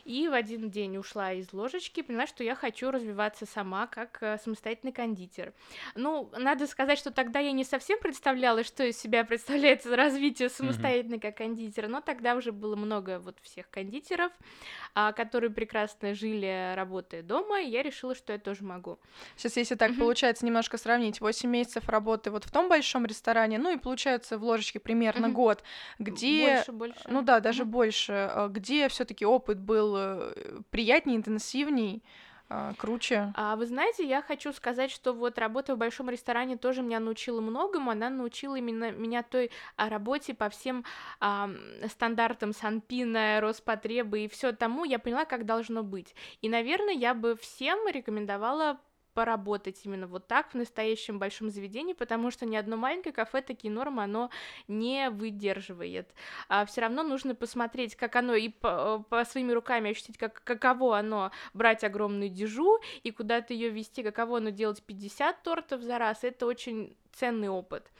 И 0.05 0.27
в 0.27 0.33
один 0.33 0.71
день 0.71 0.97
ушла 0.97 1.33
из 1.33 1.53
ложечки, 1.53 2.01
поняла, 2.01 2.25
что 2.25 2.43
я 2.43 2.55
хочу 2.55 2.89
развиваться 2.89 3.45
сама 3.45 3.85
как 3.85 4.17
э, 4.21 4.39
самостоятельный 4.43 4.91
кондитер. 4.91 5.28
Ну, 5.95 6.29
надо 6.37 6.67
сказать, 6.67 6.97
что 6.99 7.11
тогда 7.11 7.39
я 7.39 7.51
не 7.51 7.63
совсем 7.63 7.99
представляла, 7.99 8.63
что 8.63 8.83
из 8.83 8.97
себя 8.99 9.23
представляет 9.25 9.85
развитие 9.85 10.49
самостоятельно 10.49 11.19
как 11.19 11.37
кондитера, 11.37 11.87
но 11.87 12.01
тогда 12.01 12.35
уже 12.35 12.51
было 12.51 12.75
много 12.75 13.19
вот 13.19 13.37
всех 13.41 13.69
кондитеров, 13.69 14.31
а, 14.95 15.11
которые 15.13 15.51
прекрасно 15.51 16.13
жили, 16.13 16.73
работая 16.75 17.21
дома, 17.23 17.61
и 17.61 17.69
я 17.69 17.83
решила, 17.83 18.15
что 18.15 18.33
я 18.33 18.39
тоже 18.39 18.63
могу. 18.63 18.99
Сейчас, 19.35 19.57
если 19.57 19.75
так 19.75 19.95
получается 19.97 20.45
немножко 20.45 20.77
сравнить, 20.77 21.21
8 21.21 21.49
месяцев 21.49 21.87
работы 21.89 22.31
вот 22.31 22.45
в 22.45 22.51
том 22.51 22.69
большом 22.69 23.05
ресторане, 23.05 23.57
ну 23.59 23.71
и 23.71 23.77
получается 23.77 24.37
в 24.37 24.43
ложечке 24.43 24.79
примерно 24.79 25.29
год, 25.29 25.63
где... 25.99 26.55
Больше, 26.55 26.71
больше. 26.71 27.01
Ну 27.07 27.21
да, 27.21 27.39
даже 27.39 27.65
больше. 27.65 28.13
а, 28.13 28.47
Где 28.47 28.87
все-таки 28.89 29.25
опыт 29.25 29.59
был 29.59 29.95
э, 29.97 30.33
приятнее, 30.71 31.17
интенсивней, 31.17 32.03
а, 32.49 32.73
круче. 32.73 33.31
А 33.35 33.55
вы 33.55 33.67
знаете, 33.67 34.07
я 34.07 34.23
хочу 34.23 34.51
сказать, 34.53 34.89
что 34.89 35.13
вот 35.13 35.37
работа 35.37 35.75
в 35.75 35.77
большом 35.77 36.09
ресторане 36.09 36.57
тоже 36.57 36.81
меня 36.81 36.99
научила 36.99 37.41
многому. 37.41 37.91
Она 37.91 38.09
научила 38.09 38.55
именно 38.55 38.91
меня 38.91 39.21
той 39.21 39.51
а, 39.75 39.87
работе 39.87 40.33
по 40.33 40.49
всем 40.49 40.83
ам, 41.19 41.57
стандартам 41.87 42.53
Санпина, 42.53 43.39
Роспотреба 43.39 44.17
и 44.17 44.27
все 44.27 44.51
тому. 44.51 44.83
Я 44.83 44.97
поняла, 44.97 45.25
как 45.25 45.45
должно 45.45 45.83
быть. 45.83 46.15
И, 46.41 46.49
наверное, 46.49 46.95
я 46.95 47.13
бы 47.13 47.35
всем 47.35 47.87
рекомендовала 47.87 48.79
поработать 49.13 49.81
именно 49.85 50.07
вот 50.07 50.27
так 50.27 50.51
в 50.51 50.55
настоящем 50.55 51.19
большом 51.19 51.49
заведении, 51.49 51.93
потому 51.93 52.31
что 52.31 52.45
ни 52.45 52.55
одно 52.55 52.77
маленькое 52.77 53.13
кафе 53.13 53.41
такие 53.41 53.71
нормы 53.71 54.03
оно 54.03 54.29
не 54.67 55.09
выдерживает. 55.09 56.13
А 56.47 56.65
все 56.65 56.81
равно 56.81 57.03
нужно 57.03 57.35
посмотреть, 57.35 57.95
как 57.95 58.15
оно 58.15 58.35
и 58.35 58.49
по, 58.49 59.05
по 59.09 59.25
своими 59.25 59.51
руками 59.51 59.91
ощутить, 59.91 60.17
как, 60.17 60.43
каково 60.43 60.97
оно 60.97 61.31
брать 61.53 61.83
огромную 61.83 62.29
дежу 62.29 62.79
и 63.03 63.11
куда-то 63.11 63.53
ее 63.53 63.69
вести, 63.69 64.03
каково 64.03 64.37
оно 64.37 64.49
делать 64.49 64.83
50 64.83 65.43
тортов 65.43 65.81
за 65.81 65.97
раз. 65.97 66.23
Это 66.23 66.45
очень 66.45 66.95
ценный 67.13 67.49
опыт. 67.49 67.91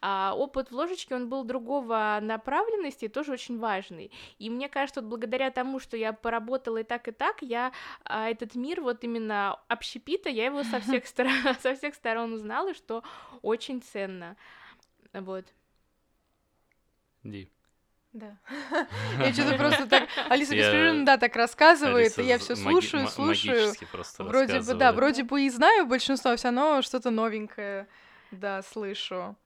А 0.00 0.34
опыт 0.36 0.70
в 0.70 0.74
ложечке, 0.74 1.14
он 1.14 1.28
был 1.28 1.44
другого 1.44 2.18
направленности, 2.20 3.06
и 3.06 3.08
тоже 3.08 3.32
очень 3.32 3.58
важный. 3.58 4.10
И 4.38 4.50
мне 4.50 4.68
кажется, 4.68 5.00
вот 5.00 5.08
благодаря 5.08 5.50
тому, 5.50 5.80
что 5.80 5.96
я 5.96 6.12
поработала 6.12 6.78
и 6.78 6.82
так, 6.82 7.08
и 7.08 7.12
так, 7.12 7.40
я 7.40 7.72
а, 8.04 8.28
этот 8.28 8.54
мир 8.54 8.82
вот 8.82 9.02
именно 9.04 9.58
общепита, 9.68 10.28
я 10.28 10.46
его 10.46 10.62
со 10.64 10.80
всех, 10.80 11.06
сторон, 11.06 11.32
со 11.62 11.74
всех 11.74 11.94
сторон 11.94 12.34
узнала, 12.34 12.74
что 12.74 13.02
очень 13.42 13.80
ценно. 13.80 14.36
Вот. 15.12 15.46
Ди. 17.22 17.48
Да. 18.12 18.36
Я 19.18 19.32
что-то 19.32 19.56
просто 19.56 19.88
так... 19.88 20.08
Алиса 20.28 20.54
беспрерывно, 20.54 21.04
да, 21.04 21.16
так 21.18 21.34
рассказывает, 21.34 22.16
и 22.16 22.22
я 22.22 22.38
все 22.38 22.54
слушаю, 22.54 23.08
слушаю. 23.08 23.72
Вроде 24.18 24.60
бы, 24.60 24.74
да, 24.74 24.92
вроде 24.92 25.24
бы 25.24 25.42
и 25.42 25.50
знаю 25.50 25.86
большинство, 25.86 26.30
а 26.30 26.36
все 26.36 26.48
равно 26.48 26.80
что-то 26.82 27.10
новенькое, 27.10 27.88
да, 28.34 28.62
слышу. 28.62 29.36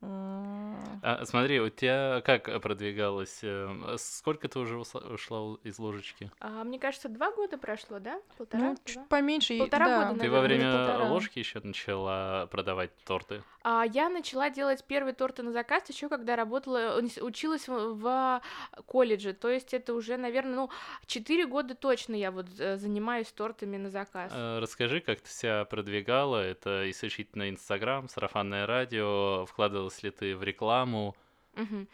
А, 0.00 1.24
смотри, 1.24 1.60
у 1.60 1.68
тебя 1.68 2.20
как 2.24 2.60
продвигалось? 2.60 3.40
э, 3.42 3.96
Сколько 3.98 4.48
ты 4.48 4.58
уже 4.58 4.78
ушла 4.78 5.56
из 5.62 5.78
ложечки? 5.78 6.30
А, 6.40 6.64
мне 6.64 6.78
кажется, 6.78 7.08
два 7.08 7.30
года 7.32 7.58
прошло, 7.58 7.98
да? 7.98 8.20
Полтора? 8.36 8.64
Ну, 8.64 8.74
два? 8.74 8.80
чуть 8.84 9.08
поменьше. 9.08 9.58
Полтора 9.58 9.86
да. 9.86 10.04
года, 10.08 10.20
Ты 10.20 10.30
во 10.30 10.40
наверное, 10.42 10.58
время 10.70 10.86
полтора. 10.86 11.08
ложки 11.10 11.38
еще 11.38 11.60
начала 11.62 12.46
продавать 12.50 12.90
торты? 13.04 13.42
А, 13.62 13.84
я 13.84 14.08
начала 14.08 14.50
делать 14.50 14.84
первые 14.86 15.14
торты 15.14 15.42
на 15.42 15.52
заказ 15.52 15.88
еще 15.88 16.08
когда 16.08 16.36
работала, 16.36 17.00
уни- 17.00 17.20
училась 17.20 17.66
в, 17.68 17.94
в 17.94 18.42
колледже. 18.86 19.32
То 19.32 19.48
есть 19.48 19.74
это 19.74 19.92
уже, 19.94 20.16
наверное, 20.16 20.54
ну, 20.54 20.70
4 21.06 21.46
года 21.46 21.74
точно 21.74 22.14
я 22.14 22.30
вот 22.30 22.46
э, 22.58 22.76
занимаюсь 22.76 23.30
тортами 23.32 23.76
на 23.76 23.90
заказ. 23.90 24.32
Э, 24.34 24.58
Расскажи, 24.60 25.00
как 25.00 25.20
ты 25.20 25.30
себя 25.30 25.64
продвигала? 25.64 26.36
Это 26.42 26.88
исключительно 26.90 27.50
Инстаграм, 27.50 28.08
сарафанное 28.08 28.66
радио. 28.66 29.46
Вкладывалась 29.86 30.02
ли 30.02 30.10
ты 30.10 30.36
в 30.36 30.42
рекламу? 30.42 31.14
Мгм. 31.54 31.88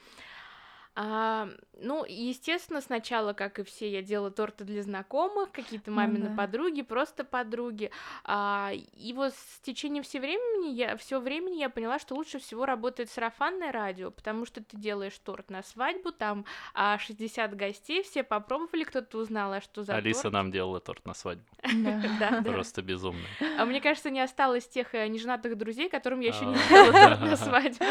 А, 0.95 1.49
ну, 1.81 2.05
естественно, 2.07 2.83
сначала, 2.83 3.33
как 3.33 3.59
и 3.59 3.65
все, 3.65 3.91
я 3.91 4.03
делала 4.03 4.31
торты 4.31 4.65
для 4.65 4.83
знакомых, 4.83 5.51
какие-то 5.51 5.91
ну 5.91 5.97
мамины 5.97 6.29
ну, 6.29 6.31
да. 6.31 6.37
подруги, 6.37 6.83
просто 6.83 7.25
подруги. 7.25 7.91
А, 8.25 8.73
и 8.73 9.13
вот 9.15 9.33
с 9.33 9.61
течением 9.61 10.03
все 10.03 10.21
времени 10.21 10.75
я 10.75 10.97
все 10.99 11.19
времени 11.19 11.57
я 11.57 11.71
поняла, 11.71 11.99
что 11.99 12.15
лучше 12.15 12.39
всего 12.39 12.67
работает 12.67 13.11
сарафанное 13.11 13.73
радио, 13.73 14.11
потому 14.11 14.45
что 14.45 14.63
ты 14.63 14.77
делаешь 14.77 15.19
торт 15.19 15.51
на 15.51 15.63
свадьбу, 15.63 16.13
там 16.13 16.45
а, 16.75 16.99
60 16.99 17.57
гостей, 17.57 18.03
все 18.03 18.23
попробовали, 18.23 18.85
кто-то 18.85 19.19
узнал, 19.19 19.55
а 19.55 19.61
что 19.63 19.85
за 19.85 19.97
Алиса 19.97 20.23
торт. 20.25 20.35
нам 20.35 20.53
делала 20.53 20.81
торт 20.81 21.07
на 21.07 21.15
свадьбу. 21.15 21.45
Просто 22.45 22.83
безумно. 22.83 23.25
А 23.59 23.65
мне 23.65 23.81
кажется, 23.81 24.11
не 24.11 24.21
осталось 24.21 24.69
тех 24.69 24.95
э, 24.95 25.07
неженатых 25.09 25.57
друзей, 25.57 25.89
которым 25.89 26.21
я 26.21 26.29
еще 26.29 26.45
не 26.45 26.55
а. 26.55 26.69
делала 26.69 26.93
торт 26.93 27.21
на 27.31 27.37
свадьбу. 27.37 27.85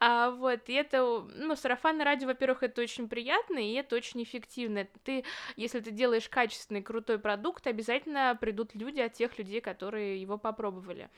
А, 0.00 0.30
вот, 0.30 0.68
и 0.68 0.74
это, 0.74 1.26
ну, 1.34 1.56
сарафанное 1.56 2.04
радио, 2.04 2.28
во-первых, 2.28 2.62
это 2.62 2.82
очень 2.82 3.08
приятно, 3.08 3.58
и 3.58 3.72
это 3.72 3.96
очень 3.96 4.22
эффективно. 4.22 4.86
Ты, 5.04 5.24
если 5.56 5.80
ты 5.80 5.90
делаешь 5.90 6.28
качественный, 6.28 6.82
крутой 6.82 7.18
продукт, 7.18 7.66
обязательно 7.66 8.36
придут 8.40 8.74
люди 8.74 9.00
от 9.00 9.14
тех 9.14 9.38
людей, 9.38 9.60
которые 9.60 10.20
его 10.20 10.38
попробовали. 10.38 11.10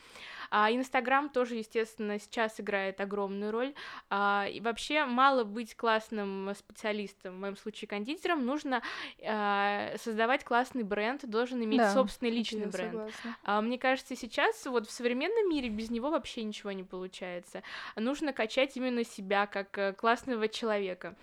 А 0.51 0.71
Инстаграм 0.71 1.29
тоже, 1.29 1.57
естественно, 1.57 2.19
сейчас 2.19 2.61
играет 2.61 3.01
огромную 3.01 3.53
роль. 3.53 3.75
А, 4.09 4.47
и 4.51 4.61
вообще 4.61 5.05
мало 5.05 5.45
быть 5.45 5.77
классным 5.77 6.53
специалистом, 6.55 7.37
в 7.37 7.41
моем 7.41 7.57
случае 7.57 7.89
кондитером, 7.89 8.45
нужно 8.45 8.83
а, 9.25 9.95
создавать 9.97 10.45
классный 10.45 10.83
бренд, 10.83 11.29
должен 11.29 11.63
иметь 11.65 11.79
да, 11.79 11.95
собственный 11.95 12.33
личный 12.33 12.67
бренд. 12.67 13.13
А, 13.45 13.61
мне 13.61 13.79
кажется, 13.79 14.17
сейчас 14.17 14.67
вот 14.67 14.89
в 14.89 14.91
современном 14.91 15.49
мире 15.49 15.69
без 15.69 15.91
него 15.91 16.11
вообще 16.11 16.43
ничего 16.43 16.73
не 16.73 16.85
получается. 16.85 17.63
Нужно 17.97 18.33
качать 18.33 18.77
именно 18.77 19.05
себя 19.05 19.47
как 19.47 19.77
э, 19.79 19.93
классного 19.93 20.49
человека. 20.49 21.15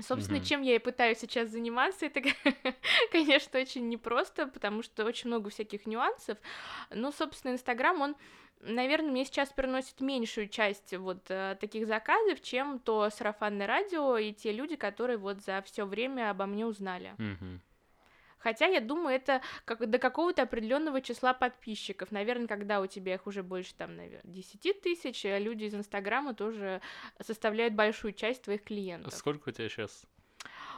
Собственно, 0.00 0.38
mm-hmm. 0.38 0.44
чем 0.44 0.62
я 0.62 0.74
и 0.74 0.78
пытаюсь 0.78 1.18
сейчас 1.18 1.48
заниматься, 1.48 2.06
это, 2.06 2.20
конечно, 3.12 3.58
очень 3.58 3.88
непросто, 3.88 4.46
потому 4.46 4.82
что 4.82 5.06
очень 5.06 5.28
много 5.28 5.48
всяких 5.48 5.86
нюансов. 5.86 6.36
Но, 6.90 7.12
собственно, 7.12 7.52
Инстаграм, 7.52 7.98
он 8.02 8.14
наверное, 8.60 9.10
мне 9.10 9.24
сейчас 9.24 9.50
приносит 9.50 10.00
меньшую 10.00 10.48
часть 10.48 10.94
вот 10.96 11.30
э, 11.30 11.56
таких 11.60 11.86
заказов, 11.86 12.40
чем 12.40 12.78
то 12.78 13.08
сарафанное 13.10 13.66
радио 13.66 14.16
и 14.16 14.32
те 14.32 14.52
люди, 14.52 14.76
которые 14.76 15.16
вот 15.18 15.42
за 15.42 15.62
все 15.62 15.84
время 15.84 16.30
обо 16.30 16.46
мне 16.46 16.66
узнали. 16.66 17.14
Хотя 18.38 18.66
я 18.66 18.80
думаю, 18.80 19.16
это 19.16 19.40
как 19.64 19.90
до 19.90 19.98
какого-то 19.98 20.42
определенного 20.42 21.00
числа 21.00 21.34
подписчиков. 21.34 22.12
Наверное, 22.12 22.46
когда 22.46 22.80
у 22.80 22.86
тебя 22.86 23.14
их 23.14 23.26
уже 23.26 23.42
больше, 23.42 23.74
там, 23.74 23.96
наверное, 23.96 24.32
10 24.32 24.82
тысяч, 24.82 25.24
люди 25.24 25.64
из 25.64 25.74
Инстаграма 25.74 26.32
тоже 26.32 26.80
составляют 27.20 27.74
большую 27.74 28.12
часть 28.12 28.42
твоих 28.42 28.62
клиентов. 28.62 29.14
Сколько 29.14 29.48
у 29.48 29.52
тебя 29.52 29.68
сейчас? 29.68 30.06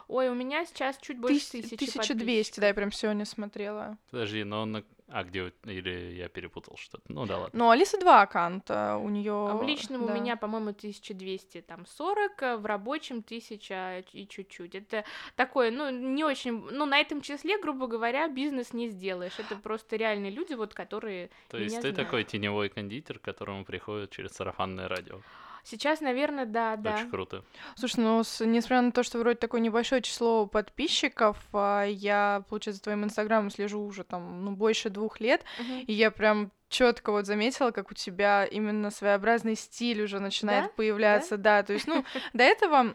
Ой, 0.09 0.29
у 0.31 0.35
меня 0.35 0.65
сейчас 0.65 0.99
чуть 0.99 1.19
больше 1.19 1.51
тысячи 1.53 1.75
1200, 1.75 2.61
да, 2.61 2.69
я 2.69 2.75
прям 2.75 2.91
сегодня 2.91 3.25
смотрела. 3.25 3.99
Подожди, 4.11 4.43
но 4.43 4.63
он 4.63 4.85
а 5.11 5.25
где 5.25 5.53
или 5.65 6.15
я 6.17 6.29
перепутал 6.29 6.77
что-то? 6.77 7.03
Ну 7.09 7.25
да 7.25 7.39
ладно. 7.39 7.59
Ну, 7.59 7.71
Алиса 7.71 7.99
два 7.99 8.23
аккаунта 8.23 8.99
у 8.99 9.09
нее. 9.09 9.33
А 9.33 9.57
в 9.57 9.63
личном 9.63 10.07
да. 10.07 10.13
у 10.13 10.15
меня, 10.15 10.37
по-моему, 10.37 10.71
1200, 10.71 11.63
там 11.63 11.87
40, 11.87 12.43
а 12.43 12.57
в 12.59 12.67
рабочем 12.67 13.19
1000 13.19 14.05
и 14.13 14.29
чуть-чуть. 14.29 14.75
Это 14.75 15.05
такое, 15.35 15.71
ну, 15.71 15.91
не 15.91 16.25
очень, 16.25 16.61
ну, 16.71 16.85
на 16.85 16.99
этом 16.99 17.23
числе, 17.23 17.59
грубо 17.59 17.87
говоря, 17.87 18.29
бизнес 18.29 18.75
не 18.75 18.89
сделаешь. 18.89 19.39
Это 19.39 19.57
просто 19.57 19.97
реальные 19.97 20.31
люди, 20.31 20.53
вот, 20.53 20.75
которые 20.75 21.31
То 21.49 21.57
есть 21.57 21.77
ты 21.77 21.81
знают. 21.81 21.97
такой 21.97 22.25
теневой 22.25 22.69
кондитер, 22.69 23.19
к 23.19 23.23
которому 23.23 23.65
приходят 23.65 24.11
через 24.11 24.33
сарафанное 24.33 24.89
радио? 24.89 25.21
Сейчас, 25.69 26.01
наверное, 26.01 26.47
да, 26.47 26.77
да. 26.77 26.95
Очень 26.95 27.11
круто. 27.11 27.45
Слушай, 27.77 28.01
ну, 28.01 28.25
с, 28.25 28.43
несмотря 28.43 28.81
на 28.81 28.91
то, 28.91 29.03
что 29.03 29.19
вроде 29.19 29.37
такое 29.37 29.61
небольшое 29.61 30.01
число 30.01 30.47
подписчиков, 30.47 31.37
а, 31.53 31.85
я, 31.85 32.43
получается, 32.49 32.79
за 32.79 32.85
твоим 32.85 33.05
инстаграмом 33.05 33.51
слежу 33.51 33.81
уже 33.83 34.03
там, 34.03 34.47
ну, 34.47 34.53
больше 34.53 34.89
двух 34.89 35.21
лет, 35.21 35.45
uh-huh. 35.61 35.83
и 35.83 35.93
я 35.93 36.11
прям 36.11 36.53
четко 36.71 37.13
вот 37.13 37.27
заметила, 37.27 37.71
как 37.71 37.91
у 37.91 37.95
тебя 37.95 38.47
именно 38.47 38.91
своеобразный 38.91 39.57
стиль 39.57 40.03
уже 40.03 40.21
начинает 40.21 40.65
да? 40.65 40.71
появляться, 40.75 41.37
да? 41.37 41.61
да, 41.61 41.67
то 41.67 41.75
есть, 41.75 41.87
ну, 41.87 42.03
до 42.33 42.45
этого 42.45 42.95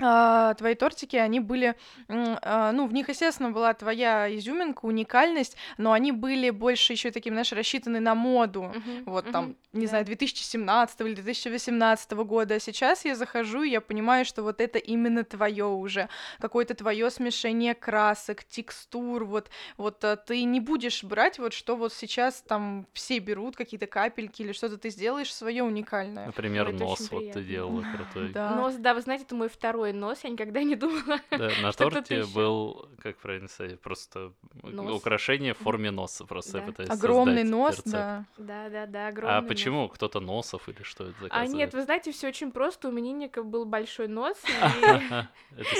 а, 0.00 0.54
твои 0.54 0.74
тортики, 0.74 1.14
они 1.16 1.38
были, 1.38 1.76
а, 2.08 2.72
ну, 2.72 2.86
в 2.86 2.92
них, 2.92 3.08
естественно, 3.08 3.52
была 3.52 3.74
твоя 3.74 4.34
изюминка, 4.34 4.86
уникальность, 4.86 5.56
но 5.78 5.92
они 5.92 6.10
были 6.10 6.50
больше 6.50 6.94
еще 6.94 7.12
таким, 7.12 7.34
знаешь, 7.34 7.52
рассчитаны 7.52 8.00
на 8.00 8.16
моду, 8.16 8.72
uh-huh, 8.74 9.04
вот 9.06 9.26
uh-huh, 9.26 9.32
там, 9.32 9.56
не 9.72 9.84
yeah. 9.84 9.88
знаю, 9.88 10.04
2017 10.04 11.00
или 11.00 11.14
2018 11.14 12.12
года. 12.12 12.58
Сейчас 12.58 13.04
я 13.04 13.14
захожу, 13.14 13.62
и 13.62 13.70
я 13.70 13.80
понимаю, 13.80 14.24
что 14.24 14.42
вот 14.42 14.60
это 14.60 14.78
именно 14.78 15.22
твое 15.22 15.66
уже, 15.66 16.08
какое-то 16.40 16.74
твое 16.74 17.08
смешение 17.10 17.74
красок, 17.74 18.42
текстур, 18.44 19.24
вот, 19.24 19.48
вот 19.76 20.02
а, 20.04 20.16
ты 20.16 20.42
не 20.42 20.58
будешь 20.58 21.04
брать 21.04 21.38
вот 21.38 21.52
что 21.52 21.76
вот 21.76 21.92
сейчас 21.92 22.42
там 22.42 22.86
все 22.94 23.20
берут, 23.20 23.54
какие-то 23.54 23.86
капельки 23.86 24.42
или 24.42 24.52
что-то 24.52 24.76
ты 24.76 24.90
сделаешь 24.90 25.32
свое 25.32 25.62
уникальное. 25.62 26.26
Например, 26.26 26.68
Ой, 26.68 26.72
нос 26.72 27.08
вот 27.12 27.32
ты 27.32 27.44
делала 27.44 27.84
крутой. 27.94 28.24
Да. 28.34 28.56
Нос, 28.56 28.74
да, 28.76 28.94
вы 28.94 29.00
знаете, 29.02 29.24
это 29.24 29.34
мой 29.34 29.48
второй 29.48 29.83
второй 29.84 29.92
нос, 29.92 30.20
я 30.24 30.30
никогда 30.30 30.62
не 30.62 30.76
думала. 30.76 31.20
Да, 31.30 31.50
на 31.62 31.72
торте 31.72 32.24
был, 32.34 32.88
как 33.02 33.16
правильно 33.16 33.48
сказать, 33.48 33.80
просто 33.80 34.32
нос. 34.62 34.92
украшение 34.92 35.52
в 35.52 35.58
форме 35.58 35.90
носа, 35.90 36.24
просто 36.24 36.52
да. 36.52 36.58
я 36.58 36.64
пытаюсь 36.64 36.90
Огромный 36.90 37.44
нос, 37.44 37.78
рецепт. 37.78 37.90
да. 37.90 38.24
Да, 38.38 38.68
да, 38.68 38.86
да, 38.86 39.08
огромный 39.08 39.38
А 39.38 39.42
почему? 39.42 39.88
Кто-то 39.88 40.20
носов 40.20 40.68
или 40.68 40.82
что 40.82 41.04
это 41.04 41.12
заказывает? 41.20 41.50
А 41.50 41.56
нет, 41.56 41.74
вы 41.74 41.82
знаете, 41.82 42.12
все 42.12 42.28
очень 42.28 42.52
просто, 42.52 42.88
у 42.88 42.90
именинника 42.92 43.42
был 43.42 43.64
большой 43.64 44.08
нос, 44.08 44.36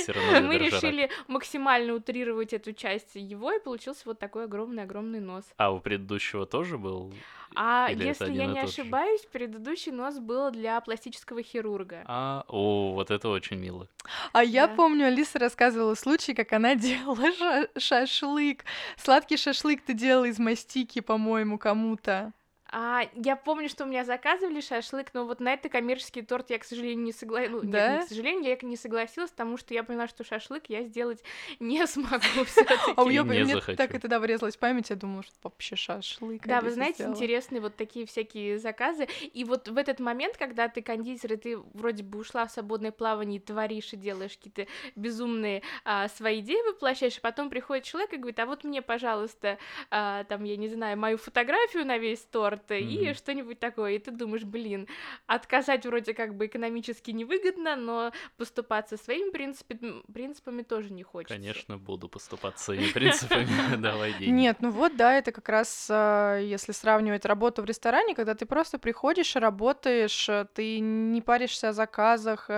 равно 0.09 0.41
Мы 0.49 0.59
решили 0.59 1.11
максимально 1.29 1.95
утрировать 1.95 2.53
эту 2.53 2.73
часть 2.73 3.15
его, 3.15 3.53
и 3.53 3.61
получился 3.61 4.03
вот 4.07 4.19
такой 4.19 4.45
огромный-огромный 4.45 5.21
нос. 5.21 5.45
А 5.57 5.71
у 5.71 5.81
предыдущего 5.81 6.47
тоже 6.47 6.79
был? 6.79 7.13
А 7.57 7.89
Или 7.91 8.05
если 8.07 8.33
я 8.33 8.47
не 8.47 8.59
ошибаюсь, 8.61 9.27
предыдущий 9.31 9.93
нос 9.93 10.19
был 10.19 10.51
для 10.51 10.81
пластического 10.81 11.43
хирурга. 11.43 12.03
А, 12.07 12.45
о, 12.49 12.93
вот 12.95 13.11
это 13.11 13.29
очень 13.29 13.57
мило. 13.57 13.89
А 14.33 14.43
я 14.43 14.69
помню, 14.69 15.07
Алиса 15.07 15.39
рассказывала 15.39 15.95
случай, 15.95 16.35
как 16.35 16.53
она 16.53 16.75
делала 16.75 17.33
ша- 17.33 17.69
шашлык. 17.79 18.65
Сладкий 18.97 19.37
шашлык 19.37 19.83
ты 19.83 19.95
делала 19.95 20.25
из 20.25 20.39
мастики, 20.39 21.01
по-моему, 21.01 21.59
кому-то. 21.59 22.33
А, 22.77 23.09
я 23.15 23.37
помню, 23.37 23.69
что 23.69 23.85
у 23.85 23.87
меня 23.87 24.05
заказывали 24.05 24.61
шашлык, 24.61 25.15
но 25.15 25.25
вот 25.25 25.39
на 25.39 25.53
это 25.53 25.69
коммерческий 25.69 26.23
торт 26.23 26.51
я, 26.51 26.59
к 26.59 26.65
сожалению, 26.65 27.05
не 27.05 27.13
согласилась. 27.13 27.63
Ну, 27.63 27.71
да? 27.71 27.93
нет, 27.93 28.01
не 28.01 28.05
к 28.05 28.09
сожалению, 28.09 28.51
я 28.51 28.69
не 28.69 28.77
согласилась, 28.77 29.31
потому 29.31 29.57
что 29.57 29.75
я 29.75 29.85
поняла, 29.85 30.09
что 30.09 30.25
шашлык 30.25 30.65
я 30.67 30.83
сделать 30.83 31.23
не 31.61 31.87
смогу 31.87 32.25
А 32.97 33.05
у 33.05 33.09
меня 33.09 33.61
так 33.77 33.95
и 33.95 33.99
тогда 34.01 34.19
врезалась 34.19 34.57
память, 34.57 34.91
я 34.91 34.97
думала, 34.97 35.23
что 35.23 35.35
вообще 35.45 35.77
шашлык. 35.77 36.45
Да, 36.45 36.61
вы 36.61 36.73
знаете, 36.73 37.05
интересные 37.05 37.61
вот 37.61 37.77
такие 37.77 38.07
всякие 38.07 38.59
заказы. 38.59 39.07
И 39.33 39.45
вот 39.45 39.69
в 39.69 39.77
этот 39.77 40.01
момент, 40.01 40.37
когда 40.37 40.67
ты 40.67 40.83
кондитер, 40.83 41.35
и 41.35 41.37
ты 41.37 41.57
вроде 41.75 42.03
бы 42.03 42.19
ушла 42.19 42.45
в 42.45 42.51
свободное 42.51 42.91
плавание, 42.91 43.39
творишь 43.39 43.93
и 43.93 43.97
делаешь 43.97 44.37
какие-то 44.37 44.67
безумные 44.97 45.63
а, 45.85 46.09
свои 46.09 46.41
идеи 46.41 46.69
воплощаешь, 46.69 47.19
и 47.19 47.21
потом 47.21 47.51
приходит 47.51 47.85
человек 47.85 48.13
и 48.15 48.17
говорит, 48.17 48.41
а 48.41 48.47
вот 48.47 48.65
мне, 48.65 48.83
пожалуйста, 48.83 49.59
а, 49.93 50.25
там, 50.25 50.43
я 50.43 50.57
не 50.57 50.67
знаю, 50.67 50.99
мою 50.99 51.19
фотографию 51.19 51.87
на 51.87 51.99
весь 51.99 52.25
торт, 52.25 52.64
mm-hmm. 52.71 53.11
и 53.11 53.15
что-нибудь 53.15 53.59
такое. 53.59 53.93
И 53.93 53.99
ты 53.99 54.11
думаешь, 54.11 54.45
блин, 54.45 54.89
отказать 55.27 55.87
вроде 55.87 56.15
как 56.15 56.35
бы 56.37 56.47
экономически 56.47 57.11
невыгодно, 57.11 57.77
но 57.77 58.13
поступаться 58.37 58.97
своими 58.97 59.31
принципами, 59.31 60.03
принципами 60.13 60.63
тоже 60.63 60.93
не 60.93 61.03
хочется. 61.03 61.35
Конечно, 61.35 61.79
буду 61.79 62.09
поступаться 62.09 62.65
своими 62.65 62.93
принципами. 62.93 63.47
Давай 63.77 64.13
деньги. 64.13 64.31
Нет, 64.31 64.59
ну 64.61 64.71
вот, 64.71 64.97
да, 64.97 65.15
это 65.15 65.33
как 65.33 65.49
раз, 65.49 65.89
а, 65.91 66.39
если 66.39 66.73
сравнивать 66.73 67.25
работу 67.25 67.63
в 67.63 67.65
ресторане, 67.65 68.15
когда 68.15 68.35
ты 68.35 68.47
просто 68.47 68.79
приходишь, 68.79 69.37
работаешь, 69.37 70.29
ты 70.55 70.79
не 70.81 71.21
паришься 71.21 71.71
о 71.71 71.73
заказах, 71.73 72.51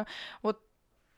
вот 0.43 0.61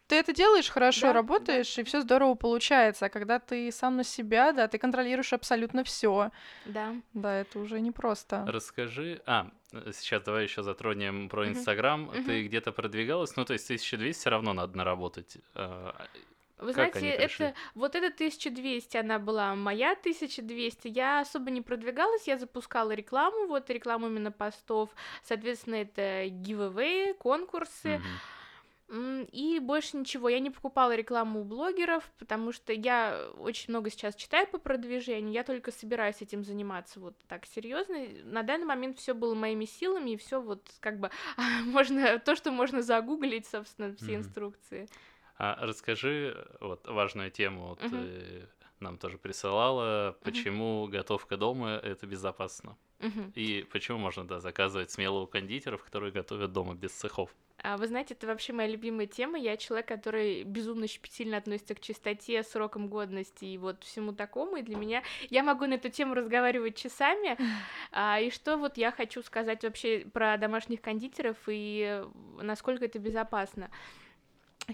ты 0.09 0.17
это 0.17 0.33
делаешь 0.33 0.71
хорошо, 0.71 1.09
да, 1.09 1.13
работаешь, 1.13 1.77
да. 1.77 1.83
и 1.83 1.85
все 1.85 2.01
здорово 2.01 2.35
получается. 2.35 3.07
А 3.07 3.09
когда 3.11 3.39
ты 3.39 3.71
сам 3.71 3.97
на 3.97 4.05
себя, 4.05 4.53
да, 4.53 4.67
ты 4.67 4.79
контролируешь 4.79 5.35
абсолютно 5.35 5.85
все. 5.85 6.31
Да. 6.65 6.97
Да, 7.13 7.35
это 7.41 7.59
уже 7.59 7.81
непросто. 7.81 8.45
Расскажи. 8.49 9.21
А, 9.27 9.51
сейчас 9.93 10.23
давай 10.23 10.45
еще 10.45 10.63
затронем 10.63 11.29
про 11.29 11.47
Инстаграм. 11.49 12.09
Uh-huh. 12.09 12.25
Ты 12.25 12.45
где-то 12.45 12.73
продвигалась? 12.73 13.37
Ну, 13.37 13.45
то 13.45 13.53
есть 13.53 13.67
1200 13.67 14.19
все 14.19 14.31
равно 14.31 14.55
надо 14.55 14.79
наработать. 14.79 15.37
А, 15.55 15.95
Вы 16.57 16.73
как 16.73 16.97
знаете, 16.97 17.11
это 17.11 17.55
вот 17.75 17.95
эта 17.95 18.07
1200, 18.07 18.97
она 18.97 19.19
была 19.19 19.55
моя 19.55 19.93
1200. 19.93 20.89
Я 20.89 21.21
особо 21.21 21.51
не 21.51 21.61
продвигалась, 21.61 22.27
я 22.27 22.39
запускала 22.39 22.93
рекламу, 22.93 23.47
вот 23.47 23.69
рекламу 23.69 24.07
именно 24.07 24.33
постов. 24.33 24.89
Соответственно, 25.23 25.75
это 25.75 26.25
giveaway, 26.29 27.13
конкурсы. 27.13 27.97
Uh-huh 27.97 28.38
И 28.91 29.59
больше 29.61 29.99
ничего. 29.99 30.31
Я 30.31 30.41
не 30.41 30.49
покупала 30.49 30.97
рекламу 30.97 31.43
у 31.43 31.45
блогеров, 31.45 32.11
потому 32.19 32.53
что 32.53 32.73
я 32.73 33.29
очень 33.37 33.67
много 33.69 33.91
сейчас 33.91 34.15
читаю 34.15 34.47
по 34.47 34.57
продвижению. 34.57 35.33
Я 35.33 35.45
только 35.45 35.73
собираюсь 35.73 36.23
этим 36.23 36.43
заниматься 36.43 36.99
вот 36.99 37.15
так 37.27 37.45
серьезно. 37.45 37.99
На 38.25 38.43
данный 38.43 38.65
момент 38.65 38.99
все 38.99 39.13
было 39.13 39.35
моими 39.35 39.67
силами, 39.67 40.13
и 40.13 40.17
все 40.17 40.41
вот 40.41 40.67
как 40.81 41.01
бы 41.01 41.11
можно 41.67 42.19
то, 42.19 42.35
что 42.35 42.51
можно 42.51 42.81
загуглить, 42.81 43.47
собственно, 43.47 43.95
все 43.95 44.13
mm-hmm. 44.13 44.17
инструкции. 44.17 44.89
А 45.37 45.59
расскажи 45.61 46.49
вот 46.61 46.87
важную 46.87 47.31
тему. 47.31 47.69
Вот, 47.69 47.83
mm-hmm. 47.83 48.49
нам 48.81 48.97
тоже 48.97 49.19
присылала, 49.19 50.17
почему 50.23 50.87
mm-hmm. 50.87 50.91
готовка 50.91 51.37
дома 51.37 51.73
это 51.73 52.07
безопасно. 52.07 52.79
Mm-hmm. 53.01 53.33
И 53.35 53.63
почему 53.65 53.99
можно 53.99 54.27
да, 54.27 54.41
заказывать 54.41 54.91
смело 54.91 55.21
у 55.21 55.27
кондитеров, 55.27 55.85
которые 55.85 56.11
готовят 56.11 56.53
дома 56.53 56.75
без 56.75 56.93
цехов. 56.93 57.35
А, 57.63 57.77
вы 57.77 57.89
знаете, 57.89 58.15
это 58.15 58.27
вообще 58.27 58.53
моя 58.53 58.69
любимая 58.69 59.07
тема. 59.07 59.39
Я 59.39 59.57
человек, 59.57 59.89
который 59.89 60.45
безумно 60.45 60.87
щепетильно 60.87 61.37
относится 61.39 61.75
к 61.75 61.81
чистоте, 61.81 62.43
срокам 62.43 62.89
годности 62.89 63.45
и 63.45 63.59
вот 63.59 63.83
всему 63.85 64.13
такому. 64.13 64.57
И 64.57 64.63
для 64.63 64.77
меня 64.77 65.03
я 65.29 65.43
могу 65.43 65.67
на 65.67 65.75
эту 65.75 65.89
тему 65.89 66.15
разговаривать 66.15 66.77
часами. 66.77 67.37
А, 67.91 68.21
и 68.21 68.31
что 68.31 68.57
вот 68.59 68.77
я 68.77 68.93
хочу 68.93 69.23
сказать 69.23 69.65
вообще 69.65 70.07
про 70.13 70.37
домашних 70.37 70.83
кондитеров 70.83 71.37
и 71.47 72.05
насколько 72.41 72.85
это 72.85 72.99
безопасно. 72.99 73.71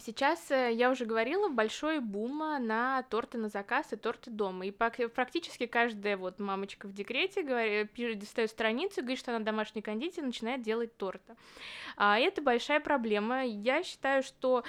Сейчас, 0.00 0.50
э, 0.50 0.72
я 0.72 0.90
уже 0.90 1.04
говорила, 1.04 1.48
большой 1.48 2.00
бум 2.00 2.38
на 2.38 3.02
торты 3.04 3.38
на 3.38 3.48
заказ 3.48 3.92
и 3.92 3.96
торты 3.96 4.30
дома. 4.30 4.66
И 4.66 4.70
практически 4.70 5.66
каждая 5.66 6.16
вот 6.16 6.40
мамочка 6.40 6.88
в 6.88 6.92
декрете 6.92 7.42
говорит, 7.42 8.18
достает 8.18 8.50
страницу, 8.50 9.00
говорит, 9.02 9.18
что 9.18 9.35
она 9.35 9.44
домашний 9.44 9.83
кондитер, 9.83 10.24
начинает 10.24 10.62
делать 10.62 10.96
торты. 10.96 11.37
А 11.96 12.18
это 12.18 12.42
большая 12.42 12.80
проблема. 12.80 13.44
Я 13.44 13.83
считаю, 13.83 14.22
что 14.22 14.64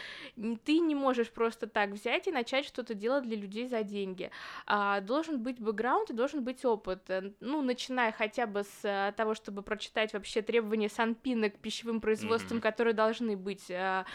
ты 0.63 0.79
не 0.79 0.93
можешь 0.93 1.31
просто 1.31 1.67
так 1.67 1.89
взять 1.91 2.27
и 2.27 2.31
начать 2.31 2.65
что-то 2.65 2.93
делать 2.93 3.23
для 3.23 3.35
людей 3.35 3.67
за 3.67 3.83
деньги. 3.83 4.29
А, 4.67 5.01
должен 5.01 5.41
быть 5.41 5.59
бэкграунд 5.59 6.11
и 6.11 6.13
должен 6.13 6.43
быть 6.43 6.63
опыт. 6.65 7.09
Э, 7.09 7.31
ну, 7.39 7.61
начиная 7.61 8.11
хотя 8.11 8.45
бы 8.45 8.63
с 8.63 8.79
э, 8.83 9.11
того, 9.17 9.33
чтобы 9.33 9.63
прочитать 9.63 10.13
вообще 10.13 10.41
требования 10.43 10.89
Санпина 10.89 11.49
к 11.49 11.57
пищевым 11.57 11.99
производствам, 11.99 12.59
mm-hmm. 12.59 12.61
которые 12.61 12.93
должны 12.93 13.35
быть 13.35 13.71
Э, 13.75 14.05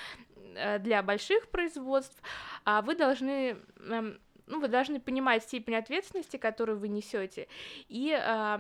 для 0.80 1.02
больших 1.02 1.48
производств, 1.48 2.22
а 2.64 2.82
вы 2.82 2.94
должны 2.94 3.56
эм, 3.88 4.20
ну, 4.50 4.60
вы 4.60 4.68
должны 4.68 5.00
понимать 5.00 5.44
степень 5.44 5.76
ответственности, 5.76 6.36
которую 6.36 6.78
вы 6.78 6.88
несете, 6.88 7.48
и 7.88 8.18
э, 8.20 8.58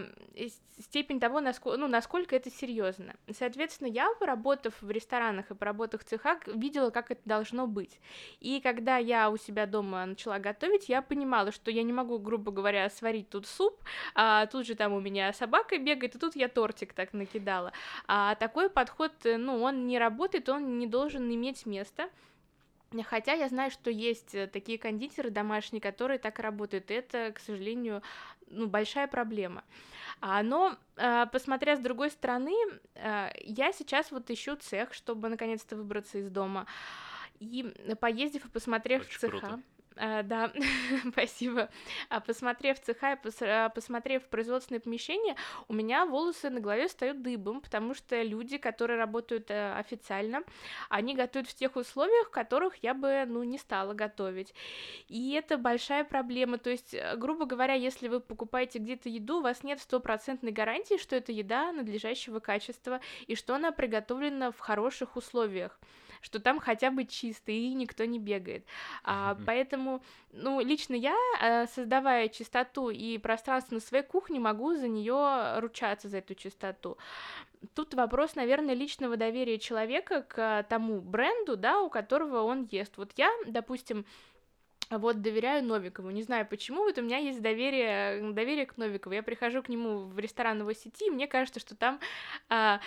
степень 0.78 1.20
того, 1.20 1.40
насколько, 1.40 1.78
ну, 1.78 1.88
насколько 1.88 2.36
это 2.36 2.50
серьезно. 2.50 3.14
Соответственно, 3.32 3.88
я, 3.88 4.08
поработав 4.18 4.80
в 4.80 4.90
ресторанах 4.90 5.50
и 5.50 5.54
поработав 5.54 6.02
в 6.02 6.04
цехах, 6.04 6.46
видела, 6.46 6.90
как 6.90 7.10
это 7.10 7.20
должно 7.24 7.66
быть. 7.66 7.98
И 8.40 8.60
когда 8.60 8.96
я 8.96 9.30
у 9.30 9.36
себя 9.36 9.66
дома 9.66 10.06
начала 10.06 10.38
готовить, 10.38 10.88
я 10.88 11.02
понимала, 11.02 11.52
что 11.52 11.70
я 11.70 11.82
не 11.82 11.92
могу, 11.92 12.18
грубо 12.18 12.52
говоря, 12.52 12.88
сварить 12.88 13.28
тут 13.28 13.46
суп, 13.46 13.82
а 14.14 14.46
тут 14.46 14.66
же 14.66 14.74
там 14.74 14.92
у 14.92 15.00
меня 15.00 15.32
собака 15.32 15.78
бегает, 15.78 16.14
и 16.14 16.18
тут 16.18 16.36
я 16.36 16.48
тортик 16.48 16.92
так 16.92 17.12
накидала. 17.12 17.72
А 18.06 18.34
такой 18.36 18.70
подход, 18.70 19.12
ну, 19.24 19.62
он 19.62 19.86
не 19.86 19.98
работает, 19.98 20.48
он 20.48 20.78
не 20.78 20.86
должен 20.86 21.32
иметь 21.34 21.66
места. 21.66 22.08
Хотя 23.04 23.34
я 23.34 23.48
знаю, 23.48 23.70
что 23.70 23.90
есть 23.90 24.34
э, 24.34 24.48
такие 24.48 24.76
кондитеры 24.76 25.30
домашние, 25.30 25.80
которые 25.80 26.18
так 26.18 26.40
работают. 26.40 26.90
Это, 26.90 27.32
к 27.32 27.38
сожалению, 27.38 28.02
ну, 28.48 28.66
большая 28.66 29.06
проблема. 29.06 29.62
А, 30.20 30.42
но, 30.42 30.76
э, 30.96 31.26
посмотря 31.32 31.76
с 31.76 31.80
другой 31.80 32.10
стороны, 32.10 32.52
э, 32.94 33.30
я 33.42 33.72
сейчас 33.72 34.10
вот 34.10 34.28
ищу 34.30 34.56
цех, 34.56 34.92
чтобы 34.92 35.28
наконец-то 35.28 35.76
выбраться 35.76 36.18
из 36.18 36.30
дома. 36.30 36.66
И 37.38 37.62
поездив 38.00 38.44
и 38.44 38.48
посмотрев 38.48 39.02
Очень 39.02 39.18
цеха, 39.18 39.38
круто. 39.38 39.60
А, 40.02 40.22
да, 40.22 40.50
спасибо. 41.12 41.68
А 42.08 42.20
посмотрев 42.20 42.80
цеха 42.80 43.12
и 43.12 43.44
а, 43.44 43.68
посмотрев 43.68 44.24
производственное 44.28 44.80
помещение, 44.80 45.36
у 45.68 45.74
меня 45.74 46.06
волосы 46.06 46.48
на 46.48 46.60
голове 46.60 46.88
встают 46.88 47.20
дыбом, 47.20 47.60
потому 47.60 47.92
что 47.92 48.22
люди, 48.22 48.56
которые 48.56 48.98
работают 48.98 49.50
э, 49.50 49.74
официально, 49.74 50.42
они 50.88 51.14
готовят 51.14 51.48
в 51.48 51.54
тех 51.54 51.76
условиях, 51.76 52.28
в 52.28 52.30
которых 52.30 52.76
я 52.82 52.94
бы, 52.94 53.24
ну, 53.26 53.42
не 53.42 53.58
стала 53.58 53.92
готовить. 53.92 54.54
И 55.08 55.32
это 55.32 55.58
большая 55.58 56.04
проблема. 56.04 56.56
То 56.56 56.70
есть, 56.70 56.94
э, 56.94 57.14
грубо 57.16 57.44
говоря, 57.44 57.74
если 57.74 58.08
вы 58.08 58.20
покупаете 58.20 58.78
где-то 58.78 59.10
еду, 59.10 59.40
у 59.40 59.42
вас 59.42 59.62
нет 59.64 59.82
стопроцентной 59.82 60.52
гарантии, 60.52 60.96
что 60.96 61.14
это 61.14 61.30
еда 61.30 61.72
надлежащего 61.72 62.40
качества 62.40 63.02
и 63.26 63.34
что 63.34 63.54
она 63.54 63.70
приготовлена 63.70 64.50
в 64.50 64.60
хороших 64.60 65.16
условиях 65.16 65.78
что 66.20 66.40
там 66.40 66.60
хотя 66.60 66.90
бы 66.90 67.04
чисто 67.04 67.52
и 67.52 67.72
никто 67.74 68.04
не 68.04 68.18
бегает. 68.18 68.64
А, 69.04 69.36
поэтому, 69.46 70.02
ну, 70.32 70.60
лично 70.60 70.94
я, 70.94 71.16
э, 71.40 71.66
создавая 71.66 72.28
чистоту 72.28 72.90
и 72.90 73.18
пространство 73.18 73.74
на 73.74 73.80
своей 73.80 74.04
кухне, 74.04 74.38
могу 74.38 74.74
за 74.74 74.88
нее 74.88 75.58
ручаться 75.60 76.08
за 76.08 76.18
эту 76.18 76.34
чистоту. 76.34 76.98
Тут 77.74 77.94
вопрос, 77.94 78.36
наверное, 78.36 78.74
личного 78.74 79.16
доверия 79.16 79.58
человека 79.58 80.22
к 80.22 80.64
тому 80.68 81.00
бренду, 81.00 81.56
да, 81.56 81.80
у 81.80 81.90
которого 81.90 82.42
он 82.42 82.66
ест. 82.70 82.96
Вот 82.96 83.12
я, 83.16 83.30
допустим, 83.46 84.06
вот 84.98 85.22
доверяю 85.22 85.64
Новикову. 85.64 86.10
Не 86.10 86.22
знаю 86.22 86.46
почему, 86.46 86.82
вот 86.82 86.98
у 86.98 87.02
меня 87.02 87.18
есть 87.18 87.40
доверие, 87.40 88.32
доверие 88.32 88.66
к 88.66 88.76
Новикову. 88.76 89.14
Я 89.14 89.22
прихожу 89.22 89.62
к 89.62 89.68
нему 89.68 90.00
в 90.00 90.18
ресторан 90.18 90.60
его 90.60 90.72
сети, 90.72 91.06
и 91.06 91.10
мне 91.10 91.28
кажется, 91.28 91.60
что 91.60 91.76
там, 91.76 92.00
а, 92.48 92.80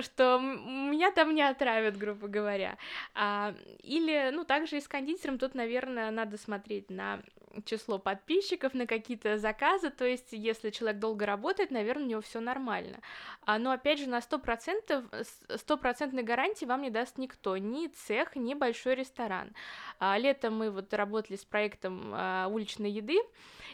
что 0.00 0.38
меня 0.38 1.10
там 1.10 1.34
не 1.34 1.42
отравят, 1.42 1.96
грубо 1.96 2.28
говоря. 2.28 2.78
А, 3.14 3.54
или, 3.82 4.30
ну, 4.32 4.44
также 4.44 4.78
и 4.78 4.80
с 4.80 4.88
кондитером 4.88 5.38
тут, 5.38 5.54
наверное, 5.54 6.10
надо 6.10 6.36
смотреть 6.36 6.90
на 6.90 7.20
число 7.64 7.98
подписчиков, 7.98 8.74
на 8.74 8.86
какие-то 8.86 9.38
заказы, 9.38 9.90
то 9.90 10.04
есть 10.04 10.28
если 10.32 10.70
человек 10.70 11.00
долго 11.00 11.26
работает, 11.26 11.70
наверное, 11.70 12.04
у 12.04 12.08
него 12.08 12.20
все 12.20 12.40
нормально. 12.40 13.00
А, 13.42 13.58
но 13.58 13.72
опять 13.72 13.98
же, 13.98 14.08
на 14.08 14.18
100%, 14.18 15.26
стопроцентной 15.56 16.22
гарантии 16.22 16.64
вам 16.64 16.82
не 16.82 16.90
даст 16.90 17.18
никто, 17.18 17.56
ни 17.56 17.88
цех, 17.88 18.36
ни 18.36 18.54
большой 18.54 18.94
ресторан. 18.94 19.52
А, 19.98 20.18
летом 20.18 20.56
мы 20.56 20.70
вот 20.70 20.92
работали 20.94 21.36
с 21.36 21.44
проектом 21.44 22.12
а, 22.14 22.48
уличной 22.48 22.90
еды 22.90 23.18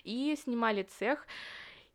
и 0.05 0.37
снимали 0.37 0.83
цех, 0.83 1.27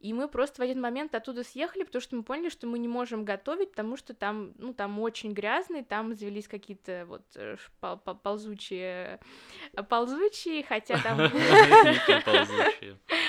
и 0.02 0.14
мы 0.14 0.28
просто 0.28 0.62
в 0.62 0.64
один 0.64 0.82
момент 0.82 1.14
оттуда 1.14 1.44
съехали, 1.44 1.84
потому 1.84 2.02
что 2.02 2.16
мы 2.16 2.24
поняли, 2.24 2.50
что 2.50 2.68
мы 2.68 2.80
не 2.80 2.88
можем 2.88 3.24
готовить, 3.24 3.72
потому 3.72 3.98
что 3.98 4.14
там, 4.14 4.54
ну, 4.58 4.74
там 4.74 5.00
очень 5.00 5.34
грязно, 5.34 5.84
там 5.84 6.16
завелись 6.16 6.48
какие-то 6.48 7.06
вот 7.08 7.24
э, 7.36 7.58
ползучие, 8.24 9.20
ползучие, 9.90 10.64
хотя 10.64 10.98
там... 11.02 11.20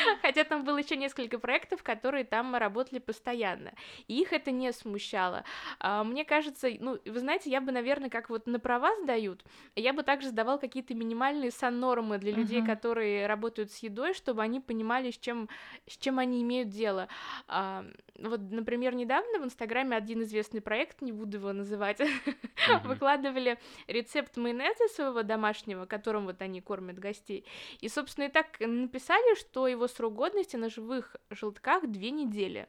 Хотя 0.22 0.44
там 0.44 0.64
было 0.64 0.78
еще 0.78 0.96
несколько 0.96 1.38
проектов, 1.38 1.82
которые 1.82 2.24
там 2.24 2.54
работали 2.54 2.98
постоянно, 2.98 3.72
и 4.06 4.20
их 4.20 4.32
это 4.32 4.50
не 4.50 4.72
смущало. 4.72 5.44
А, 5.78 6.04
мне 6.04 6.24
кажется, 6.24 6.68
ну, 6.78 6.98
вы 7.04 7.18
знаете, 7.18 7.50
я 7.50 7.60
бы, 7.60 7.72
наверное, 7.72 8.10
как 8.10 8.30
вот 8.30 8.46
на 8.46 8.60
права 8.60 8.90
сдают, 9.02 9.44
я 9.74 9.92
бы 9.92 10.02
также 10.02 10.28
сдавал 10.28 10.58
какие-то 10.58 10.94
минимальные 10.94 11.50
сан-нормы 11.50 12.18
для 12.18 12.32
людей, 12.32 12.64
которые 12.64 13.26
работают 13.26 13.72
с 13.72 13.78
едой, 13.78 14.14
чтобы 14.14 14.42
они 14.42 14.60
понимали, 14.60 15.10
с 15.10 15.18
чем, 15.18 15.48
с 15.86 15.96
чем 15.96 16.18
они 16.18 16.42
имеют 16.42 16.61
имеют 16.62 16.68
дело. 16.70 17.08
А, 17.48 17.84
вот, 18.18 18.40
например, 18.50 18.94
недавно 18.94 19.40
в 19.40 19.44
Инстаграме 19.44 19.96
один 19.96 20.22
известный 20.22 20.60
проект, 20.60 21.02
не 21.02 21.12
буду 21.12 21.38
его 21.38 21.52
называть, 21.52 22.00
mm-hmm. 22.00 22.86
выкладывали 22.86 23.58
рецепт 23.86 24.36
майонеза 24.36 24.88
своего 24.94 25.22
домашнего, 25.22 25.86
которым 25.86 26.26
вот 26.26 26.40
они 26.42 26.60
кормят 26.60 26.98
гостей. 26.98 27.44
И, 27.80 27.88
собственно, 27.88 28.26
и 28.26 28.28
так 28.30 28.60
написали, 28.60 29.38
что 29.38 29.68
его 29.68 29.88
срок 29.88 30.14
годности 30.14 30.56
на 30.56 30.68
живых 30.68 31.16
желтках 31.30 31.86
две 31.86 32.10
недели. 32.10 32.68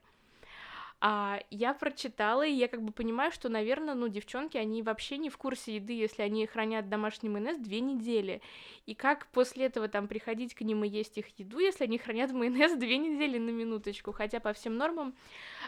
А 1.05 1.41
я 1.49 1.73
прочитала, 1.73 2.47
и 2.47 2.53
я 2.53 2.69
как 2.69 2.81
бы 2.81 2.93
понимаю, 2.93 3.29
что, 3.33 3.49
наверное, 3.49 3.93
ну, 3.93 4.07
девчонки, 4.07 4.55
они 4.55 4.81
вообще 4.81 5.17
не 5.17 5.29
в 5.29 5.37
курсе 5.37 5.75
еды, 5.75 5.91
если 5.91 6.21
они 6.21 6.47
хранят 6.47 6.87
домашний 6.87 7.27
майонез 7.27 7.57
две 7.57 7.81
недели. 7.81 8.41
И 8.85 8.95
как 8.95 9.27
после 9.27 9.65
этого 9.65 9.89
там 9.89 10.07
приходить 10.07 10.55
к 10.55 10.61
ним 10.61 10.85
и 10.85 10.87
есть 10.87 11.17
их 11.17 11.27
еду, 11.37 11.59
если 11.59 11.83
они 11.83 11.97
хранят 11.97 12.31
майонез 12.31 12.71
две 12.77 12.97
недели 12.97 13.37
на 13.37 13.49
минуточку, 13.49 14.13
хотя 14.13 14.39
по 14.39 14.53
всем 14.53 14.77
нормам, 14.77 15.13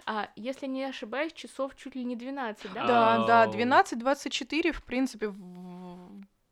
а, 0.06 0.30
если 0.38 0.68
не 0.68 0.86
ошибаюсь, 0.86 1.34
часов 1.34 1.76
чуть 1.76 1.96
ли 1.96 2.06
не 2.06 2.16
12, 2.16 2.72
да? 2.72 2.88
Да, 2.88 3.46
да, 3.46 3.52
12-24, 3.52 4.72
в 4.72 4.86
принципе, 4.86 5.34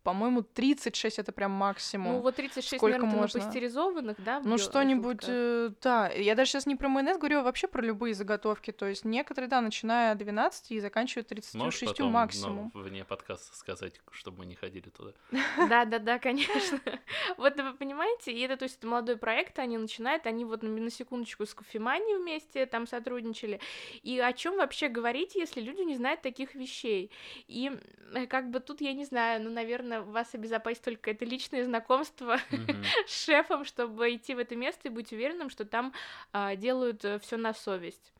по-моему, 0.03 0.43
36 0.43 1.19
это 1.19 1.31
прям 1.31 1.51
максимум. 1.51 2.13
Ну, 2.13 2.19
вот 2.19 2.35
36, 2.35 2.77
Сколько 2.77 2.97
наверное, 2.97 3.21
можно? 3.21 3.39
на 3.39 3.45
пастеризованных, 3.45 4.23
да? 4.23 4.41
Ну, 4.43 4.57
что-нибудь, 4.57 5.23
э, 5.27 5.71
да. 5.81 6.09
Я 6.09 6.35
даже 6.35 6.51
сейчас 6.51 6.65
не 6.65 6.75
про 6.75 6.89
майонез 6.89 7.17
говорю, 7.17 7.39
а 7.39 7.43
вообще 7.43 7.67
про 7.67 7.81
любые 7.81 8.13
заготовки. 8.13 8.71
То 8.71 8.85
есть 8.85 9.05
некоторые, 9.05 9.49
да, 9.49 9.61
начиная 9.61 10.11
от 10.11 10.17
12 10.17 10.71
и 10.71 10.79
заканчивая 10.79 11.23
36 11.23 11.55
Можешь 11.55 11.79
потом, 11.79 12.11
максимум. 12.11 12.71
Ну, 12.73 12.81
вне 12.81 13.05
подкаста 13.05 13.55
сказать, 13.55 14.01
чтобы 14.11 14.39
мы 14.39 14.45
не 14.45 14.55
ходили 14.55 14.89
туда. 14.89 15.13
Да-да-да, 15.69 16.19
конечно. 16.19 16.79
Вот 17.37 17.59
вы 17.59 17.73
понимаете, 17.73 18.31
и 18.31 18.41
это, 18.41 18.57
то 18.57 18.63
есть, 18.63 18.83
молодой 18.83 19.17
проект, 19.17 19.57
они 19.59 19.77
начинают, 19.77 20.27
они 20.27 20.45
вот 20.45 20.63
на 20.63 20.89
секундочку 20.89 21.45
с 21.45 21.53
кофеманией 21.53 22.17
вместе 22.21 22.65
там 22.65 22.87
сотрудничали. 22.87 23.59
И 24.01 24.19
о 24.19 24.33
чем 24.33 24.57
вообще 24.57 24.89
говорить, 24.89 25.35
если 25.35 25.61
люди 25.61 25.81
не 25.81 25.95
знают 25.95 26.21
таких 26.21 26.55
вещей? 26.55 27.11
И 27.47 27.71
э, 28.13 28.27
как 28.27 28.49
бы 28.49 28.59
тут, 28.59 28.81
я 28.81 28.93
не 28.93 29.05
знаю, 29.05 29.41
ну, 29.41 29.49
наверное, 29.49 29.92
вас 30.01 30.33
обезопасить 30.33 30.83
только 30.83 31.11
это 31.11 31.25
личное 31.25 31.63
знакомство 31.63 32.37
с 33.07 33.25
шефом, 33.25 33.65
чтобы 33.65 34.15
идти 34.15 34.35
в 34.35 34.39
это 34.39 34.55
место 34.55 34.87
и 34.87 34.91
быть 34.91 35.11
уверенным, 35.11 35.49
что 35.49 35.65
там 35.65 35.93
а, 36.31 36.55
делают 36.55 37.05
э, 37.05 37.19
все 37.19 37.37
на 37.37 37.53
совесть. 37.53 38.13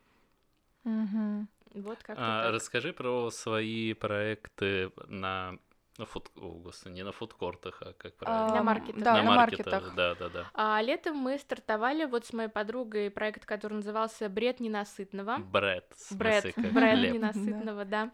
Вот 0.84 2.04
как 2.04 2.18
а, 2.20 2.52
Расскажи 2.52 2.94
про 2.94 3.32
свои 3.32 3.94
проекты 3.94 4.92
на 5.08 5.58
на 5.98 6.06
фуд... 6.06 6.32
О, 6.36 6.50
господи, 6.54 6.96
не 6.96 7.04
на 7.04 7.12
фудкортах, 7.12 7.82
а 7.82 7.94
как 7.94 8.16
правильно? 8.16 8.48
А, 8.48 8.56
на 8.56 8.64
маркетах. 8.64 9.04
Да, 9.04 9.14
на, 9.14 9.24
на 9.24 9.36
маркетах. 9.36 9.74
маркетах. 9.74 9.96
Да, 9.96 10.16
да, 10.16 10.30
да. 10.30 10.50
А 10.54 10.82
летом 10.82 11.18
мы 11.18 11.38
стартовали 11.38 12.06
вот 12.06 12.26
с 12.26 12.34
моей 12.34 12.50
подругой 12.50 13.12
проект, 13.12 13.46
который 13.46 13.74
назывался 13.76 14.28
«Бред 14.28 14.60
ненасытного». 14.60 15.38
Бред. 15.38 15.86
Бред. 16.12 16.54
Бред 16.58 17.14
ненасытного, 17.14 17.86
да. 17.86 18.12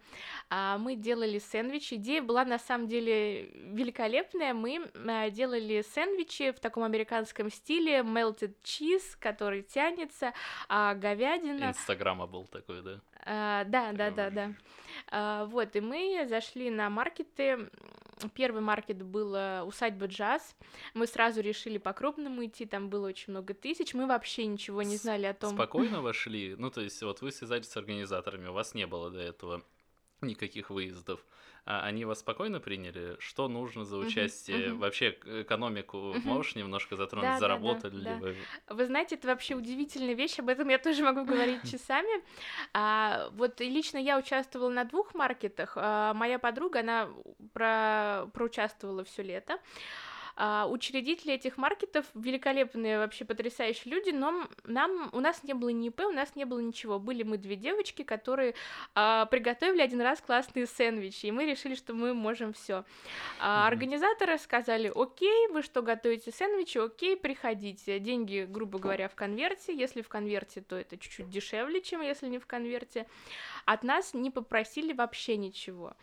А, 0.50 0.78
мы 0.78 0.96
делали 0.96 1.40
сэндвичи. 1.40 1.96
Идея 1.96 2.22
была 2.22 2.44
на 2.44 2.60
самом 2.60 2.88
деле 2.88 3.46
великолепная. 3.46 4.54
Мы 4.54 4.90
а, 5.08 5.30
делали 5.30 5.82
сэндвичи 5.82 6.52
в 6.52 6.60
таком 6.60 6.84
американском 6.84 7.50
стиле, 7.50 8.00
melted 8.00 8.56
cheese, 8.62 9.16
который 9.20 9.64
тянется, 9.64 10.34
а, 10.68 10.96
говядина. 10.96 11.70
Инстаграма 11.70 12.28
был 12.28 12.46
такой, 12.46 12.82
да? 12.82 13.00
А, 13.26 13.64
да, 13.66 13.92
да, 13.94 14.12
да, 14.12 14.30
да. 14.30 14.54
А, 15.12 15.46
вот, 15.46 15.76
и 15.76 15.82
мы 15.82 16.26
зашли 16.28 16.70
на 16.70 16.90
маркеты. 16.90 17.70
Первый 18.34 18.62
маркет 18.62 19.02
был 19.02 19.34
э, 19.34 19.62
усадьба 19.64 20.08
джаз. 20.08 20.56
Мы 20.94 21.08
сразу 21.08 21.40
решили 21.40 21.78
по-крупному 21.78 22.46
идти, 22.46 22.66
там 22.66 22.90
было 22.90 23.08
очень 23.08 23.32
много 23.32 23.54
тысяч. 23.54 23.94
Мы 23.94 24.08
вообще 24.08 24.46
ничего 24.46 24.82
не 24.82 24.98
знали 24.98 25.26
о 25.26 25.34
том. 25.34 25.54
Спокойно 25.54 26.02
вошли. 26.02 26.56
Ну, 26.58 26.70
то 26.70 26.82
есть, 26.82 27.02
вот 27.02 27.22
вы 27.22 27.32
связались 27.32 27.70
с 27.70 27.78
организаторами, 27.78 28.48
у 28.48 28.54
вас 28.54 28.74
не 28.74 28.86
было 28.88 29.10
до 29.10 29.20
этого 29.20 29.64
никаких 30.22 30.70
выездов. 30.70 31.26
А 31.66 31.82
они 31.82 32.06
вас 32.06 32.20
спокойно 32.20 32.60
приняли? 32.60 33.16
Что 33.20 33.48
нужно 33.48 33.86
за 33.86 33.98
участие? 33.98 34.58
Uh-huh, 34.58 34.72
uh-huh. 34.72 34.78
Вообще 34.78 35.10
экономику 35.42 35.98
uh-huh. 35.98 36.22
можешь 36.26 36.56
немножко 36.56 36.96
затронуть? 36.96 37.32
Да, 37.32 37.40
Заработали 37.40 38.04
да, 38.04 38.16
да, 38.16 38.16
ли 38.16 38.20
вы? 38.22 38.76
Вы 38.76 38.86
знаете, 38.86 39.16
это 39.16 39.28
вообще 39.28 39.56
удивительная 39.56 40.14
вещь, 40.14 40.40
об 40.40 40.50
этом 40.50 40.70
я 40.70 40.78
тоже 40.78 41.04
могу 41.04 41.26
говорить 41.26 41.62
часами. 41.72 42.24
А, 42.74 43.30
вот 43.34 43.60
лично 43.60 43.98
я 43.98 44.18
участвовала 44.18 44.70
на 44.70 44.84
двух 44.84 45.14
маркетах. 45.14 45.74
А, 45.76 46.14
моя 46.14 46.40
подруга, 46.40 46.80
она 46.80 47.10
про, 47.54 48.28
проучаствовала 48.34 49.04
все 49.04 49.24
лето. 49.24 49.60
А, 50.42 50.68
учредители 50.68 51.34
этих 51.34 51.58
маркетов 51.58 52.06
великолепные, 52.14 52.98
вообще 52.98 53.26
потрясающие 53.26 53.94
люди, 53.94 54.12
но 54.12 54.48
нам, 54.64 55.10
у 55.12 55.20
нас 55.20 55.44
не 55.44 55.54
было 55.54 55.68
ни 55.68 55.88
ИП, 55.88 56.00
у 56.06 56.12
нас 56.12 56.34
не 56.38 56.46
было 56.46 56.60
ничего. 56.60 56.98
Были 56.98 57.24
мы 57.24 57.38
две 57.38 57.58
девочки, 57.58 58.04
которые 58.04 58.56
а, 58.96 59.26
приготовили 59.26 59.82
один 59.82 60.00
раз 60.00 60.22
классные 60.22 60.66
сэндвичи, 60.66 61.26
и 61.26 61.32
мы 61.32 61.46
решили, 61.46 61.76
что 61.76 61.94
мы 61.94 62.14
можем 62.14 62.54
все. 62.54 62.86
А, 63.42 63.68
организаторы 63.68 64.38
сказали, 64.38 64.90
окей, 64.96 65.50
вы 65.50 65.62
что, 65.62 65.82
готовите 65.82 66.32
сэндвичи, 66.32 66.78
окей, 66.78 67.18
приходите. 67.18 68.00
Деньги, 68.00 68.48
грубо 68.50 68.80
говоря, 68.80 69.10
в 69.10 69.16
конверте. 69.16 69.76
Если 69.76 70.02
в 70.02 70.08
конверте, 70.08 70.62
то 70.62 70.78
это 70.78 70.98
чуть-чуть 70.98 71.30
дешевле, 71.30 71.82
чем 71.82 72.00
если 72.00 72.28
не 72.30 72.40
в 72.40 72.48
конверте. 72.48 73.08
От 73.66 73.84
нас 73.84 74.14
не 74.14 74.32
попросили 74.32 74.94
вообще 74.94 75.36
ничего. 75.36 75.98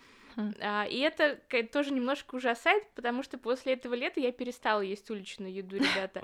А, 0.60 0.84
и 0.84 0.98
это 0.98 1.40
тоже 1.72 1.92
немножко 1.92 2.34
ужасает, 2.34 2.88
потому 2.94 3.22
что 3.22 3.38
после 3.38 3.72
этого 3.72 3.94
лета 3.94 4.20
я 4.20 4.32
перестала 4.32 4.80
есть 4.80 5.10
уличную 5.10 5.52
еду, 5.52 5.76
ребята. 5.76 6.22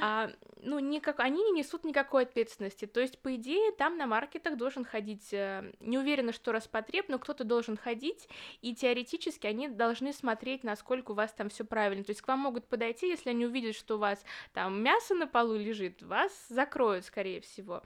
А, 0.00 0.30
ну, 0.62 0.78
никак, 0.78 1.20
они 1.20 1.42
не 1.44 1.60
несут 1.60 1.84
никакой 1.84 2.24
ответственности. 2.24 2.86
То 2.86 3.00
есть, 3.00 3.18
по 3.18 3.34
идее, 3.36 3.72
там 3.72 3.96
на 3.96 4.06
маркетах 4.06 4.56
должен 4.56 4.84
ходить, 4.84 5.32
э, 5.32 5.72
не 5.80 5.98
уверена, 5.98 6.32
что 6.32 6.52
распотреб, 6.52 7.08
но 7.08 7.18
кто-то 7.18 7.44
должен 7.44 7.76
ходить, 7.76 8.28
и 8.62 8.74
теоретически 8.74 9.46
они 9.46 9.68
должны 9.68 10.12
смотреть, 10.12 10.64
насколько 10.64 11.12
у 11.12 11.14
вас 11.14 11.32
там 11.32 11.48
все 11.48 11.64
правильно. 11.64 12.04
То 12.04 12.10
есть, 12.10 12.22
к 12.22 12.28
вам 12.28 12.40
могут 12.40 12.66
подойти, 12.66 13.08
если 13.08 13.30
они 13.30 13.46
увидят, 13.46 13.76
что 13.76 13.96
у 13.96 13.98
вас 13.98 14.24
там 14.52 14.82
мясо 14.82 15.14
на 15.14 15.26
полу 15.26 15.56
лежит, 15.56 16.02
вас 16.02 16.32
закроют, 16.48 17.04
скорее 17.04 17.40
всего. 17.40 17.82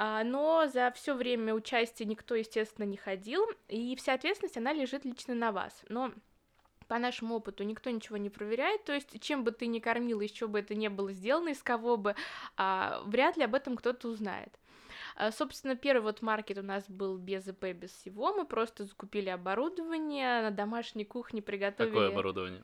А, 0.00 0.22
но 0.22 0.68
за 0.72 0.92
все 0.92 1.12
время 1.12 1.52
участия 1.52 2.04
никто, 2.04 2.36
естественно, 2.36 2.86
не 2.86 2.96
ходил, 2.96 3.44
и 3.66 3.96
вся 3.96 4.14
ответственность, 4.14 4.56
она 4.56 4.72
лежит 4.72 5.04
лично 5.04 5.34
на 5.34 5.50
вас. 5.50 5.82
Но 5.88 6.12
по 6.86 7.00
нашему 7.00 7.34
опыту 7.34 7.64
никто 7.64 7.90
ничего 7.90 8.16
не 8.16 8.30
проверяет, 8.30 8.84
то 8.84 8.92
есть 8.94 9.20
чем 9.20 9.42
бы 9.42 9.50
ты 9.50 9.66
ни 9.66 9.80
кормил, 9.80 10.20
еще 10.20 10.46
бы 10.46 10.60
это 10.60 10.76
не 10.76 10.88
было 10.88 11.12
сделано, 11.12 11.48
из 11.48 11.64
кого 11.64 11.96
бы, 11.96 12.14
а, 12.56 13.02
вряд 13.06 13.36
ли 13.36 13.42
об 13.42 13.56
этом 13.56 13.76
кто-то 13.76 14.06
узнает. 14.06 14.56
А, 15.16 15.32
собственно, 15.32 15.74
первый 15.74 16.02
вот 16.02 16.22
маркет 16.22 16.58
у 16.58 16.62
нас 16.62 16.88
был 16.88 17.18
без 17.18 17.48
ИП, 17.48 17.64
без 17.74 17.90
всего, 17.90 18.32
мы 18.32 18.44
просто 18.46 18.84
закупили 18.84 19.30
оборудование, 19.30 20.42
на 20.42 20.52
домашней 20.52 21.06
кухне 21.06 21.42
приготовили... 21.42 21.90
Какое 21.90 22.10
оборудование? 22.10 22.62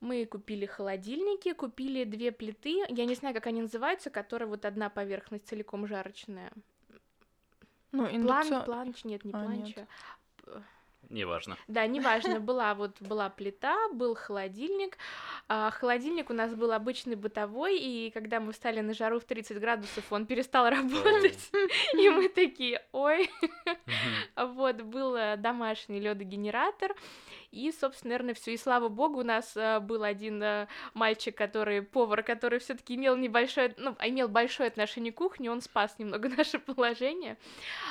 Мы 0.00 0.26
купили 0.26 0.64
холодильники, 0.66 1.52
купили 1.52 2.04
две 2.04 2.30
плиты, 2.30 2.84
я 2.88 3.04
не 3.04 3.14
знаю, 3.14 3.34
как 3.34 3.46
они 3.46 3.62
называются, 3.62 4.10
которые 4.10 4.48
вот 4.48 4.64
одна 4.64 4.90
поверхность 4.90 5.48
целиком 5.48 5.86
жарочная. 5.86 6.52
Ну, 7.90 8.06
индукцион... 8.06 8.48
План, 8.48 8.64
планч, 8.64 9.04
нет, 9.04 9.24
не 9.24 9.32
а, 9.32 9.42
планча. 9.42 9.86
Нет. 10.46 10.62
Неважно. 11.10 11.56
Да, 11.68 11.86
неважно. 11.86 12.38
Была 12.40 12.74
вот 12.74 13.00
была 13.00 13.30
плита, 13.30 13.76
был 13.92 14.14
холодильник. 14.14 14.98
А, 15.48 15.70
холодильник 15.70 16.28
у 16.28 16.34
нас 16.34 16.54
был 16.54 16.72
обычный 16.72 17.16
бытовой, 17.16 17.78
и 17.78 18.10
когда 18.10 18.40
мы 18.40 18.52
встали 18.52 18.80
на 18.80 18.92
жару 18.92 19.18
в 19.18 19.24
30 19.24 19.58
градусов, 19.58 20.04
он 20.12 20.26
перестал 20.26 20.68
работать. 20.68 21.50
И 21.94 22.08
мы 22.10 22.28
такие, 22.28 22.82
ой. 22.92 23.30
Вот, 24.36 24.82
был 24.82 25.16
э, 25.16 25.36
домашний 25.36 26.00
ледогенератор. 26.00 26.94
И, 27.50 27.72
собственно, 27.72 28.10
наверное, 28.10 28.34
все. 28.34 28.52
И 28.52 28.56
слава 28.56 28.88
богу, 28.88 29.20
у 29.20 29.24
нас 29.24 29.56
э, 29.56 29.80
был 29.80 30.02
один 30.04 30.42
э, 30.42 30.68
мальчик, 30.94 31.36
который 31.36 31.82
повар, 31.82 32.22
который 32.22 32.58
все-таки 32.58 32.94
имел 32.94 33.16
небольшое, 33.16 33.74
ну, 33.78 33.96
имел 34.04 34.28
большое 34.28 34.68
отношение 34.68 35.12
к 35.12 35.16
кухне, 35.16 35.50
он 35.50 35.62
спас 35.62 35.98
немного 35.98 36.28
наше 36.36 36.58
положение. 36.58 37.38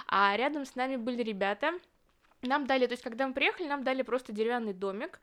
А 0.07 0.35
рядом 0.37 0.65
с 0.65 0.75
нами 0.75 0.95
были 0.95 1.23
ребята, 1.23 1.73
нам 2.41 2.67
дали, 2.67 2.85
то 2.85 2.93
есть, 2.93 3.03
когда 3.03 3.27
мы 3.27 3.33
приехали, 3.33 3.67
нам 3.67 3.83
дали 3.83 4.01
просто 4.01 4.31
деревянный 4.31 4.73
домик. 4.73 5.19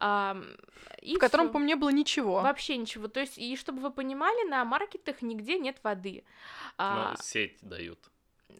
А, 0.00 0.36
и 1.00 1.16
в 1.16 1.18
котором, 1.18 1.50
по 1.50 1.58
мне, 1.58 1.76
было 1.76 1.90
ничего. 1.90 2.40
Вообще 2.40 2.76
ничего. 2.76 3.08
То 3.08 3.20
есть, 3.20 3.38
и 3.38 3.56
чтобы 3.56 3.80
вы 3.80 3.90
понимали, 3.90 4.48
на 4.48 4.64
маркетах 4.64 5.22
нигде 5.22 5.58
нет 5.58 5.78
воды. 5.82 6.24
А, 6.78 7.10
Но 7.10 7.16
сеть 7.20 7.58
дают 7.62 8.10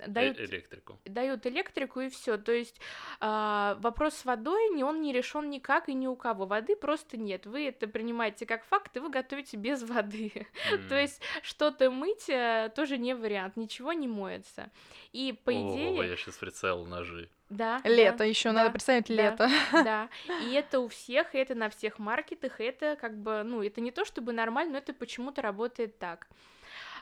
дают 0.07 0.39
э 0.39 0.45
электрику. 0.45 0.99
Дают 1.05 1.47
электрику 1.47 2.01
и 2.01 2.09
все. 2.09 2.37
То 2.37 2.53
есть 2.53 2.81
э, 3.21 3.77
вопрос 3.79 4.15
с 4.15 4.25
водой 4.25 4.71
не 4.71 4.85
он 4.85 5.01
не 5.01 5.13
решен 5.13 5.51
никак 5.51 5.89
и 5.89 5.95
ни 5.95 6.07
у 6.07 6.17
кого. 6.17 6.47
Воды 6.47 6.77
просто 6.77 7.17
нет. 7.17 7.47
Вы 7.47 7.69
это 7.69 7.87
принимаете 7.87 8.47
как 8.47 8.65
факт, 8.65 8.97
и 8.97 9.01
вы 9.01 9.11
готовите 9.11 9.57
без 9.57 9.83
воды. 9.83 10.33
Mm. 10.73 10.89
То 10.89 11.01
есть 11.01 11.21
что-то 11.43 11.91
мыть 11.91 12.29
э, 12.29 12.71
тоже 12.75 12.99
не 12.99 13.15
вариант, 13.15 13.57
ничего 13.57 13.93
не 13.93 14.09
моется. 14.09 14.71
И 15.13 15.33
по 15.45 15.51
О, 15.51 15.53
идее. 15.53 16.09
я 16.09 16.17
сейчас 16.17 16.37
прицел 16.37 16.85
ножи. 16.87 17.31
Да. 17.51 17.81
Лето 17.85 18.19
да, 18.19 18.25
еще 18.25 18.49
да, 18.49 18.55
надо 18.55 18.71
представить 18.71 19.09
да, 19.09 19.15
лето. 19.15 19.49
Да. 19.73 20.09
И 20.43 20.53
это 20.55 20.81
у 20.81 20.89
всех, 20.89 21.35
и 21.35 21.39
это 21.39 21.55
на 21.55 21.69
всех 21.69 21.99
маркетах, 21.99 22.61
и 22.61 22.65
это 22.65 22.97
как 22.97 23.17
бы, 23.17 23.43
ну, 23.45 23.63
это 23.63 23.81
не 23.81 23.91
то 23.91 24.05
чтобы 24.05 24.33
нормально, 24.33 24.73
но 24.73 24.79
это 24.79 24.93
почему-то 24.93 25.43
работает 25.43 25.99
так. 25.99 26.29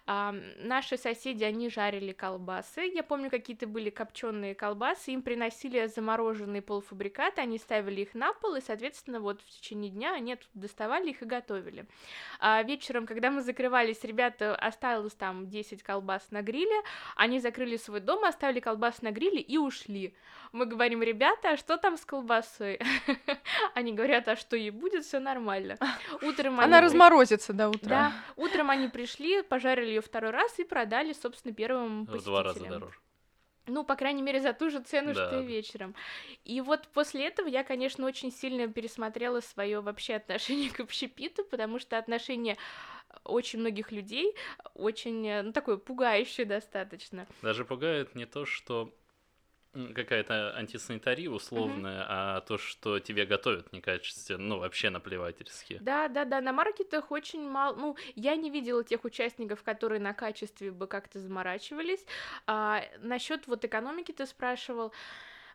А, 0.04 0.34
наши 0.58 0.96
соседи, 0.96 1.44
они 1.44 1.68
жарили 1.68 2.12
колбасы. 2.12 2.90
Я 2.92 3.02
помню, 3.02 3.30
какие-то 3.30 3.66
были 3.66 3.88
копченые 3.90 4.54
колбасы. 4.54 5.12
Им 5.12 5.22
приносили 5.22 5.86
замороженные 5.86 6.60
полуфабрикаты, 6.60 7.40
они 7.40 7.58
ставили 7.58 8.00
их 8.00 8.14
на 8.14 8.32
пол, 8.32 8.56
и, 8.56 8.60
соответственно, 8.60 9.20
вот 9.20 9.40
в 9.40 9.48
течение 9.48 9.90
дня 9.90 10.14
они 10.14 10.36
доставали 10.54 11.10
их 11.10 11.22
и 11.22 11.26
готовили. 11.26 11.86
А 12.40 12.62
вечером, 12.62 13.06
когда 13.06 13.30
мы 13.30 13.42
закрывались, 13.42 14.02
ребята, 14.02 14.56
осталось 14.56 15.14
там 15.14 15.48
10 15.48 15.82
колбас 15.82 16.30
на 16.30 16.42
гриле, 16.42 16.82
они 17.14 17.38
закрыли 17.38 17.76
свой 17.76 18.00
дом, 18.00 18.24
оставили 18.24 18.58
колбасы 18.58 19.04
на 19.04 19.12
гриле 19.12 19.40
и 19.40 19.56
ушли. 19.56 20.14
Мы 20.52 20.66
говорим, 20.66 21.02
ребята, 21.02 21.52
а 21.52 21.56
что 21.56 21.78
там 21.78 21.96
с 21.96 22.04
колбасой? 22.04 22.78
Они 23.74 23.94
говорят, 23.94 24.28
а 24.28 24.36
что 24.36 24.54
ей 24.54 24.68
будет, 24.68 25.04
все 25.04 25.18
нормально. 25.18 25.78
Утром 26.22 26.60
Она 26.60 26.82
разморозится 26.82 27.54
до 27.54 27.70
утра. 27.70 27.88
Да, 27.88 28.12
утром 28.36 28.68
они 28.68 28.88
пришли, 28.88 29.42
пожарили 29.42 29.91
ее 29.92 30.00
второй 30.00 30.30
раз 30.30 30.58
и 30.58 30.64
продали, 30.64 31.12
собственно, 31.12 31.54
первым 31.54 32.04
В 32.04 32.22
два 32.24 32.42
раза 32.42 32.64
дороже. 32.64 32.96
ну, 33.66 33.84
по 33.84 33.94
крайней 33.94 34.22
мере, 34.22 34.40
за 34.40 34.52
ту 34.52 34.70
же 34.70 34.80
цену, 34.80 35.14
да. 35.14 35.26
что 35.26 35.40
и 35.40 35.46
вечером. 35.46 35.94
И 36.44 36.60
вот 36.60 36.88
после 36.88 37.26
этого 37.26 37.46
я, 37.46 37.62
конечно, 37.62 38.04
очень 38.06 38.32
сильно 38.32 38.66
пересмотрела 38.66 39.40
свое 39.40 39.80
вообще 39.80 40.14
отношение 40.14 40.70
к 40.70 40.80
общепиту, 40.80 41.44
потому 41.44 41.78
что 41.78 41.96
отношение 41.98 42.56
очень 43.24 43.60
многих 43.60 43.92
людей 43.92 44.34
очень, 44.74 45.42
ну, 45.42 45.52
такое 45.52 45.76
пугающее 45.76 46.46
достаточно. 46.46 47.26
Даже 47.42 47.64
пугает 47.64 48.14
не 48.14 48.26
то, 48.26 48.44
что 48.46 48.92
какая-то 49.72 50.54
антисанитария 50.56 51.30
условная, 51.30 52.02
uh-huh. 52.02 52.06
а 52.08 52.40
то, 52.42 52.58
что 52.58 52.98
тебе 52.98 53.24
готовят 53.24 53.72
некачественно, 53.72 54.42
ну, 54.42 54.58
вообще 54.58 54.90
наплевательски. 54.90 55.78
Да, 55.80 56.08
да, 56.08 56.24
да, 56.24 56.40
на 56.40 56.52
маркетах 56.52 57.10
очень 57.10 57.48
мало, 57.48 57.74
ну, 57.76 57.96
я 58.14 58.36
не 58.36 58.50
видела 58.50 58.84
тех 58.84 59.04
участников, 59.04 59.62
которые 59.62 60.00
на 60.00 60.12
качестве 60.12 60.70
бы 60.70 60.86
как-то 60.86 61.18
заморачивались. 61.18 62.04
А, 62.46 62.82
насчет 62.98 63.46
вот 63.46 63.64
экономики 63.64 64.12
ты 64.12 64.26
спрашивал, 64.26 64.92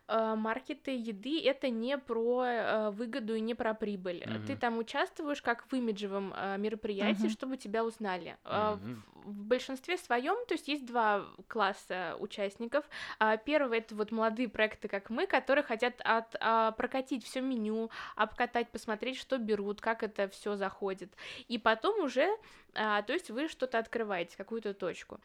маркеты 0.08 0.96
еды 0.96 1.42
это 1.44 1.68
не 1.68 1.98
про 1.98 2.44
э, 2.44 2.90
выгоду 2.90 3.34
и 3.34 3.40
не 3.40 3.54
про 3.54 3.74
прибыль. 3.74 4.22
Mm-hmm. 4.22 4.46
Ты 4.46 4.56
там 4.56 4.78
участвуешь 4.78 5.42
как 5.42 5.66
в 5.70 5.74
имиджевом 5.74 6.32
э, 6.36 6.56
мероприятии, 6.58 7.26
mm-hmm. 7.26 7.32
чтобы 7.32 7.56
тебя 7.56 7.84
узнали. 7.84 8.36
Mm-hmm. 8.44 8.76
В, 8.76 9.18
в 9.28 9.44
большинстве 9.44 9.98
своем, 9.98 10.36
то 10.46 10.54
есть 10.54 10.68
есть 10.68 10.86
два 10.86 11.26
класса 11.46 12.16
участников. 12.18 12.84
А, 13.18 13.36
первый 13.36 13.78
это 13.78 13.94
вот 13.94 14.10
молодые 14.10 14.48
проекты, 14.48 14.88
как 14.88 15.10
мы, 15.10 15.26
которые 15.26 15.64
хотят 15.64 16.00
от, 16.04 16.34
а, 16.40 16.72
прокатить 16.72 17.24
все 17.24 17.40
меню, 17.40 17.90
обкатать, 18.16 18.70
посмотреть, 18.70 19.18
что 19.18 19.38
берут, 19.38 19.80
как 19.80 20.02
это 20.02 20.28
все 20.28 20.56
заходит. 20.56 21.12
И 21.48 21.58
потом 21.58 22.04
уже, 22.04 22.28
а, 22.74 23.02
то 23.02 23.12
есть 23.12 23.30
вы 23.30 23.48
что-то 23.48 23.78
открываете, 23.78 24.36
какую-то 24.36 24.74
точку. 24.74 25.20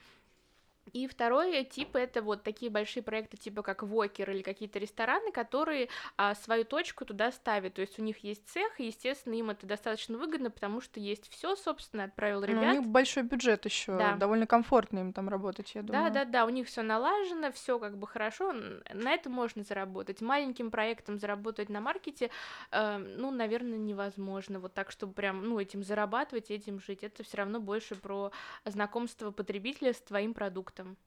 И 0.92 1.08
второй 1.08 1.64
тип 1.64 1.96
это 1.96 2.22
вот 2.22 2.44
такие 2.44 2.70
большие 2.70 3.04
проекты, 3.04 3.38
типа 3.38 3.62
как 3.62 3.84
Вокер 3.84 4.30
или 4.32 4.42
какие-то 4.42 4.80
рестораны, 4.80 5.32
которые 5.32 5.88
а, 6.18 6.36
свою 6.36 6.66
точку 6.66 7.06
туда 7.06 7.32
ставят. 7.32 7.76
То 7.76 7.82
есть 7.82 7.98
у 8.00 8.04
них 8.04 8.20
есть 8.20 8.48
цех, 8.50 8.80
и, 8.80 8.88
естественно, 8.88 9.34
им 9.34 9.50
это 9.50 9.66
достаточно 9.66 10.18
выгодно, 10.18 10.52
потому 10.52 10.82
что 10.82 11.00
есть 11.00 11.32
все, 11.32 11.56
собственно, 11.56 12.04
отправил 12.04 12.44
ребят. 12.44 12.64
Но 12.64 12.70
у 12.70 12.74
них 12.74 12.86
большой 12.86 13.24
бюджет 13.24 13.64
еще, 13.66 13.98
да. 13.98 14.16
довольно 14.16 14.46
комфортно 14.46 15.00
им 15.00 15.14
там 15.14 15.30
работать, 15.30 15.74
я 15.74 15.84
думаю. 15.84 16.12
Да, 16.12 16.26
да, 16.26 16.26
да, 16.26 16.46
у 16.46 16.50
них 16.50 16.68
все 16.68 16.82
налажено, 16.82 17.52
все 17.54 17.80
как 17.80 17.98
бы 17.98 18.06
хорошо, 18.06 18.52
на 18.52 19.14
это 19.14 19.30
можно 19.30 19.64
заработать. 19.64 20.22
Маленьким 20.22 20.70
проектом 20.70 21.18
заработать 21.18 21.70
на 21.70 21.80
маркете, 21.80 22.30
э, 22.72 22.98
ну, 22.98 23.32
наверное, 23.32 23.78
невозможно. 23.78 24.60
Вот 24.60 24.74
так, 24.74 24.92
чтобы 24.92 25.14
прям, 25.14 25.44
ну, 25.44 25.60
этим 25.60 25.84
зарабатывать, 25.84 26.52
этим 26.52 26.80
жить. 26.82 27.04
Это 27.04 27.24
все 27.24 27.38
равно 27.38 27.60
больше 27.60 27.96
про 27.96 28.32
знакомство 28.66 29.32
потребителя 29.32 29.94
с 29.94 30.02
твоим 30.02 30.34
продуктом 30.34 30.73
продуктом. 30.74 30.98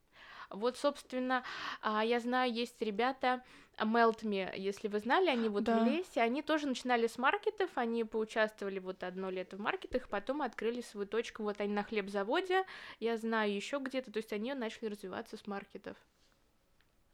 Вот, 0.49 0.77
собственно, 0.77 1.43
а, 1.83 2.05
я 2.05 2.21
знаю, 2.21 2.53
есть 2.53 2.81
ребята, 2.81 3.43
Мелтми, 3.85 4.49
если 4.57 4.89
вы 4.89 5.01
знали, 5.01 5.29
они 5.29 5.49
вот 5.49 5.64
да. 5.64 5.81
в 5.81 5.87
лесе, 5.87 6.21
они 6.21 6.41
тоже 6.41 6.69
начинали 6.69 7.09
с 7.09 7.19
маркетов, 7.19 7.69
они 7.75 8.05
поучаствовали 8.05 8.79
вот 8.79 9.03
одно 9.03 9.29
лето 9.29 9.57
в 9.57 9.61
маркетах, 9.61 10.09
потом 10.09 10.43
открыли 10.43 10.83
свою 10.83 11.07
точку, 11.07 11.43
вот 11.43 11.61
они 11.61 11.75
на 11.75 11.83
хлебзаводе, 11.83 12.64
я 13.01 13.17
знаю 13.17 13.55
еще 13.55 13.79
где-то, 13.79 14.12
то 14.12 14.19
есть 14.19 14.33
они 14.33 14.55
начали 14.55 14.87
развиваться 14.87 15.37
с 15.37 15.47
маркетов. 15.49 15.97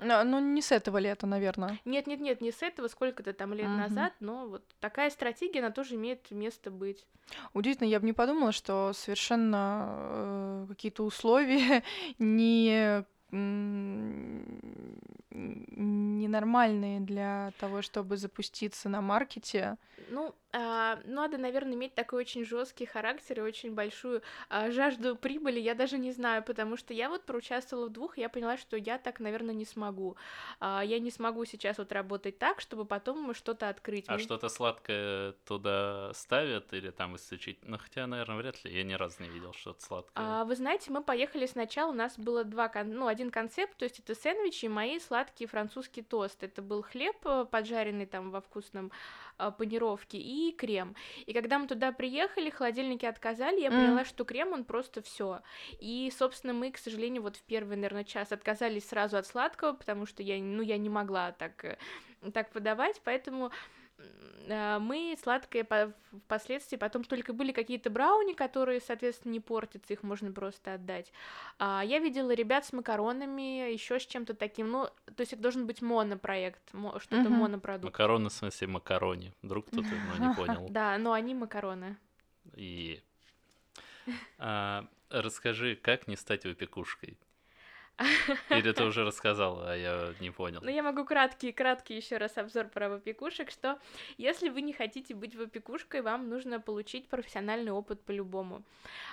Ну, 0.02 0.24
ну, 0.24 0.40
не 0.40 0.62
с 0.62 0.72
этого 0.72 0.98
лета, 0.98 1.26
наверное. 1.26 1.78
Нет, 1.84 2.06
нет, 2.06 2.20
нет, 2.20 2.40
не 2.40 2.52
с 2.52 2.62
этого, 2.62 2.88
сколько-то 2.88 3.32
там 3.32 3.54
лет 3.54 3.66
угу. 3.66 3.76
назад, 3.76 4.12
но 4.20 4.48
вот 4.48 4.64
такая 4.80 5.10
стратегия, 5.10 5.60
она 5.60 5.70
тоже 5.70 5.94
имеет 5.94 6.30
место 6.30 6.70
быть. 6.70 7.06
Удивительно, 7.54 7.88
я 7.88 8.00
бы 8.00 8.06
не 8.06 8.12
подумала, 8.12 8.52
что 8.52 8.92
совершенно 8.94 9.86
э, 9.88 10.66
какие-то 10.68 11.04
условия 11.04 11.82
не 12.18 13.04
ненормальные 15.30 17.00
для 17.00 17.52
того, 17.58 17.80
чтобы 17.80 18.18
запуститься 18.18 18.90
на 18.90 19.00
маркете. 19.00 19.78
Ну, 20.10 20.34
надо, 20.52 21.38
наверное, 21.38 21.74
иметь 21.74 21.94
такой 21.94 22.20
очень 22.20 22.44
жесткий 22.44 22.84
характер 22.84 23.38
и 23.38 23.42
очень 23.42 23.74
большую 23.74 24.22
а, 24.48 24.70
жажду 24.70 25.16
прибыли. 25.16 25.58
Я 25.58 25.74
даже 25.74 25.98
не 25.98 26.12
знаю, 26.12 26.42
потому 26.42 26.76
что 26.76 26.92
я 26.92 27.08
вот 27.08 27.24
проучаствовала 27.24 27.86
в 27.86 27.90
двух, 27.90 28.18
и 28.18 28.20
я 28.20 28.28
поняла, 28.28 28.56
что 28.56 28.76
я 28.76 28.98
так, 28.98 29.20
наверное, 29.20 29.54
не 29.54 29.64
смогу. 29.64 30.16
А, 30.60 30.82
я 30.84 30.98
не 30.98 31.10
смогу 31.10 31.44
сейчас 31.44 31.78
вот 31.78 31.90
работать 31.92 32.38
так, 32.38 32.60
чтобы 32.60 32.84
потом 32.84 33.34
что-то 33.34 33.68
открыть. 33.68 34.04
А 34.08 34.14
Мне... 34.14 34.22
что-то 34.22 34.48
сладкое 34.48 35.32
туда 35.46 36.12
ставят 36.14 36.72
или 36.74 36.90
там 36.90 37.16
исключить? 37.16 37.58
Ну, 37.62 37.78
хотя, 37.78 38.06
наверное, 38.06 38.36
вряд 38.36 38.62
ли. 38.64 38.76
Я 38.76 38.84
ни 38.84 38.94
разу 38.94 39.22
не 39.22 39.28
видел 39.28 39.52
что-то 39.54 39.82
сладкое. 39.82 40.12
А, 40.14 40.44
вы 40.44 40.54
знаете, 40.56 40.90
мы 40.90 41.02
поехали 41.02 41.46
сначала, 41.46 41.90
у 41.90 41.94
нас 41.94 42.18
было 42.18 42.44
два, 42.44 42.68
кон... 42.68 42.90
ну, 42.90 43.06
один 43.06 43.30
концепт, 43.30 43.76
то 43.76 43.84
есть 43.84 44.00
это 44.00 44.14
сэндвичи 44.14 44.66
и 44.66 44.68
мои 44.68 44.98
сладкие 44.98 45.48
французские 45.48 46.04
тосты. 46.04 46.46
Это 46.46 46.60
был 46.60 46.82
хлеб 46.82 47.16
э, 47.24 47.46
поджаренный 47.50 48.06
там 48.06 48.30
во 48.30 48.40
вкусном 48.40 48.92
э, 49.48 49.52
панировке 49.52 50.18
и 50.18 50.52
крем. 50.52 50.94
И 51.26 51.32
когда 51.32 51.58
мы 51.58 51.66
туда 51.66 51.92
приехали, 51.92 52.50
холодильники 52.50 53.06
отказали, 53.06 53.60
я 53.60 53.68
mm. 53.68 53.70
поняла, 53.70 54.04
что 54.04 54.24
крем 54.24 54.52
он 54.52 54.64
просто 54.64 55.02
все. 55.02 55.40
И, 55.80 56.12
собственно, 56.16 56.52
мы, 56.52 56.70
к 56.70 56.78
сожалению, 56.78 57.22
вот 57.22 57.36
в 57.36 57.42
первый, 57.42 57.76
наверное, 57.76 58.04
час 58.04 58.32
отказались 58.32 58.88
сразу 58.88 59.16
от 59.16 59.26
сладкого, 59.26 59.72
потому 59.72 60.06
что 60.06 60.22
я, 60.22 60.38
ну, 60.38 60.62
я 60.62 60.78
не 60.78 60.88
могла 60.88 61.32
так, 61.32 61.64
э, 61.64 61.76
так 62.32 62.50
подавать, 62.50 63.00
поэтому 63.04 63.50
мы 64.48 65.16
сладкое 65.22 65.94
впоследствии 66.26 66.76
потом 66.76 67.04
только 67.04 67.32
были 67.32 67.52
какие-то 67.52 67.90
брауни, 67.90 68.32
которые, 68.32 68.80
соответственно, 68.80 69.32
не 69.32 69.40
портятся, 69.40 69.92
их 69.92 70.02
можно 70.02 70.32
просто 70.32 70.74
отдать. 70.74 71.12
А, 71.58 71.82
я 71.84 71.98
видела 71.98 72.32
ребят 72.32 72.64
с 72.64 72.72
макаронами, 72.72 73.72
еще 73.72 73.98
с 73.98 74.06
чем-то 74.06 74.34
таким, 74.34 74.70
ну, 74.70 74.86
то 74.86 75.20
есть 75.20 75.32
это 75.32 75.42
должен 75.42 75.66
быть 75.66 75.82
монопроект, 75.82 76.62
что-то 76.98 77.28
угу. 77.28 77.34
монопродукт. 77.34 77.84
Макароны, 77.84 78.28
в 78.28 78.32
смысле 78.32 78.66
макарони. 78.68 79.32
Вдруг 79.42 79.66
кто-то 79.66 79.88
ну, 80.18 80.28
не 80.28 80.34
понял. 80.34 80.66
Да, 80.70 80.96
но 80.98 81.12
они 81.12 81.34
макароны. 81.34 81.96
И 82.56 83.00
а, 84.38 84.86
расскажи, 85.10 85.76
как 85.76 86.08
не 86.08 86.16
стать 86.16 86.44
выпекушкой? 86.44 87.18
Или 88.50 88.72
ты 88.72 88.84
уже 88.84 89.04
рассказала, 89.04 89.72
а 89.72 89.76
я 89.76 90.14
не 90.20 90.30
понял. 90.30 90.60
Ну, 90.62 90.70
я 90.70 90.82
могу 90.82 91.04
краткий, 91.04 91.52
краткий 91.52 91.96
еще 91.96 92.18
раз 92.18 92.36
обзор 92.38 92.68
про 92.68 92.88
вопекушек, 92.88 93.50
что 93.50 93.78
если 94.18 94.48
вы 94.48 94.62
не 94.62 94.72
хотите 94.72 95.14
быть 95.14 95.34
вопекушкой, 95.34 96.02
вам 96.02 96.28
нужно 96.28 96.60
получить 96.60 97.08
профессиональный 97.08 97.72
опыт 97.72 98.02
по-любому. 98.02 98.62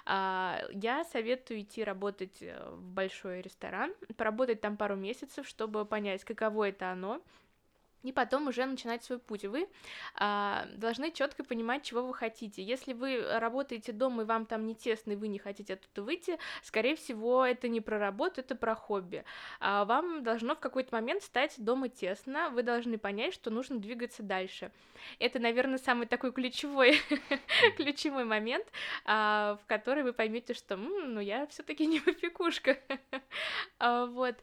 А, 0.05 0.61
я 0.71 1.03
советую 1.05 1.61
идти 1.61 1.83
работать 1.83 2.41
э, 2.41 2.69
в 2.71 2.81
большой 2.81 3.41
ресторан, 3.41 3.93
поработать 4.17 4.61
там 4.61 4.77
пару 4.77 4.95
месяцев, 4.95 5.47
чтобы 5.47 5.85
понять, 5.85 6.23
каково 6.23 6.69
это 6.69 6.91
оно, 6.91 7.21
и 8.03 8.11
потом 8.11 8.47
уже 8.47 8.65
начинать 8.65 9.03
свой 9.03 9.19
путь. 9.19 9.45
Вы 9.45 9.67
а, 10.15 10.67
должны 10.75 11.11
четко 11.11 11.43
понимать, 11.43 11.83
чего 11.83 12.03
вы 12.03 12.13
хотите. 12.13 12.63
Если 12.63 12.93
вы 12.93 13.21
работаете 13.39 13.91
дома 13.91 14.23
и 14.23 14.25
вам 14.25 14.45
там 14.45 14.65
не 14.65 14.75
тесно, 14.75 15.11
и 15.11 15.15
вы 15.15 15.27
не 15.27 15.39
хотите 15.39 15.73
оттуда 15.73 16.03
выйти, 16.03 16.37
скорее 16.63 16.95
всего, 16.95 17.45
это 17.45 17.67
не 17.67 17.81
про 17.81 17.99
работу, 17.99 18.41
это 18.41 18.55
про 18.55 18.75
хобби. 18.75 19.23
А 19.59 19.85
вам 19.85 20.23
должно 20.23 20.55
в 20.55 20.59
какой-то 20.59 20.95
момент 20.95 21.23
стать 21.23 21.55
дома 21.57 21.89
тесно, 21.89 22.49
вы 22.49 22.63
должны 22.63 22.97
понять, 22.97 23.33
что 23.33 23.49
нужно 23.49 23.79
двигаться 23.79 24.23
дальше. 24.23 24.71
Это, 25.19 25.39
наверное, 25.39 25.77
самый 25.77 26.07
такой 26.07 26.31
ключевой, 26.31 26.99
ключевой 27.77 28.25
момент, 28.25 28.65
а, 29.05 29.57
в 29.63 29.65
который 29.67 30.03
вы 30.03 30.13
поймете, 30.13 30.53
что, 30.53 30.77
ну, 30.77 31.19
я 31.19 31.47
все-таки 31.47 31.85
не 31.85 31.99
попекушка. 31.99 32.77
а, 33.79 34.05
вот. 34.05 34.35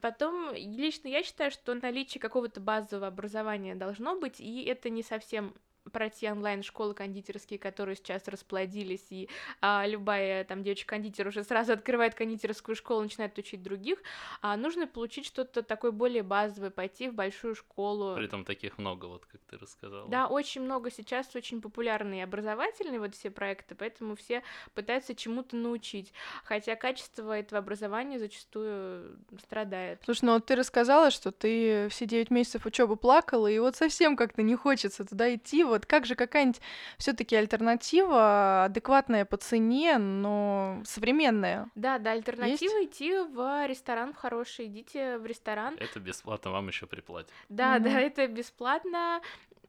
Потом, 0.00 0.52
лично 0.54 1.08
я 1.08 1.22
считаю, 1.22 1.50
что 1.50 1.74
наличие 1.74 2.20
какого-то 2.20 2.60
базового 2.60 3.06
образования 3.06 3.74
должно 3.74 4.18
быть, 4.18 4.40
и 4.40 4.64
это 4.64 4.90
не 4.90 5.02
совсем 5.02 5.54
про 5.92 6.08
те 6.08 6.32
онлайн-школы 6.32 6.94
кондитерские, 6.94 7.58
которые 7.58 7.96
сейчас 7.96 8.26
расплодились, 8.28 9.06
и 9.10 9.28
а, 9.60 9.86
любая 9.86 10.44
там 10.44 10.62
девочка-кондитер 10.62 11.28
уже 11.28 11.44
сразу 11.44 11.72
открывает 11.72 12.14
кондитерскую 12.14 12.76
школу, 12.76 13.02
начинает 13.02 13.36
учить 13.38 13.62
других, 13.62 13.98
а 14.40 14.56
нужно 14.56 14.86
получить 14.86 15.26
что-то 15.26 15.62
такое 15.62 15.90
более 15.90 16.22
базовое, 16.22 16.70
пойти 16.70 17.08
в 17.08 17.14
большую 17.14 17.54
школу. 17.54 18.16
При 18.16 18.26
этом 18.26 18.44
таких 18.44 18.78
много, 18.78 19.06
вот 19.06 19.26
как 19.26 19.40
ты 19.42 19.58
рассказала. 19.58 20.08
Да, 20.08 20.26
очень 20.26 20.62
много 20.62 20.90
сейчас, 20.90 21.34
очень 21.34 21.60
популярные 21.60 22.24
образовательные 22.24 23.00
вот 23.00 23.14
все 23.14 23.30
проекты, 23.30 23.74
поэтому 23.74 24.16
все 24.16 24.42
пытаются 24.74 25.14
чему-то 25.14 25.56
научить, 25.56 26.12
хотя 26.44 26.76
качество 26.76 27.38
этого 27.38 27.58
образования 27.58 28.18
зачастую 28.18 29.18
страдает. 29.42 30.00
Слушай, 30.04 30.24
ну 30.24 30.32
вот 30.34 30.46
ты 30.46 30.56
рассказала, 30.56 31.10
что 31.10 31.32
ты 31.32 31.88
все 31.90 32.06
девять 32.06 32.30
месяцев 32.30 32.66
учебы 32.66 32.96
плакала, 32.96 33.46
и 33.46 33.58
вот 33.58 33.76
совсем 33.76 34.16
как-то 34.16 34.42
не 34.42 34.54
хочется 34.54 35.04
туда 35.04 35.34
идти, 35.34 35.64
вот 35.64 35.73
как 35.80 36.06
же 36.06 36.14
какая-нибудь 36.14 36.60
все-таки 36.98 37.36
альтернатива, 37.36 38.64
адекватная 38.64 39.24
по 39.24 39.36
цене, 39.36 39.98
но 39.98 40.82
современная? 40.84 41.68
Да, 41.74 41.98
да, 41.98 42.12
альтернатива 42.12 42.78
Есть? 42.78 42.96
идти 42.96 43.12
в 43.18 43.66
ресторан 43.66 44.12
в 44.12 44.16
хороший, 44.16 44.66
идите 44.66 45.18
в 45.18 45.26
ресторан. 45.26 45.76
Это 45.78 46.00
бесплатно, 46.00 46.50
вам 46.50 46.68
еще 46.68 46.86
приплатят. 46.86 47.30
Да, 47.48 47.76
mm-hmm. 47.76 47.80
да, 47.80 48.00
это 48.00 48.26
бесплатно 48.26 49.20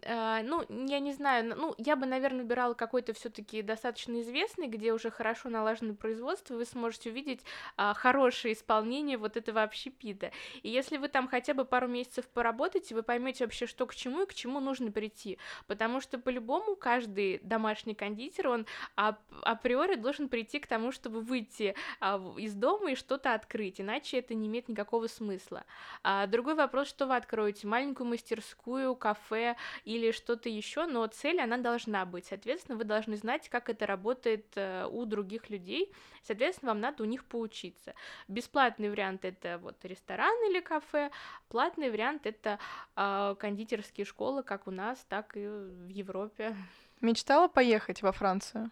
э, 0.02 0.42
ну, 0.44 0.64
я 0.70 1.00
не 1.00 1.14
знаю, 1.14 1.56
ну, 1.56 1.76
я 1.78 1.96
бы, 1.96 2.06
наверное, 2.06 2.42
выбирала 2.42 2.74
какой-то 2.74 3.14
все 3.14 3.30
таки 3.30 3.62
достаточно 3.62 4.22
известный, 4.22 4.68
где 4.68 4.94
уже 4.94 5.12
хорошо 5.12 5.50
налажено 5.50 5.94
производство, 5.96 6.56
вы 6.56 6.66
сможете 6.66 7.10
увидеть 7.10 7.42
э, 7.78 7.94
хорошее 7.96 8.54
исполнение 8.54 9.18
вот 9.18 9.38
этого 9.38 9.64
общепита. 9.64 10.32
И 10.64 10.70
если 10.70 10.98
вы 10.98 11.08
там 11.08 11.28
хотя 11.28 11.54
бы 11.54 11.66
пару 11.66 11.88
месяцев 11.88 12.28
поработаете, 12.28 12.96
вы 12.96 13.04
поймете 13.04 13.46
вообще, 13.46 13.68
что 13.68 13.86
к 13.86 13.96
чему 13.96 14.24
и 14.24 14.26
к 14.26 14.34
чему 14.34 14.60
нужно 14.60 14.92
прийти, 14.92 15.38
потому 15.68 16.02
что 16.02 16.18
по-любому 16.18 16.76
каждый 16.76 17.40
домашний 17.40 17.96
кондитер, 17.96 18.48
он 18.48 18.66
ап 18.96 19.20
априори 19.42 19.96
должен 19.96 20.30
прийти 20.30 20.60
к 20.60 20.68
тому, 20.68 20.92
чтобы 20.92 21.22
выйти 21.22 21.76
а, 22.00 22.22
из 22.38 22.54
дома 22.54 22.92
и 22.92 22.96
что-то 22.96 23.34
открыть, 23.34 23.82
иначе 23.82 24.20
это 24.20 24.34
не 24.34 24.48
имеет 24.48 24.70
никакого 24.70 25.08
смысла. 25.08 25.66
А, 26.04 26.28
другой 26.28 26.56
вопрос, 26.56 26.88
что 26.88 27.08
вы 27.08 27.16
откроете, 27.16 27.68
маленькую 27.68 28.08
мастерскую, 28.08 28.96
кафе 28.96 29.56
или 29.86 30.12
что-то 30.12 30.50
еще, 30.50 30.86
но 30.88 31.06
цель, 31.08 31.40
она 31.40 31.58
должна 31.58 32.06
быть, 32.06 32.26
соответственно, 32.26 32.78
вы 32.78 32.84
должны 32.84 33.16
знать, 33.16 33.50
как 33.50 33.70
это 33.70 33.86
работает 33.86 34.46
э, 34.56 34.88
у 34.92 35.06
других 35.06 35.50
людей, 35.50 35.94
соответственно, 36.24 36.72
вам 36.72 36.82
надо 36.82 37.04
у 37.04 37.06
них 37.06 37.24
поучиться. 37.24 37.94
Бесплатный 38.28 38.90
вариант 38.90 39.24
это 39.24 39.60
вот 39.60 39.84
ресторан 39.86 40.36
или 40.50 40.60
кафе, 40.60 41.12
платный 41.48 41.92
вариант 41.92 42.26
это 42.26 42.60
э, 42.96 43.36
кондитерские 43.40 44.06
школы, 44.06 44.44
как 44.44 44.68
у 44.68 44.72
нас, 44.72 45.06
так 45.08 45.38
и 45.38 45.48
в 45.48 45.88
Европе. 45.88 46.56
Мечтала 47.02 47.48
поехать 47.48 48.02
во 48.02 48.12
Францию? 48.12 48.72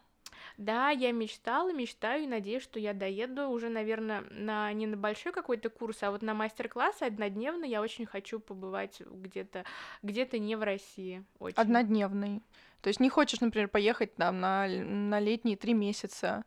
Да, 0.58 0.90
я 0.90 1.12
мечтала, 1.12 1.72
мечтаю 1.74 2.24
и 2.24 2.28
надеюсь, 2.28 2.64
что 2.64 2.80
я 2.80 2.94
доеду 2.94 3.50
уже, 3.50 3.70
наверное, 3.70 4.24
на 4.30 4.72
не 4.74 4.88
на 4.88 4.98
большой 4.98 5.32
какой-то 5.32 5.70
курс, 5.70 6.04
а 6.04 6.12
вот 6.12 6.22
на 6.22 6.34
мастер-класс 6.34 7.02
однодневный 7.02 7.70
я 7.70 7.82
очень 7.82 8.06
хочу 8.06 8.40
побывать 8.40 9.02
где-то, 9.02 9.66
где-то 10.02 10.40
не 10.40 10.56
в 10.56 10.64
России. 10.64 11.24
Очень. 11.40 11.58
Однодневный. 11.58 12.42
То 12.82 12.90
есть 12.90 13.00
не 13.00 13.10
хочешь, 13.10 13.40
например, 13.40 13.70
поехать 13.70 14.16
там 14.16 14.40
на, 14.40 14.68
на 14.68 15.20
летние 15.20 15.56
три 15.56 15.74
месяца? 15.74 16.44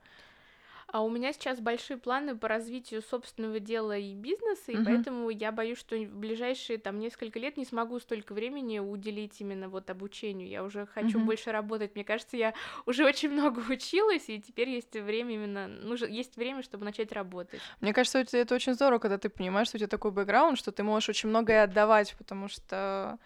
А 0.88 1.02
у 1.02 1.10
меня 1.10 1.32
сейчас 1.32 1.60
большие 1.60 1.96
планы 1.96 2.36
по 2.36 2.46
развитию 2.46 3.02
собственного 3.02 3.58
дела 3.58 3.96
и 3.98 4.14
бизнеса, 4.14 4.70
и 4.72 4.76
угу. 4.76 4.84
поэтому 4.84 5.30
я 5.30 5.50
боюсь, 5.50 5.78
что 5.78 5.96
в 5.96 6.16
ближайшие 6.16 6.78
там 6.78 7.00
несколько 7.00 7.38
лет 7.40 7.56
не 7.56 7.64
смогу 7.64 7.98
столько 7.98 8.32
времени 8.32 8.78
уделить 8.78 9.40
именно 9.40 9.68
вот 9.68 9.90
обучению. 9.90 10.48
Я 10.48 10.62
уже 10.62 10.86
хочу 10.86 11.18
угу. 11.18 11.26
больше 11.26 11.50
работать. 11.50 11.94
Мне 11.96 12.04
кажется, 12.04 12.36
я 12.36 12.54
уже 12.86 13.04
очень 13.04 13.30
много 13.30 13.60
училась, 13.68 14.28
и 14.28 14.40
теперь 14.40 14.68
есть 14.68 14.94
время 14.94 15.34
именно, 15.34 15.66
нужно, 15.66 16.06
есть 16.06 16.36
время, 16.36 16.62
чтобы 16.62 16.84
начать 16.84 17.10
работать. 17.12 17.60
Мне 17.80 17.92
кажется, 17.92 18.18
это 18.18 18.54
очень 18.54 18.74
здорово, 18.74 19.00
когда 19.00 19.18
ты 19.18 19.28
понимаешь, 19.28 19.68
что 19.68 19.76
у 19.76 19.80
тебя 19.80 19.88
такой 19.88 20.12
бэкграунд, 20.12 20.56
что 20.56 20.70
ты 20.70 20.84
можешь 20.84 21.08
очень 21.08 21.28
многое 21.28 21.64
отдавать, 21.64 22.14
потому 22.16 22.48
что 22.48 23.18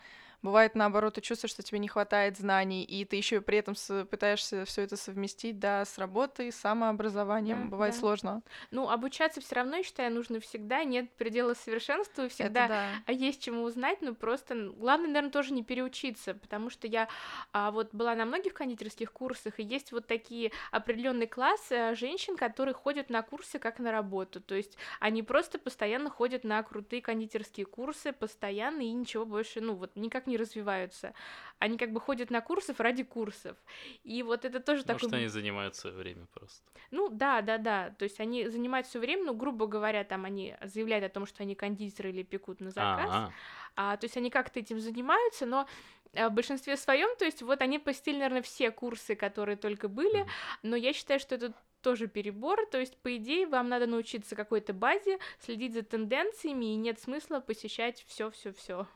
Бывает 0.42 0.74
наоборот, 0.74 1.14
ты 1.14 1.20
чувствуешь, 1.20 1.52
что 1.52 1.62
тебе 1.62 1.78
не 1.78 1.88
хватает 1.88 2.38
знаний, 2.38 2.82
и 2.82 3.04
ты 3.04 3.16
еще 3.16 3.40
при 3.40 3.58
этом 3.58 3.74
пытаешься 4.06 4.64
все 4.64 4.82
это 4.82 4.96
совместить, 4.96 5.58
да, 5.58 5.84
с 5.84 5.98
работой, 5.98 6.50
с 6.50 6.56
самообразованием. 6.56 7.64
Да, 7.64 7.70
Бывает 7.70 7.94
да. 7.94 8.00
сложно. 8.00 8.42
Ну, 8.70 8.88
обучаться 8.88 9.40
все 9.40 9.56
равно, 9.56 9.76
я 9.76 9.82
считаю, 9.82 10.12
нужно 10.12 10.40
всегда. 10.40 10.84
Нет 10.84 11.10
предела 11.16 11.54
совершенству, 11.54 12.28
всегда 12.28 12.64
это 12.64 12.68
да. 12.68 12.88
А 13.06 13.12
есть 13.12 13.42
чему 13.42 13.64
узнать, 13.64 14.00
но 14.00 14.14
просто 14.14 14.54
главное, 14.76 15.08
наверное, 15.08 15.30
тоже 15.30 15.52
не 15.52 15.62
переучиться, 15.62 16.34
потому 16.34 16.70
что 16.70 16.86
я 16.86 17.08
а, 17.52 17.70
вот 17.70 17.90
была 17.92 18.14
на 18.14 18.24
многих 18.24 18.54
кондитерских 18.54 19.12
курсах, 19.12 19.58
и 19.60 19.62
есть 19.62 19.92
вот 19.92 20.06
такие 20.06 20.52
определенный 20.70 21.26
класс 21.26 21.60
а, 21.70 21.94
женщин, 21.94 22.36
которые 22.36 22.74
ходят 22.74 23.10
на 23.10 23.22
курсы 23.22 23.58
как 23.58 23.78
на 23.78 23.92
работу. 23.92 24.40
То 24.40 24.54
есть 24.54 24.78
они 25.00 25.22
просто 25.22 25.58
постоянно 25.58 26.08
ходят 26.08 26.44
на 26.44 26.62
крутые 26.62 27.02
кондитерские 27.02 27.66
курсы, 27.66 28.12
постоянно, 28.12 28.80
и 28.80 28.92
ничего 28.92 29.26
больше, 29.26 29.60
ну, 29.60 29.74
вот 29.74 29.96
никак 29.96 30.26
не 30.30 30.36
развиваются. 30.36 31.12
Они 31.58 31.76
как 31.76 31.92
бы 31.92 32.00
ходят 32.00 32.30
на 32.30 32.40
курсов 32.40 32.80
ради 32.80 33.04
курсов. 33.04 33.56
И 34.02 34.22
вот 34.22 34.44
это 34.44 34.60
тоже 34.60 34.82
Может, 34.86 35.02
такой... 35.02 35.18
они 35.18 35.28
занимают 35.28 35.76
свое 35.76 35.94
время 35.94 36.26
просто. 36.32 36.64
Ну, 36.90 37.08
да, 37.10 37.42
да, 37.42 37.58
да. 37.58 37.90
То 37.98 38.04
есть 38.04 38.20
они 38.20 38.48
занимают 38.48 38.86
все 38.86 38.98
время, 38.98 39.24
ну, 39.24 39.34
грубо 39.34 39.66
говоря, 39.66 40.04
там 40.04 40.24
они 40.24 40.56
заявляют 40.62 41.04
о 41.04 41.08
том, 41.08 41.26
что 41.26 41.42
они 41.42 41.54
кондитеры 41.54 42.10
или 42.10 42.22
пекут 42.22 42.60
на 42.60 42.70
заказ. 42.70 43.10
А, 43.10 43.32
а 43.76 43.96
то 43.96 44.04
есть 44.04 44.16
они 44.16 44.30
как-то 44.30 44.60
этим 44.60 44.80
занимаются, 44.80 45.46
но 45.46 45.68
а, 46.14 46.28
в 46.28 46.32
большинстве 46.32 46.76
своем, 46.76 47.14
то 47.16 47.24
есть 47.24 47.42
вот 47.42 47.60
они 47.60 47.78
посетили, 47.78 48.16
наверное, 48.16 48.42
все 48.42 48.70
курсы, 48.70 49.14
которые 49.14 49.56
только 49.56 49.88
были, 49.88 50.26
но 50.62 50.76
я 50.76 50.92
считаю, 50.92 51.20
что 51.20 51.34
это 51.34 51.52
тоже 51.82 52.08
перебор, 52.08 52.66
то 52.66 52.78
есть, 52.78 52.96
по 52.98 53.16
идее, 53.16 53.46
вам 53.46 53.68
надо 53.68 53.86
научиться 53.86 54.36
какой-то 54.36 54.72
базе, 54.72 55.18
следить 55.38 55.72
за 55.72 55.82
тенденциями, 55.82 56.72
и 56.72 56.76
нет 56.76 57.00
смысла 57.00 57.40
посещать 57.40 58.04
все, 58.06 58.30
все, 58.30 58.52
все. 58.52 58.86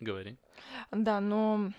Говори. 0.00 0.38
Да, 0.92 1.20
но 1.20 1.72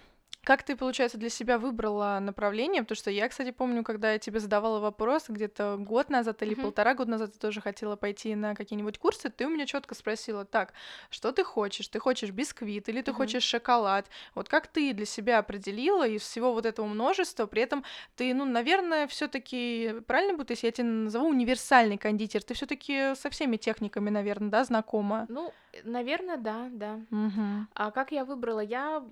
как 0.49 0.63
ты, 0.63 0.75
получается, 0.75 1.19
для 1.19 1.29
себя 1.29 1.59
выбрала 1.59 2.17
направление? 2.19 2.81
Потому 2.81 2.95
что 2.95 3.11
я, 3.11 3.29
кстати, 3.29 3.51
помню, 3.51 3.83
когда 3.83 4.13
я 4.13 4.17
тебе 4.17 4.39
задавала 4.39 4.79
вопрос 4.79 5.25
где-то 5.27 5.77
год 5.77 6.09
назад 6.09 6.41
или 6.41 6.57
uh-huh. 6.57 6.63
полтора 6.63 6.95
года 6.95 7.11
назад, 7.11 7.33
ты 7.33 7.37
тоже 7.37 7.61
хотела 7.61 7.95
пойти 7.95 8.33
на 8.33 8.55
какие-нибудь 8.55 8.97
курсы, 8.97 9.29
ты 9.29 9.45
у 9.45 9.49
меня 9.51 9.67
четко 9.67 9.93
спросила, 9.93 10.45
так, 10.45 10.73
что 11.11 11.31
ты 11.31 11.43
хочешь? 11.43 11.87
Ты 11.87 11.99
хочешь 11.99 12.31
бисквит 12.31 12.89
или 12.89 13.03
ты 13.03 13.11
uh-huh. 13.11 13.13
хочешь 13.13 13.43
шоколад? 13.43 14.09
Вот 14.33 14.49
как 14.49 14.65
ты 14.65 14.91
для 14.93 15.05
себя 15.05 15.37
определила 15.37 16.07
из 16.07 16.23
всего 16.23 16.51
вот 16.51 16.65
этого 16.65 16.87
множества, 16.87 17.45
при 17.45 17.61
этом 17.61 17.83
ты, 18.15 18.33
ну, 18.33 18.45
наверное, 18.45 19.05
все 19.05 19.27
таки 19.27 20.01
правильно 20.07 20.35
будет, 20.35 20.49
если 20.49 20.65
я 20.65 20.71
тебя 20.71 20.87
назову 20.87 21.27
универсальный 21.27 21.99
кондитер, 21.99 22.41
ты 22.41 22.55
все 22.55 22.65
таки 22.65 23.13
со 23.13 23.29
всеми 23.29 23.57
техниками, 23.57 24.09
наверное, 24.09 24.49
да, 24.49 24.63
знакома? 24.63 25.27
Ну, 25.29 25.53
наверное, 25.83 26.37
да, 26.37 26.69
да. 26.71 26.99
Uh-huh. 27.11 27.65
А 27.75 27.91
как 27.91 28.11
я 28.11 28.25
выбрала? 28.25 28.61
Я 28.61 29.03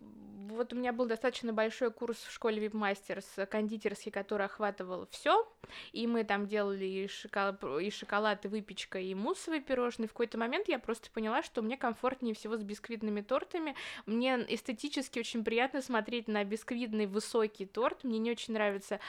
вот 0.50 0.74
у 0.74 0.76
меня 0.76 0.94
был 0.94 1.06
достаточно 1.06 1.54
большой 1.54 1.92
курс 1.92 2.18
в 2.18 2.32
школе 2.32 2.60
VIP 2.60 2.79
Masters 2.79 3.26
кондитерский, 3.50 4.12
который 4.12 4.46
охватывал 4.46 5.08
все, 5.12 5.48
и 5.92 6.08
мы 6.08 6.24
там 6.24 6.48
делали 6.48 6.86
и, 6.86 7.08
шоколад, 7.08 7.64
и 7.64 7.90
шоколад, 7.90 8.46
и 8.46 8.48
выпечка, 8.48 9.00
и 9.00 9.14
муссовые 9.14 9.62
пирожные. 9.62 10.08
В 10.08 10.12
какой-то 10.12 10.38
момент 10.38 10.68
я 10.68 10.80
просто 10.80 11.10
поняла, 11.12 11.44
что 11.44 11.62
мне 11.62 11.78
комфортнее 11.78 12.34
всего 12.34 12.58
с 12.58 12.64
бисквитными 12.64 13.22
тортами. 13.22 13.76
Мне 14.06 14.46
эстетически 14.48 15.20
очень 15.20 15.44
приятно 15.44 15.82
смотреть 15.82 16.28
на 16.28 16.44
бисквитный 16.44 17.06
высокий 17.06 17.66
торт. 17.66 18.04
Мне 18.04 18.20
не 18.20 18.32
очень 18.32 18.54
нравятся 18.54 19.00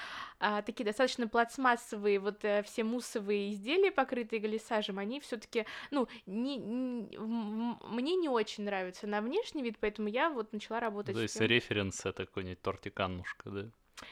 а, 0.41 0.63
такие 0.63 0.85
достаточно 0.85 1.29
пластмассовые 1.29 2.19
вот 2.19 2.45
а, 2.45 2.63
все 2.63 2.85
муссовые 2.85 3.53
изделия, 3.53 3.91
покрытые 3.91 4.41
гляссажем. 4.41 4.99
Они 4.99 5.21
все-таки, 5.21 5.67
ну, 5.91 6.09
не, 6.27 6.57
не, 6.57 7.19
мне 7.19 8.17
не 8.17 8.29
очень 8.29 8.65
нравятся 8.65 9.07
на 9.07 9.21
внешний 9.21 9.63
вид, 9.63 9.77
поэтому 9.81 10.09
я 10.09 10.31
вот 10.31 10.53
начала 10.53 10.81
работать 10.81 11.15
то 11.15 11.28
есть 11.29 11.41
референс 11.41 12.05
это 12.07 12.27
какой-нибудь 12.27 12.63
тортиканнушка, 12.63 13.51
да? 13.51 13.71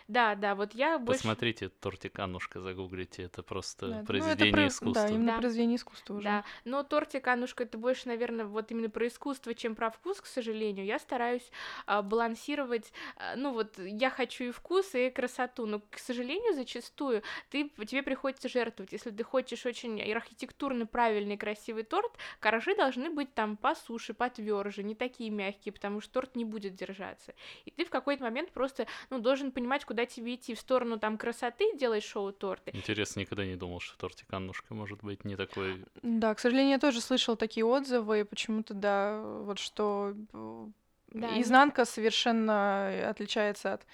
Да, 0.09 0.35
да, 0.35 0.55
вот 0.55 0.75
я 0.75 0.99
больше... 0.99 1.21
Посмотрите 1.21 1.69
тортик 1.69 2.19
Аннушка, 2.19 2.61
загуглите, 2.61 3.25
это 3.25 3.43
просто 3.43 3.89
да, 3.89 4.03
произведение 4.05 4.45
ну, 4.45 4.49
это 4.49 4.57
про... 4.57 4.67
искусства. 4.69 5.03
Да, 5.09 5.15
именно 5.15 5.33
да. 5.33 5.39
произведение 5.39 5.77
искусства 5.77 6.15
уже. 6.15 6.25
Да, 6.25 6.45
но 6.65 6.83
тортик 6.83 7.27
Аннушка 7.27 7.65
это 7.65 7.79
больше, 7.79 8.09
наверное, 8.09 8.45
вот 8.45 8.71
именно 8.71 8.91
про 8.91 9.07
искусство, 9.07 9.55
чем 9.55 9.75
про 9.75 9.91
вкус, 9.91 10.21
к 10.21 10.27
сожалению. 10.27 10.85
Я 10.85 10.99
стараюсь 10.99 11.51
а, 11.87 12.03
балансировать, 12.03 12.93
а, 13.17 13.37
ну 13.37 13.53
вот, 13.53 13.79
я 13.79 14.11
хочу 14.11 14.45
и 14.45 14.51
вкус, 14.51 14.95
и 14.95 15.11
красоту, 15.11 15.67
но, 15.67 15.81
к 15.91 15.99
сожалению, 15.99 16.55
зачастую 16.55 17.23
ты, 17.51 17.69
тебе 17.87 18.03
приходится 18.03 18.49
жертвовать. 18.49 18.93
Если 18.93 19.11
ты 19.11 19.25
хочешь 19.25 19.67
очень 19.67 20.01
архитектурно 20.13 20.87
правильный 20.87 21.37
красивый 21.37 21.85
торт, 21.85 22.13
коржи 22.41 22.75
должны 22.77 23.11
быть 23.11 23.35
там 23.35 23.57
по 23.57 23.75
суше, 23.75 24.15
потверже, 24.15 24.83
не 24.83 24.95
такие 24.95 25.31
мягкие, 25.31 25.73
потому 25.73 26.01
что 26.01 26.15
торт 26.15 26.37
не 26.37 26.45
будет 26.45 26.75
держаться. 26.75 27.35
И 27.65 27.71
ты 27.71 27.85
в 27.85 27.91
какой-то 27.91 28.25
момент 28.25 28.53
просто, 28.53 28.87
ну, 29.11 29.19
должен 29.19 29.53
понимать, 29.53 29.76
понимать, 29.77 29.85
куда 29.85 30.07
тебе 30.07 30.35
идти, 30.35 30.55
в 30.55 30.61
сторону 30.61 30.99
там 30.99 31.19
красоты 31.19 31.77
делать 31.77 32.05
шоу-торты. 32.05 32.71
Интересно, 32.75 33.21
никогда 33.21 33.45
не 33.45 33.57
думал, 33.57 33.81
что 33.81 33.99
тортик 33.99 34.33
Аннушка 34.33 34.75
может 34.75 35.03
быть 35.03 35.25
не 35.25 35.37
такой... 35.37 35.85
Да, 36.03 36.35
к 36.35 36.41
сожалению, 36.41 36.73
я 36.73 36.79
тоже 36.79 37.01
слышала 37.01 37.37
такие 37.37 37.65
отзывы, 37.65 38.21
и 38.21 38.25
почему-то, 38.25 38.75
да, 38.75 39.21
вот 39.21 39.59
что 39.59 40.15
э, 40.33 40.67
да, 41.09 41.41
изнанка 41.41 41.85
совершенно 41.85 43.09
отличается 43.09 43.75
от 43.75 43.87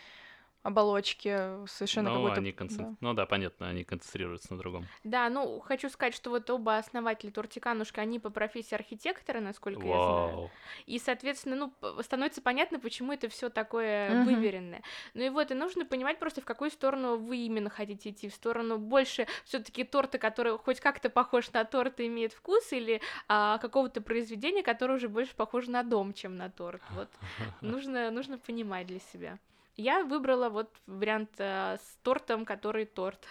оболочки 0.62 1.66
совершенно 1.66 2.10
ну, 2.10 2.16
какой-то... 2.16 2.40
Они 2.40 2.52
концентр... 2.52 2.84
да. 2.84 2.96
Ну 3.00 3.14
да, 3.14 3.26
понятно, 3.26 3.68
они 3.68 3.84
концентрируются 3.84 4.52
на 4.52 4.58
другом. 4.58 4.86
Да, 5.04 5.28
ну, 5.28 5.60
хочу 5.60 5.88
сказать, 5.88 6.14
что 6.14 6.30
вот 6.30 6.48
оба 6.50 6.78
основатели 6.78 7.30
Тортиканушка, 7.30 8.00
они 8.00 8.18
по 8.18 8.30
профессии 8.30 8.74
архитектора, 8.74 9.40
насколько 9.40 9.84
Вау. 9.84 9.88
я 9.88 10.32
знаю. 10.32 10.50
И, 10.86 10.98
соответственно, 10.98 11.56
ну, 11.56 12.02
становится 12.02 12.40
понятно, 12.42 12.78
почему 12.78 13.12
это 13.12 13.28
все 13.28 13.50
такое 13.50 14.10
uh-huh. 14.10 14.24
выверенное. 14.24 14.82
Ну 15.14 15.22
и 15.22 15.28
вот, 15.28 15.50
и 15.50 15.54
нужно 15.54 15.84
понимать 15.84 16.18
просто, 16.18 16.40
в 16.40 16.44
какую 16.44 16.70
сторону 16.70 17.16
вы 17.16 17.38
именно 17.38 17.70
хотите 17.70 18.10
идти, 18.10 18.28
в 18.28 18.34
сторону 18.34 18.78
больше 18.78 19.26
все 19.44 19.58
таки 19.58 19.84
торта, 19.84 20.18
который 20.18 20.56
хоть 20.58 20.80
как-то 20.80 21.10
похож 21.10 21.50
на 21.52 21.64
торт 21.64 22.00
и 22.00 22.06
имеет 22.06 22.32
вкус, 22.32 22.72
или 22.72 23.00
а, 23.28 23.58
какого-то 23.58 24.00
произведения, 24.00 24.62
которое 24.62 24.94
уже 24.94 25.08
больше 25.08 25.34
похоже 25.34 25.70
на 25.70 25.82
дом, 25.82 26.12
чем 26.12 26.36
на 26.36 26.50
торт. 26.50 26.82
Вот. 26.90 27.08
нужно, 27.60 28.10
нужно 28.10 28.38
понимать 28.38 28.86
для 28.86 29.00
себя. 29.00 29.38
Я 29.76 30.04
выбрала 30.04 30.48
вот 30.48 30.70
вариант 30.86 31.30
э, 31.38 31.78
с 31.78 31.98
тортом, 32.02 32.44
который 32.44 32.84
торт. 32.84 33.26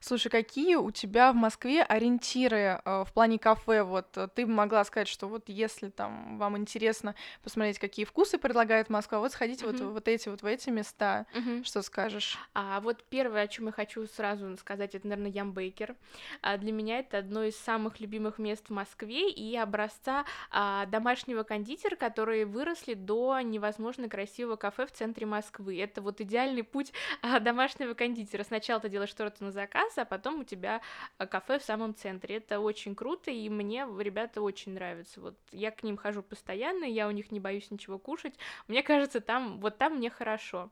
Слушай, 0.00 0.28
какие 0.28 0.76
у 0.76 0.90
тебя 0.90 1.32
в 1.32 1.36
Москве 1.36 1.82
ориентиры 1.82 2.80
э, 2.84 3.04
в 3.04 3.12
плане 3.12 3.38
кафе? 3.38 3.82
Вот 3.82 4.16
э, 4.16 4.28
ты 4.34 4.46
бы 4.46 4.52
могла 4.52 4.84
сказать, 4.84 5.08
что 5.08 5.28
вот 5.28 5.48
если 5.48 5.88
там 5.88 6.38
вам 6.38 6.58
интересно 6.58 7.14
посмотреть, 7.42 7.78
какие 7.78 8.04
вкусы 8.04 8.38
предлагает 8.38 8.90
Москва, 8.90 9.18
вот 9.20 9.32
сходите 9.32 9.64
вот 9.64 9.76
Мгм. 9.76 9.92
вот 9.92 10.08
эти 10.08 10.28
вот 10.28 10.42
в 10.42 10.46
эти 10.46 10.70
места. 10.70 11.26
Мгм. 11.34 11.64
Что 11.64 11.82
скажешь? 11.82 12.38
А 12.54 12.80
вот 12.80 13.02
первое, 13.04 13.42
о 13.42 13.48
чем 13.48 13.66
я 13.66 13.72
хочу 13.72 14.06
сразу 14.06 14.54
сказать, 14.58 14.94
это, 14.94 15.06
наверное, 15.08 15.30
Ямбейкер. 15.30 15.96
А, 16.42 16.58
для 16.58 16.72
меня 16.72 16.98
это 16.98 17.18
одно 17.18 17.44
из 17.44 17.56
самых 17.56 18.00
любимых 18.00 18.38
мест 18.38 18.66
в 18.68 18.72
Москве 18.72 19.30
и 19.30 19.56
образца 19.56 20.24
а, 20.50 20.86
домашнего 20.86 21.42
кондитера, 21.44 21.96
которые 21.96 22.44
выросли 22.46 22.94
до 22.94 23.40
невозможно 23.40 24.08
красивого 24.08 24.56
кафе 24.56 24.86
в 24.86 24.92
центре 24.92 25.26
Москвы. 25.26 25.80
Это 25.80 26.02
вот 26.02 26.20
идеальный 26.20 26.62
путь 26.62 26.92
а, 27.22 27.40
домашнего 27.40 27.94
кондитера. 27.94 28.44
Сначала 28.44 28.80
ты 28.80 28.88
делаешь 28.88 29.10
что-то 29.10 29.42
на 29.42 29.50
заказ, 29.54 29.96
а 29.96 30.04
потом 30.04 30.40
у 30.40 30.44
тебя 30.44 30.82
а, 31.18 31.26
кафе 31.26 31.58
в 31.58 31.62
самом 31.62 31.94
центре. 31.94 32.36
Это 32.36 32.60
очень 32.60 32.94
круто, 32.94 33.30
и 33.30 33.48
мне 33.48 33.86
ребята 33.98 34.42
очень 34.42 34.74
нравятся. 34.74 35.20
Вот 35.20 35.38
я 35.52 35.70
к 35.70 35.82
ним 35.82 35.96
хожу 35.96 36.22
постоянно, 36.22 36.84
я 36.84 37.08
у 37.08 37.10
них 37.10 37.32
не 37.32 37.40
боюсь 37.40 37.70
ничего 37.70 37.98
кушать. 37.98 38.34
Мне 38.68 38.82
кажется, 38.82 39.20
там 39.20 39.60
вот 39.60 39.78
там 39.78 39.96
мне 39.96 40.10
хорошо. 40.10 40.70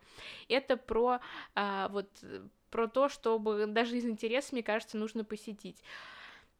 Это 0.49 0.77
про 0.77 1.21
а, 1.55 1.89
вот 1.89 2.09
э, 2.23 2.43
про 2.71 2.89
то, 2.89 3.09
чтобы 3.09 3.67
даже 3.67 3.97
из 3.97 4.05
интереса, 4.05 4.49
мне 4.53 4.63
кажется, 4.63 4.97
нужно 4.97 5.25
посетить. 5.25 5.83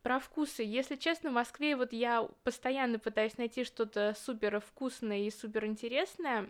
Про 0.03 0.19
вкусы. 0.19 0.63
Если 0.63 0.97
честно, 0.97 1.31
в 1.31 1.35
Москве 1.35 1.77
вот 1.77 1.93
я 1.93 2.29
постоянно 2.45 2.99
пытаюсь 2.99 3.39
найти 3.39 3.65
что-то 3.65 4.15
супер 4.19 4.61
вкусное 4.61 5.21
и 5.21 5.31
супер 5.31 5.65
интересное. 5.67 6.49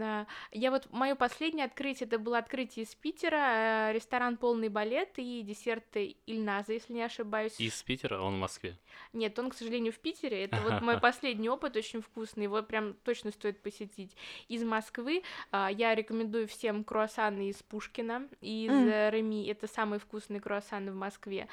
А, 0.00 0.26
Я 0.52 0.70
вот 0.70 0.88
мое 0.90 1.14
последнее 1.14 1.66
открытие 1.66 2.06
это 2.06 2.18
было 2.18 2.38
открытие 2.38 2.84
из 2.84 2.94
Питера, 2.94 3.90
э, 3.90 3.92
ресторан 3.92 4.36
полный 4.36 4.68
балет 4.68 5.10
и 5.16 5.42
десерты 5.42 6.16
Ильназа, 6.26 6.72
если 6.72 6.92
не 6.92 7.02
ошибаюсь. 7.02 7.58
Из 7.58 7.82
Питера, 7.82 8.18
а 8.18 8.22
он 8.22 8.34
в 8.34 8.38
Москве. 8.38 8.76
Нет, 9.12 9.38
он, 9.38 9.50
к 9.50 9.54
сожалению, 9.54 9.92
в 9.92 9.98
Питере. 9.98 10.44
Это 10.44 10.60
вот 10.60 10.80
мой 10.82 10.98
последний 11.00 11.48
опыт, 11.48 11.76
очень 11.76 12.02
вкусный. 12.02 12.44
Его 12.44 12.62
прям 12.62 12.94
точно 12.94 13.30
стоит 13.30 13.62
посетить. 13.62 14.16
Из 14.48 14.62
Москвы 14.64 15.22
а, 15.50 15.70
я 15.70 15.94
рекомендую 15.94 16.48
всем 16.48 16.84
круассаны 16.84 17.48
из 17.48 17.62
Пушкина, 17.62 18.28
из 18.40 18.72
э, 18.72 19.10
Реми. 19.10 19.46
Это 19.46 19.66
самые 19.66 20.00
вкусные 20.00 20.40
круассаны 20.40 20.92
в 20.92 20.96
Москве. 20.96 21.48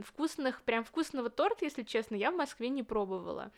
Вкусных, 0.00 0.62
прям 0.62 0.84
вкусного 0.84 1.30
торта, 1.30 1.64
если 1.64 1.82
честно, 1.82 2.16
я 2.16 2.30
в 2.30 2.36
Москве 2.36 2.68
не 2.68 2.82
пробовала. 2.82 3.50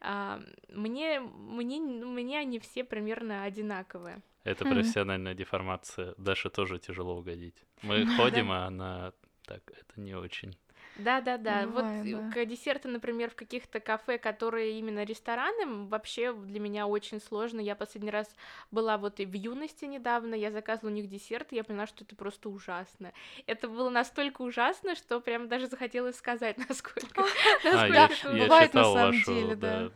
А, 0.00 0.40
Мне, 0.68 1.20
мне, 1.20 1.80
мне 1.80 2.38
они 2.38 2.58
все 2.58 2.84
примерно 2.84 3.44
одинаковые. 3.44 4.22
Это 4.44 4.64
Хм. 4.64 4.70
профессиональная 4.70 5.34
деформация. 5.34 6.14
Даше 6.16 6.48
тоже 6.50 6.78
тяжело 6.78 7.18
угодить. 7.18 7.64
Мы 7.82 8.06
ходим, 8.16 8.50
а 8.50 8.66
она 8.66 9.12
так, 9.46 9.62
это 9.70 10.00
не 10.00 10.14
очень. 10.14 10.56
Вот 10.98 11.84
Бывает, 11.84 12.06
э, 12.06 12.12
да. 12.12 12.30
к 12.30 12.44
десерты, 12.46 12.88
например, 12.88 13.30
в 13.30 13.34
каких-то 13.36 13.80
кафе, 13.80 14.18
которые 14.18 14.78
именно 14.78 15.04
рестораны, 15.04 15.86
вообще 15.86 16.32
для 16.32 16.60
меня 16.60 16.86
очень 16.86 17.20
сложно. 17.20 17.60
Я 17.60 17.74
последний 17.76 18.10
раз 18.10 18.28
была 18.70 18.98
вот 18.98 19.20
и 19.20 19.26
в 19.26 19.32
юности 19.32 19.84
недавно, 19.84 20.34
я 20.34 20.50
заказывала 20.50 20.90
у 20.90 20.94
них 20.94 21.08
десерт, 21.08 21.52
и 21.52 21.56
я 21.56 21.64
поняла, 21.64 21.86
что 21.86 22.04
это 22.04 22.16
просто 22.16 22.48
ужасно. 22.48 23.12
Это 23.46 23.68
было 23.68 23.90
настолько 23.90 24.42
ужасно, 24.42 24.94
что 24.96 25.20
прям 25.20 25.48
даже 25.48 25.68
захотелось 25.68 26.16
сказать, 26.16 26.56
насколько, 26.68 27.22
А, 27.64 27.64
насколько 27.64 28.28
ужасно. 28.28 28.44
бывает 28.44 28.74
на 28.74 28.80
читал 28.80 28.94
самом 28.94 29.12
вашу 29.12 29.34
деле, 29.34 29.56
да, 29.56 29.90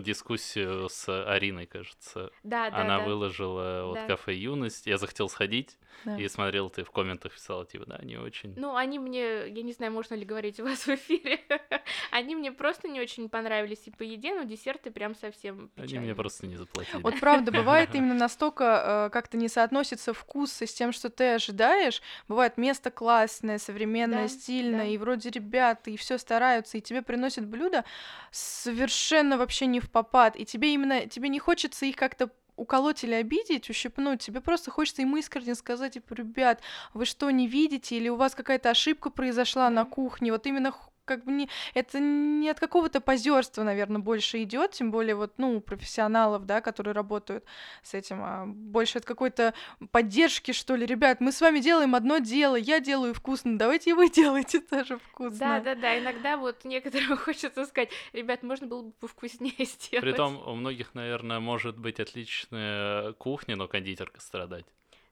дискуссию 0.00 0.88
с 0.88 1.08
Ариной, 1.26 1.66
кажется. 1.66 2.30
Да, 2.42 2.70
да, 2.70 2.78
Она 2.78 2.98
да. 2.98 3.04
выложила 3.04 3.82
вот 3.86 3.94
Да. 3.94 4.06
кафе 4.06 4.34
«Юность». 4.34 4.86
Я 4.86 4.98
захотел 4.98 5.28
сходить 5.28 5.78
Да. 6.04 6.16
и 6.18 6.28
смотрел, 6.28 6.70
ты 6.70 6.84
в 6.84 6.90
комментах 6.90 7.32
писала, 7.32 7.64
типа, 7.64 7.86
да, 7.86 7.98
не 8.02 8.16
очень. 8.16 8.54
Ну, 8.56 8.74
они 8.76 8.98
мне, 8.98 9.48
я 9.48 9.62
не 9.62 9.72
знаю, 9.72 9.92
можно 10.16 10.20
ли 10.20 10.24
говорить 10.24 10.60
у 10.60 10.64
вас 10.64 10.86
в 10.86 10.88
эфире, 10.88 11.40
они 12.10 12.34
мне 12.34 12.50
просто 12.52 12.88
не 12.88 13.00
очень 13.00 13.28
понравились 13.28 13.82
и 13.86 13.90
по 13.90 14.02
еде, 14.02 14.34
но 14.34 14.44
десерты 14.44 14.90
прям 14.90 15.14
совсем 15.14 15.70
Они 15.76 15.86
печальные. 15.86 16.00
мне 16.06 16.14
просто 16.14 16.46
не 16.46 16.56
заплатили. 16.56 17.02
Вот 17.02 17.20
правда, 17.20 17.52
бывает 17.52 17.90
именно 17.94 18.14
настолько 18.14 19.06
э, 19.08 19.10
как-то 19.12 19.36
не 19.36 19.48
соотносится 19.48 20.12
вкус 20.14 20.62
с 20.62 20.72
тем, 20.74 20.92
что 20.92 21.10
ты 21.10 21.34
ожидаешь. 21.34 22.02
Бывает 22.28 22.56
место 22.56 22.90
классное, 22.90 23.58
современное, 23.58 24.22
Да, 24.22 24.28
стильное, 24.28 24.80
да. 24.80 24.86
и 24.86 24.96
вроде 24.96 25.30
ребята, 25.30 25.90
и 25.90 25.96
все 25.96 26.18
стараются, 26.18 26.78
и 26.78 26.80
тебе 26.80 27.02
приносят 27.02 27.46
блюда 27.46 27.84
совершенно 28.30 29.36
вообще 29.38 29.66
не 29.66 29.80
в 29.80 29.90
попад. 29.90 30.36
И 30.36 30.44
тебе 30.44 30.72
именно, 30.74 31.06
тебе 31.06 31.28
не 31.28 31.38
хочется 31.38 31.86
их 31.86 31.96
как-то 31.96 32.30
уколоть 32.56 33.04
или 33.04 33.14
обидеть, 33.14 33.70
ущипнуть, 33.70 34.20
тебе 34.20 34.40
просто 34.40 34.70
хочется 34.70 35.02
им 35.02 35.16
искренне 35.16 35.54
сказать, 35.54 35.94
типа, 35.94 36.14
ребят, 36.14 36.60
вы 36.94 37.04
что, 37.04 37.30
не 37.30 37.46
видите, 37.46 37.96
или 37.96 38.08
у 38.08 38.16
вас 38.16 38.34
какая-то 38.34 38.70
ошибка 38.70 39.10
произошла 39.10 39.70
на 39.70 39.84
кухне, 39.84 40.32
вот 40.32 40.46
именно 40.46 40.72
как 41.06 41.24
бы 41.24 41.32
не, 41.32 41.48
это 41.72 41.98
не 41.98 42.50
от 42.50 42.60
какого-то 42.60 43.00
позерства, 43.00 43.62
наверное, 43.62 44.00
больше 44.00 44.42
идет, 44.42 44.72
тем 44.72 44.90
более 44.90 45.14
вот, 45.14 45.34
ну, 45.38 45.56
у 45.56 45.60
профессионалов, 45.60 46.44
да, 46.44 46.60
которые 46.60 46.92
работают 46.92 47.44
с 47.82 47.94
этим, 47.94 48.18
а 48.22 48.44
больше 48.46 48.98
от 48.98 49.06
какой-то 49.06 49.54
поддержки, 49.90 50.52
что 50.52 50.74
ли. 50.74 50.84
Ребят, 50.84 51.20
мы 51.20 51.32
с 51.32 51.40
вами 51.40 51.60
делаем 51.60 51.94
одно 51.94 52.18
дело, 52.18 52.56
я 52.56 52.80
делаю 52.80 53.14
вкусно, 53.14 53.56
давайте 53.56 53.90
и 53.90 53.92
вы 53.92 54.10
делаете 54.10 54.60
тоже 54.60 54.98
вкусно. 54.98 55.38
Да, 55.38 55.60
да, 55.60 55.74
да. 55.74 55.98
Иногда 55.98 56.36
вот 56.36 56.64
некоторым 56.64 57.16
хочется 57.16 57.64
сказать, 57.64 57.90
ребят, 58.12 58.42
можно 58.42 58.66
было 58.66 58.82
бы 58.82 58.92
повкуснее 58.92 59.54
сделать. 59.58 60.02
Притом 60.02 60.42
у 60.46 60.54
многих, 60.54 60.94
наверное, 60.94 61.40
может 61.40 61.78
быть 61.78 62.00
отличная 62.00 63.12
кухня, 63.14 63.56
но 63.56 63.68
кондитерка 63.68 64.20
страдать. 64.20 64.66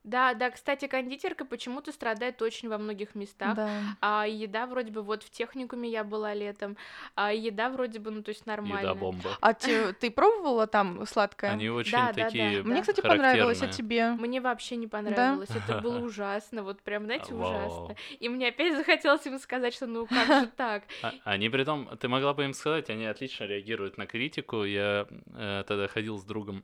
Да, 0.04 0.34
да, 0.34 0.50
кстати, 0.50 0.86
кондитерка 0.86 1.46
почему-то 1.46 1.90
страдает 1.90 2.40
очень 2.42 2.68
во 2.68 2.76
многих 2.76 3.14
местах. 3.14 3.56
Да. 3.56 3.80
А 4.02 4.26
еда 4.26 4.66
вроде 4.66 4.92
бы 4.92 5.02
вот 5.02 5.22
в 5.22 5.30
техникуме 5.30 5.88
я 5.88 6.04
была 6.04 6.34
летом, 6.34 6.76
а 7.14 7.32
еда 7.32 7.70
вроде 7.70 7.98
бы, 7.98 8.10
ну 8.10 8.22
то 8.22 8.28
есть 8.28 8.44
нормально. 8.44 8.90
Еда 8.90 8.94
бомба. 8.94 9.30
А 9.40 9.54
те- 9.54 9.92
ты 9.94 10.10
пробовала 10.10 10.66
там 10.66 11.06
сладкое? 11.06 11.52
Они 11.52 11.70
очень 11.70 11.92
Да, 11.92 12.12
да, 12.12 12.24
такие 12.24 12.62
да. 12.62 12.68
Мне, 12.68 12.82
кстати, 12.82 13.00
понравилось, 13.00 13.62
а 13.62 13.68
тебе? 13.68 14.10
Мне 14.10 14.42
вообще 14.42 14.76
не 14.76 14.86
понравилось, 14.86 15.48
это 15.50 15.80
было 15.80 15.98
ужасно, 16.00 16.62
вот 16.62 16.82
прям, 16.82 17.04
знаете, 17.04 17.32
Вау. 17.32 17.50
ужасно. 17.50 17.96
И 18.20 18.28
мне 18.28 18.48
опять 18.48 18.76
захотелось 18.76 19.26
им 19.26 19.38
сказать, 19.38 19.72
что 19.74 19.86
ну 19.86 20.06
как 20.06 20.26
же 20.26 20.46
так? 20.56 20.84
А- 21.02 21.12
Они 21.24 21.48
при 21.48 21.64
том, 21.64 21.88
ты 21.98 22.08
могла 22.08 22.34
бы 22.34 22.44
им 22.44 22.52
сказать, 22.52 22.90
они 22.90 23.06
отлично 23.06 23.44
реагируют 23.44 23.96
на 23.96 24.06
критику. 24.06 24.64
Я 24.64 25.06
э, 25.34 25.64
тогда 25.66 25.88
ходил 25.88 26.18
с 26.18 26.24
другом, 26.24 26.62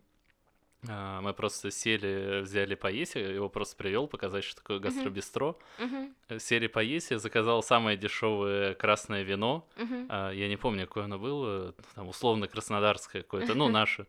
мы 1.20 1.32
просто 1.34 1.70
сели, 1.70 2.40
взяли 2.40 2.74
поесть, 2.74 3.14
я 3.14 3.28
его 3.28 3.48
просто 3.48 3.76
привел 3.76 4.06
показать, 4.08 4.44
что 4.44 4.56
такое 4.56 4.78
гастробистро. 4.78 5.56
Мгм, 5.78 6.14
Э, 6.28 6.38
Сели 6.38 6.68
поесть, 6.68 7.10
я 7.10 7.18
заказал 7.18 7.62
самое 7.62 7.96
дешевое 7.96 8.74
красное 8.74 9.22
вино. 9.22 9.66
А, 10.08 10.30
Я 10.30 10.48
не 10.48 10.56
помню, 10.56 10.86
какое 10.86 11.04
оно 11.04 11.18
было, 11.18 11.74
там 11.94 12.08
условно 12.08 12.46
краснодарское 12.48 13.22
какое-то, 13.22 13.54
ну 13.54 13.68
наше. 13.68 14.06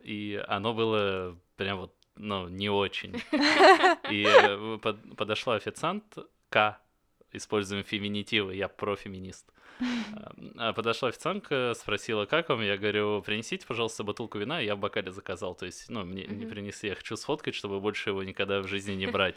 И 0.00 0.42
оно 0.48 0.74
было 0.74 1.36
прям 1.56 1.78
вот, 1.78 1.94
ну, 2.16 2.48
не 2.48 2.68
очень. 2.70 3.14
И 4.10 4.24
э, 4.26 4.78
под- 4.82 5.16
подошла 5.16 5.54
официантка, 5.56 6.78
используем 7.32 7.84
феминитивы, 7.84 8.54
я 8.54 8.68
профеминист. 8.68 9.46
А 10.56 10.72
Подошла 10.72 11.08
официантка, 11.08 11.74
спросила, 11.76 12.24
как 12.26 12.48
вам? 12.48 12.62
Я 12.62 12.76
говорю, 12.76 13.22
принесите, 13.22 13.66
пожалуйста, 13.66 14.04
бутылку 14.04 14.38
вина, 14.38 14.60
я 14.60 14.76
в 14.76 14.78
бокале 14.78 15.12
заказал. 15.12 15.54
То 15.54 15.66
есть, 15.66 15.88
ну, 15.88 16.04
мне 16.04 16.24
не 16.24 16.46
принесли, 16.46 16.90
я 16.90 16.94
хочу 16.94 17.16
сфоткать, 17.16 17.54
чтобы 17.54 17.80
больше 17.80 18.10
его 18.10 18.22
никогда 18.22 18.60
в 18.60 18.68
жизни 18.68 18.94
не 18.94 19.06
брать. 19.12 19.36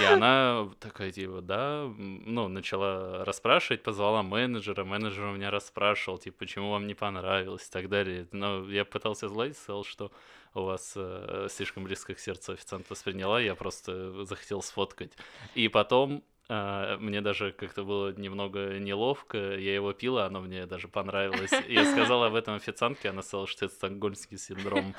И 0.00 0.04
она 0.04 0.68
такая, 0.80 1.10
типа, 1.10 1.40
да, 1.40 1.90
ну, 1.96 2.48
начала 2.48 3.24
расспрашивать, 3.24 3.82
позвала 3.82 4.22
менеджера, 4.22 4.84
менеджер 4.84 5.24
у 5.24 5.32
меня 5.32 5.50
расспрашивал, 5.50 6.18
типа, 6.18 6.38
почему 6.38 6.70
вам 6.70 6.86
не 6.86 6.94
понравилось 6.94 7.68
и 7.68 7.70
так 7.70 7.88
далее. 7.88 8.26
Но 8.32 8.64
я 8.70 8.84
пытался 8.84 9.28
сгладить, 9.28 9.58
сказал, 9.58 9.84
что 9.84 10.10
у 10.54 10.62
вас 10.62 10.92
э, 10.96 11.48
слишком 11.50 11.84
близко 11.84 12.14
к 12.14 12.18
сердцу 12.18 12.52
официант 12.52 12.88
восприняла, 12.90 13.40
я 13.40 13.54
просто 13.54 14.24
захотел 14.24 14.62
сфоткать. 14.62 15.12
И 15.54 15.68
потом 15.68 16.22
мне 16.98 17.20
даже 17.20 17.52
как-то 17.52 17.84
было 17.84 18.12
немного 18.12 18.78
неловко, 18.78 19.38
я 19.38 19.74
его 19.74 19.92
пила, 19.92 20.26
оно 20.26 20.40
мне 20.40 20.66
даже 20.66 20.88
понравилось. 20.88 21.52
Я 21.68 21.84
сказал 21.84 22.24
об 22.24 22.34
этом 22.34 22.54
официантке, 22.54 23.08
она 23.10 23.22
сказала, 23.22 23.46
что 23.46 23.66
это 23.66 23.74
стокгольмский 23.74 24.38
синдром. 24.38 24.94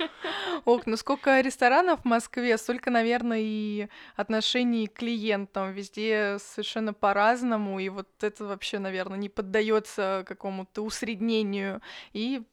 Ок, 0.65 0.85
ну 0.85 0.97
сколько 0.97 1.41
ресторанов 1.41 2.01
в 2.01 2.05
Москве, 2.05 2.57
столько, 2.57 2.89
наверное, 2.89 3.41
и 3.41 3.87
отношений 4.15 4.87
к 4.87 4.93
клиентам. 4.93 5.73
Везде 5.73 6.37
совершенно 6.39 6.93
по-разному, 6.93 7.79
и 7.79 7.89
вот 7.89 8.07
это 8.21 8.45
вообще, 8.45 8.79
наверное, 8.79 9.17
не 9.17 9.29
поддается 9.29 10.23
какому-то 10.25 10.81
усреднению. 10.81 11.81
И 12.13 12.43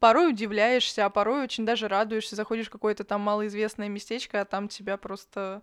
порой 0.00 0.30
удивляешься, 0.30 1.04
а 1.04 1.10
порой 1.10 1.44
очень 1.44 1.64
даже 1.64 1.88
радуешься. 1.88 2.36
Заходишь 2.36 2.66
в 2.66 2.70
какое-то 2.70 3.04
там 3.04 3.20
малоизвестное 3.20 3.88
местечко, 3.88 4.40
а 4.40 4.44
там 4.44 4.68
тебя 4.68 4.96
просто 4.96 5.62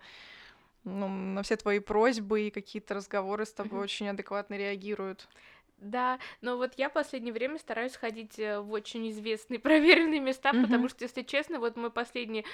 ну, 0.83 1.07
на 1.07 1.43
все 1.43 1.55
твои 1.55 1.79
просьбы 1.79 2.47
и 2.47 2.51
какие-то 2.51 2.93
разговоры 2.95 3.45
с 3.45 3.53
тобой 3.53 3.79
очень 3.79 4.09
адекватно 4.09 4.55
реагируют. 4.55 5.27
Да, 5.83 6.19
но 6.41 6.57
вот 6.57 6.73
я 6.77 6.89
в 6.89 6.93
последнее 6.93 7.33
время 7.33 7.59
стараюсь 7.59 7.95
ходить 7.95 8.39
э, 8.39 8.59
в 8.59 8.71
очень 8.71 9.09
известные 9.11 9.59
проверенные 9.59 10.19
места, 10.19 10.51
mm-hmm. 10.51 10.61
потому 10.63 10.89
что, 10.89 11.03
если 11.03 11.21
честно, 11.23 11.59
вот 11.59 11.75
мой 11.75 11.91
последний 11.91 12.45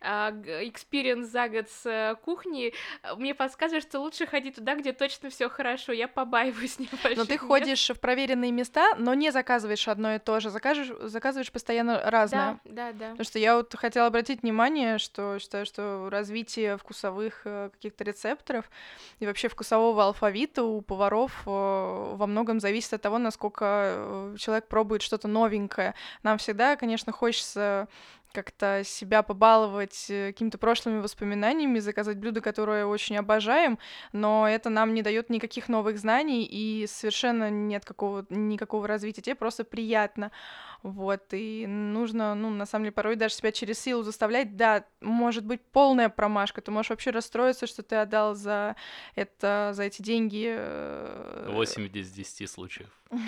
experience 0.00 1.28
uh, 1.28 1.30
за 1.30 1.48
год 1.48 1.68
с 1.70 1.86
uh, 1.86 2.16
кухней 2.16 2.74
мне 3.16 3.34
подсказывает, 3.34 3.84
что 3.84 4.00
лучше 4.00 4.26
ходить 4.26 4.56
туда, 4.56 4.74
где 4.74 4.92
точно 4.92 5.30
все 5.30 5.48
хорошо. 5.48 5.92
Я 5.92 6.08
побаиваюсь 6.08 6.78
небольших 6.78 7.16
Но 7.16 7.24
ты 7.24 7.34
мест. 7.34 7.44
ходишь 7.44 7.90
в 7.90 8.00
проверенные 8.00 8.50
места, 8.50 8.94
но 8.96 9.14
не 9.14 9.30
заказываешь 9.30 9.86
одно 9.86 10.16
и 10.16 10.18
то 10.18 10.40
же, 10.40 10.50
закажешь, 10.50 10.90
заказываешь 11.02 11.52
постоянно 11.52 12.00
разное. 12.10 12.60
Да, 12.64 12.92
да, 12.92 12.92
да. 12.92 13.10
Потому 13.10 13.24
что 13.24 13.38
я 13.38 13.56
вот 13.56 13.74
хотела 13.74 14.06
обратить 14.06 14.42
внимание, 14.42 14.98
что 14.98 15.38
считаю, 15.38 15.66
что 15.66 16.08
развитие 16.10 16.76
вкусовых 16.76 17.42
э, 17.44 17.70
каких-то 17.72 18.04
рецепторов 18.04 18.68
и 19.20 19.26
вообще 19.26 19.48
вкусового 19.48 20.04
алфавита 20.04 20.64
у 20.64 20.80
поваров 20.80 21.32
во 21.44 22.26
многом 22.26 22.58
зависит 22.58 22.71
зависит 22.72 22.94
от 22.94 23.02
того, 23.02 23.18
насколько 23.18 23.64
э, 23.66 24.36
человек 24.38 24.66
пробует 24.66 25.02
что-то 25.02 25.28
новенькое. 25.28 25.94
Нам 26.22 26.38
всегда, 26.38 26.76
конечно, 26.76 27.12
хочется 27.12 27.86
как-то 28.32 28.82
себя 28.82 29.22
побаловать 29.22 30.06
э, 30.08 30.28
какими-то 30.28 30.56
прошлыми 30.56 31.00
воспоминаниями, 31.00 31.80
заказать 31.80 32.16
блюдо, 32.16 32.40
которое 32.40 32.86
очень 32.86 33.18
обожаем, 33.18 33.78
но 34.12 34.48
это 34.48 34.70
нам 34.70 34.94
не 34.94 35.02
дает 35.02 35.28
никаких 35.28 35.68
новых 35.68 35.98
знаний 35.98 36.44
и 36.44 36.86
совершенно 36.86 37.50
нет 37.50 37.84
какого, 37.84 38.24
никакого 38.30 38.88
развития. 38.88 39.20
Тебе 39.20 39.34
просто 39.34 39.64
приятно. 39.64 40.30
Вот, 40.82 41.22
и 41.32 41.66
нужно, 41.66 42.34
ну, 42.34 42.50
на 42.50 42.66
самом 42.66 42.84
деле, 42.84 42.92
порой 42.92 43.16
даже 43.16 43.34
себя 43.34 43.52
через 43.52 43.78
силу 43.78 44.02
заставлять. 44.02 44.56
Да, 44.56 44.84
может 45.00 45.44
быть 45.44 45.60
полная 45.60 46.08
промашка, 46.08 46.60
ты 46.60 46.70
можешь 46.70 46.90
вообще 46.90 47.10
расстроиться, 47.10 47.66
что 47.66 47.82
ты 47.82 47.96
отдал 47.96 48.34
за 48.34 48.76
это, 49.14 49.70
за 49.74 49.84
эти 49.84 50.02
деньги. 50.02 50.58
8 51.48 51.88
из 51.94 52.10
10 52.10 52.50
случаев. 52.50 52.88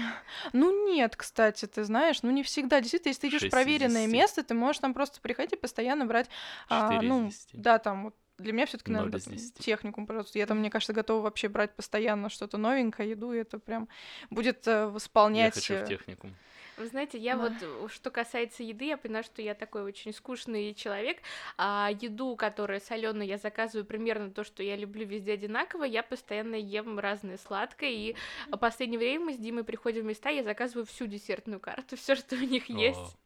Ну 0.53 0.87
нет, 0.87 1.15
кстати, 1.15 1.67
ты 1.67 1.85
знаешь, 1.85 2.23
ну 2.23 2.31
не 2.31 2.43
всегда. 2.43 2.81
Действительно, 2.81 3.11
если 3.11 3.21
ты 3.21 3.29
идешь 3.29 3.43
в 3.43 3.51
проверенное 3.51 4.07
место, 4.07 4.43
ты 4.43 4.55
можешь 4.55 4.81
там 4.81 4.95
просто 4.95 5.21
приходить 5.21 5.53
и 5.53 5.57
постоянно 5.57 6.07
брать, 6.07 6.29
а, 6.69 7.01
ну, 7.03 7.31
да, 7.53 7.79
там 7.79 8.05
вот 8.05 8.15
для 8.39 8.53
меня 8.53 8.67
все-таки 8.67 8.91
надо 8.91 9.21
техникум, 9.21 10.07
пожалуйста. 10.07 10.39
Я 10.39 10.47
там, 10.47 10.59
мне 10.59 10.71
кажется, 10.71 10.93
готова 10.93 11.23
вообще 11.23 11.49
брать 11.49 11.75
постоянно 11.75 12.29
что-то 12.29 12.59
новенькое, 12.59 13.11
еду, 13.11 13.33
и 13.33 13.39
это 13.39 13.59
прям 13.59 13.89
будет 14.31 14.67
э, 14.67 14.87
восполнять. 14.87 15.55
Я 15.55 15.77
хочу 15.77 15.85
в 15.85 15.89
техникум. 15.89 16.35
Вы 16.77 16.87
знаете, 16.87 17.19
я 17.19 17.37
вот, 17.37 17.53
что 17.93 18.11
касается 18.11 18.65
еды, 18.65 18.87
я 18.87 18.97
понимаю, 18.97 19.23
что 19.23 19.41
я 19.41 19.55
такой 19.55 19.83
очень 19.83 20.13
скучный 20.13 20.75
человек, 20.75 21.19
а 21.57 21.91
еду, 22.01 22.35
которая 22.35 22.81
соленая, 22.81 23.27
я 23.27 23.39
заказываю 23.39 23.85
примерно 23.85 24.31
то, 24.31 24.43
что 24.43 24.63
я 24.63 24.75
люблю 24.75 25.07
везде 25.07 25.35
одинаково, 25.35 25.85
я 25.85 26.03
постоянно 26.03 26.57
ем 26.57 26.99
разное 26.99 27.39
сладкое, 27.39 27.91
и 27.91 28.17
в 28.51 28.57
последнее 28.57 28.99
время 28.99 29.27
мы 29.27 29.35
с 29.35 29.37
Димой 29.37 29.63
приходим 29.63 30.03
в 30.03 30.07
места, 30.07 30.31
я 30.31 30.43
заказываю 30.43 30.85
всю 30.85 31.07
десертную 31.07 31.61
карту, 31.61 31.97
все, 31.97 32.17
что 32.17 32.35
у 32.35 32.41
них 32.41 32.69
есть, 32.69 33.17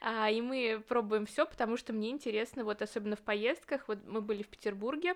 а, 0.00 0.30
и 0.30 0.40
мы 0.40 0.82
пробуем 0.86 1.26
все, 1.26 1.44
потому 1.44 1.76
что 1.76 1.92
мне 1.92 2.10
интересно, 2.10 2.64
вот 2.64 2.82
особенно 2.82 3.16
в 3.16 3.22
поездках, 3.22 3.88
вот 3.88 3.98
мы 4.06 4.20
были 4.20 4.42
в 4.42 4.48
Петербурге, 4.48 5.14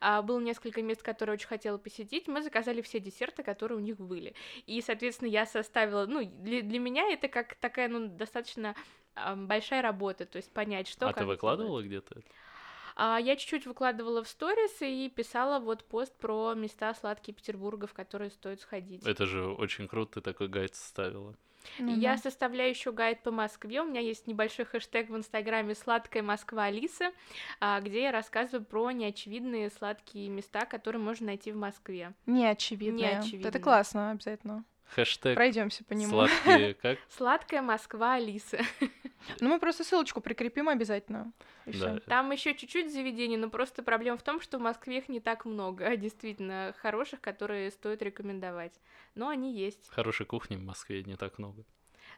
а, 0.00 0.22
было 0.22 0.40
несколько 0.40 0.80
мест, 0.82 1.02
которые 1.02 1.34
очень 1.34 1.48
хотела 1.48 1.76
посетить, 1.76 2.28
мы 2.28 2.40
заказали 2.42 2.80
все 2.80 2.98
десерты, 2.98 3.42
которые 3.42 3.76
у 3.76 3.82
них 3.82 3.98
были, 3.98 4.34
и, 4.66 4.80
соответственно, 4.80 5.28
я 5.28 5.44
составила, 5.44 6.06
ну, 6.06 6.24
для, 6.24 6.62
для 6.62 6.78
меня 6.78 7.12
это 7.12 7.25
это 7.26 7.32
как 7.32 7.54
такая, 7.56 7.88
ну, 7.88 8.08
достаточно 8.08 8.74
э, 9.14 9.34
большая 9.34 9.82
работа, 9.82 10.26
то 10.26 10.36
есть 10.36 10.52
понять, 10.52 10.88
что... 10.88 11.08
А 11.08 11.12
ты 11.12 11.24
выкладывала 11.24 11.82
где-то? 11.82 12.22
А, 12.96 13.18
я 13.20 13.36
чуть-чуть 13.36 13.66
выкладывала 13.66 14.24
в 14.24 14.28
сторис 14.28 14.80
и 14.80 15.10
писала 15.14 15.58
вот 15.60 15.84
пост 15.84 16.16
про 16.16 16.54
места 16.54 16.94
сладкие 16.94 17.34
Петербурга, 17.34 17.86
в 17.86 17.92
которые 17.92 18.30
стоит 18.30 18.60
сходить. 18.60 19.06
Это 19.06 19.26
же 19.26 19.46
очень 19.46 19.86
круто, 19.86 20.14
ты 20.14 20.20
такой 20.22 20.48
гайд 20.48 20.74
составила. 20.74 21.34
Mm-hmm. 21.78 21.94
Я 21.98 22.16
составляю 22.16 22.70
еще 22.70 22.92
гайд 22.92 23.22
по 23.22 23.30
Москве. 23.30 23.82
У 23.82 23.86
меня 23.86 24.00
есть 24.00 24.26
небольшой 24.26 24.64
хэштег 24.64 25.10
в 25.10 25.16
Инстаграме 25.16 25.74
«Сладкая 25.74 26.22
Москва 26.22 26.64
Алиса», 26.64 27.12
а, 27.60 27.80
где 27.80 28.04
я 28.04 28.12
рассказываю 28.12 28.64
про 28.64 28.92
неочевидные 28.92 29.68
сладкие 29.70 30.28
места, 30.28 30.64
которые 30.64 31.02
можно 31.02 31.26
найти 31.26 31.52
в 31.52 31.56
Москве. 31.56 32.14
Неочевидные. 32.24 33.16
Неочевидные. 33.16 33.48
Это 33.48 33.58
классно, 33.58 34.12
обязательно. 34.12 34.64
Хэштег 34.94 35.34
Пройдемся 35.34 35.84
по 35.84 35.92
нему. 35.92 36.10
Сладкие 36.10 36.74
как? 36.82 36.98
Сладкая 37.08 37.62
Москва 37.62 38.14
Алисы. 38.14 38.60
Ну, 39.40 39.48
мы 39.48 39.58
просто 39.58 39.82
ссылочку 39.82 40.20
прикрепим 40.20 40.68
обязательно. 40.68 41.32
Да. 41.64 41.98
Там 42.00 42.30
еще 42.30 42.54
чуть-чуть 42.54 42.92
заведений, 42.92 43.36
но 43.36 43.50
просто 43.50 43.82
проблема 43.82 44.18
в 44.18 44.22
том, 44.22 44.40
что 44.40 44.58
в 44.58 44.60
Москве 44.60 44.98
их 44.98 45.08
не 45.08 45.18
так 45.18 45.44
много, 45.44 45.84
а 45.84 45.96
действительно 45.96 46.74
хороших, 46.78 47.20
которые 47.20 47.72
стоит 47.72 48.02
рекомендовать. 48.02 48.78
Но 49.16 49.28
они 49.28 49.52
есть. 49.52 49.88
Хорошей 49.88 50.26
кухни 50.26 50.54
в 50.54 50.62
Москве 50.62 51.02
не 51.02 51.16
так 51.16 51.38
много. 51.38 51.64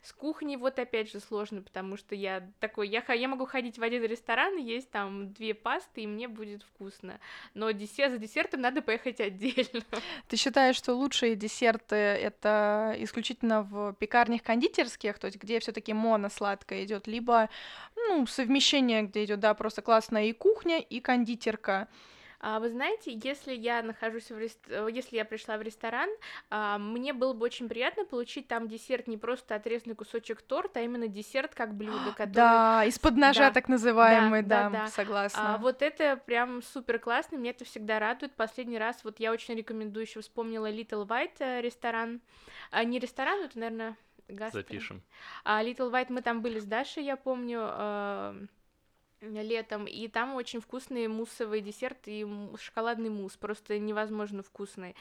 С 0.03 0.13
кухней 0.13 0.57
вот 0.57 0.79
опять 0.79 1.11
же 1.11 1.21
сложно, 1.21 1.63
потому 1.63 1.97
что 1.97 2.15
я 2.15 2.49
такой, 2.61 2.89
я, 2.89 3.03
я 3.13 3.29
могу 3.29 3.47
ходить 3.47 3.79
в 3.79 3.83
один 3.83 4.03
ресторан, 4.05 4.57
есть 4.57 4.91
там 4.91 5.33
две 5.33 5.55
пасты, 5.55 6.03
и 6.03 6.07
мне 6.07 6.29
будет 6.29 6.63
вкусно. 6.63 7.19
Но 7.55 7.71
десерт, 7.71 8.13
за 8.13 8.19
десертом 8.19 8.61
надо 8.61 8.83
поехать 8.83 9.21
отдельно. 9.21 9.83
Ты 10.29 10.37
считаешь, 10.37 10.77
что 10.77 10.95
лучшие 10.95 11.37
десерты 11.37 11.97
это 11.97 12.95
исключительно 12.99 13.63
в 13.63 13.95
пекарнях 13.95 14.43
кондитерских, 14.43 15.19
то 15.19 15.27
есть 15.27 15.39
где 15.39 15.61
все-таки 15.61 15.93
моно-сладкое 15.93 16.85
идет, 16.85 17.07
либо 17.07 17.49
ну, 17.97 18.27
совмещение, 18.27 19.03
где 19.03 19.25
идет, 19.25 19.41
да, 19.41 19.55
просто 19.55 19.83
классная 19.83 20.27
и 20.27 20.33
кухня, 20.33 20.79
и 20.79 21.01
кондитерка. 21.01 21.89
А, 22.41 22.61
вы 22.61 22.71
знаете, 22.71 23.19
если 23.23 23.53
я 23.53 23.83
нахожусь 23.83 24.31
в 24.31 24.39
рест... 24.39 24.61
Э, 24.69 24.89
если 24.91 25.17
я 25.17 25.25
пришла 25.25 25.57
в 25.59 25.63
ресторан, 25.63 26.09
а, 26.51 26.79
мне 26.79 27.13
было 27.13 27.33
бы 27.33 27.45
очень 27.45 27.69
приятно 27.69 28.05
получить 28.05 28.47
там 28.47 28.69
десерт 28.69 29.09
не 29.09 29.17
просто 29.17 29.57
отрезанный 29.57 29.97
кусочек 29.97 30.43
торта, 30.43 30.79
а 30.79 30.83
именно 30.83 31.09
десерт 31.09 31.55
как 31.55 31.75
блюдо, 31.75 32.13
который... 32.17 32.33
Да, 32.33 32.85
из-под 32.85 33.17
ножа 33.17 33.49
да, 33.49 33.51
так 33.51 33.69
называемый, 33.69 34.43
да, 34.43 34.65
да, 34.65 34.71
да, 34.71 34.85
да. 34.85 34.87
согласна. 34.89 35.55
А, 35.55 35.59
вот 35.59 35.83
это 35.83 36.17
прям 36.17 36.63
супер 36.63 37.01
классно, 37.01 37.39
мне 37.39 37.51
это 37.51 37.65
всегда 37.65 37.99
радует. 37.99 38.35
Последний 38.35 38.79
раз 38.79 39.03
вот 39.03 39.19
я 39.19 39.33
очень 39.33 39.57
рекомендую, 39.57 40.07
еще 40.07 40.21
вспомнила 40.21 40.71
Little 40.71 41.07
White 41.07 41.39
э, 41.41 41.61
ресторан, 41.61 42.21
а, 42.71 42.85
не 42.85 43.01
ресторан, 43.01 43.43
это, 43.43 43.59
наверное, 43.59 43.97
гастро. 44.29 44.61
Запишем. 44.61 45.03
А 45.43 45.65
Little 45.65 45.91
White 45.91 46.09
мы 46.11 46.23
там 46.23 46.41
были 46.41 46.61
с 46.61 46.65
Дашей, 46.65 47.03
я 47.03 47.17
помню. 47.17 48.49
Летом, 49.21 49.87
и 49.87 50.07
там 50.07 50.37
очень 50.37 50.61
вкусный 50.61 51.09
муссовый 51.09 51.61
десерт 51.61 51.99
и 52.07 52.25
шоколадный 52.61 53.11
мусс, 53.11 53.37
просто 53.37 53.77
невозможно 53.79 54.45
вкусный. 54.45 54.95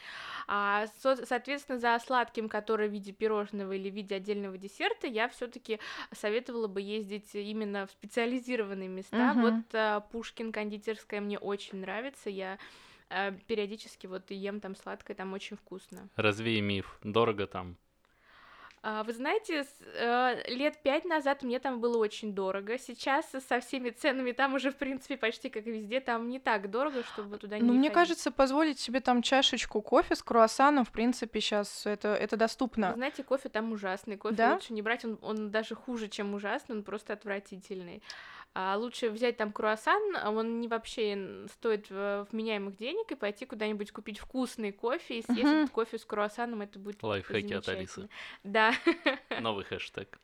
А, 0.48 0.86
со- 0.98 1.24
соответственно, 1.24 1.78
за 1.78 1.96
сладким, 2.04 2.48
который 2.48 2.88
в 2.88 2.92
виде 2.92 3.12
пирожного 3.12 3.72
или 3.72 3.88
в 3.90 3.94
виде 3.94 4.16
отдельного 4.16 4.58
десерта, 4.58 5.06
я 5.06 5.28
все-таки 5.28 5.78
советовала 6.12 6.66
бы 6.66 6.80
ездить 6.80 7.32
именно 7.34 7.86
в 7.86 7.92
специализированные 7.92 8.88
места. 8.88 9.16
Uh-huh. 9.16 9.40
Вот 9.40 9.74
а, 9.74 10.00
Пушкин 10.00 10.50
кондитерская 10.50 11.20
мне 11.20 11.38
очень 11.38 11.78
нравится, 11.78 12.28
я 12.28 12.58
а, 13.10 13.30
периодически 13.46 14.08
вот 14.08 14.30
ем 14.30 14.60
там 14.60 14.74
сладкое, 14.74 15.16
там 15.16 15.32
очень 15.32 15.56
вкусно. 15.56 16.08
Развей 16.16 16.60
миф, 16.60 16.98
дорого 17.04 17.46
там. 17.46 17.76
А, 18.82 19.02
вы 19.02 19.12
знаете, 19.12 19.66
э, 19.94 20.42
лет 20.48 20.82
пять 20.82 21.04
назад 21.04 21.42
мне 21.42 21.58
там 21.58 21.80
было 21.80 21.98
очень 21.98 22.32
дорого. 22.34 22.78
Сейчас 22.78 23.26
со 23.48 23.60
всеми 23.60 23.90
ценами 23.90 24.32
там 24.32 24.54
уже, 24.54 24.70
в 24.70 24.76
принципе, 24.76 25.16
почти 25.16 25.48
как 25.48 25.66
везде, 25.66 26.00
там 26.00 26.28
не 26.28 26.38
так 26.38 26.70
дорого, 26.70 27.02
чтобы 27.04 27.38
туда 27.38 27.58
не 27.58 27.64
Ну, 27.64 27.72
мне 27.72 27.88
ходить. 27.88 27.94
кажется, 27.94 28.30
позволить 28.30 28.78
себе 28.78 29.00
там 29.00 29.22
чашечку 29.22 29.82
кофе 29.82 30.14
с 30.14 30.22
круассаном, 30.22 30.84
в 30.84 30.92
принципе, 30.92 31.40
сейчас 31.40 31.86
это, 31.86 32.08
это 32.14 32.36
доступно. 32.36 32.88
Вы 32.90 32.94
знаете, 32.94 33.22
кофе 33.24 33.48
там 33.48 33.72
ужасный. 33.72 34.16
Кофе 34.16 34.36
да? 34.36 34.54
лучше 34.54 34.72
не 34.72 34.82
брать, 34.82 35.04
он, 35.04 35.18
он 35.22 35.50
даже 35.50 35.74
хуже, 35.74 36.08
чем 36.08 36.34
ужасный, 36.34 36.76
он 36.76 36.82
просто 36.82 37.12
отвратительный. 37.12 38.02
А 38.60 38.76
лучше 38.76 39.10
взять 39.10 39.36
там 39.36 39.52
круассан, 39.52 40.02
а 40.20 40.30
он 40.32 40.60
не 40.60 40.66
вообще 40.66 41.46
стоит 41.48 41.86
э, 41.90 42.24
вменяемых 42.32 42.76
денег, 42.76 43.12
и 43.12 43.14
пойти 43.14 43.46
куда-нибудь 43.46 43.92
купить 43.92 44.18
вкусный 44.18 44.72
кофе 44.72 45.20
и 45.20 45.22
съесть 45.22 45.38
uh-huh. 45.38 45.62
этот 45.62 45.70
кофе 45.70 45.96
с 45.96 46.04
круассаном, 46.04 46.62
это 46.62 46.80
будет 46.80 47.00
Лайфхаки 47.00 47.52
от 47.52 47.68
Алисы. 47.68 48.08
Да. 48.42 48.72
Новый 49.40 49.64
хэштег. 49.64 50.18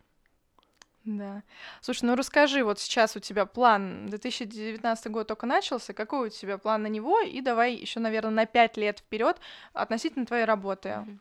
Да. 1.04 1.44
Слушай, 1.80 2.06
ну 2.06 2.16
расскажи, 2.16 2.64
вот 2.64 2.80
сейчас 2.80 3.14
у 3.14 3.20
тебя 3.20 3.46
план, 3.46 4.06
2019 4.06 5.12
год 5.12 5.28
только 5.28 5.46
начался, 5.46 5.92
какой 5.92 6.26
у 6.26 6.30
тебя 6.30 6.58
план 6.58 6.82
на 6.82 6.88
него, 6.88 7.20
и 7.20 7.40
давай 7.40 7.76
еще, 7.76 8.00
наверное, 8.00 8.32
на 8.32 8.46
5 8.46 8.76
лет 8.78 8.98
вперед 8.98 9.36
относительно 9.74 10.26
твоей 10.26 10.44
работы. 10.44 10.88
Uh-huh. 10.88 11.18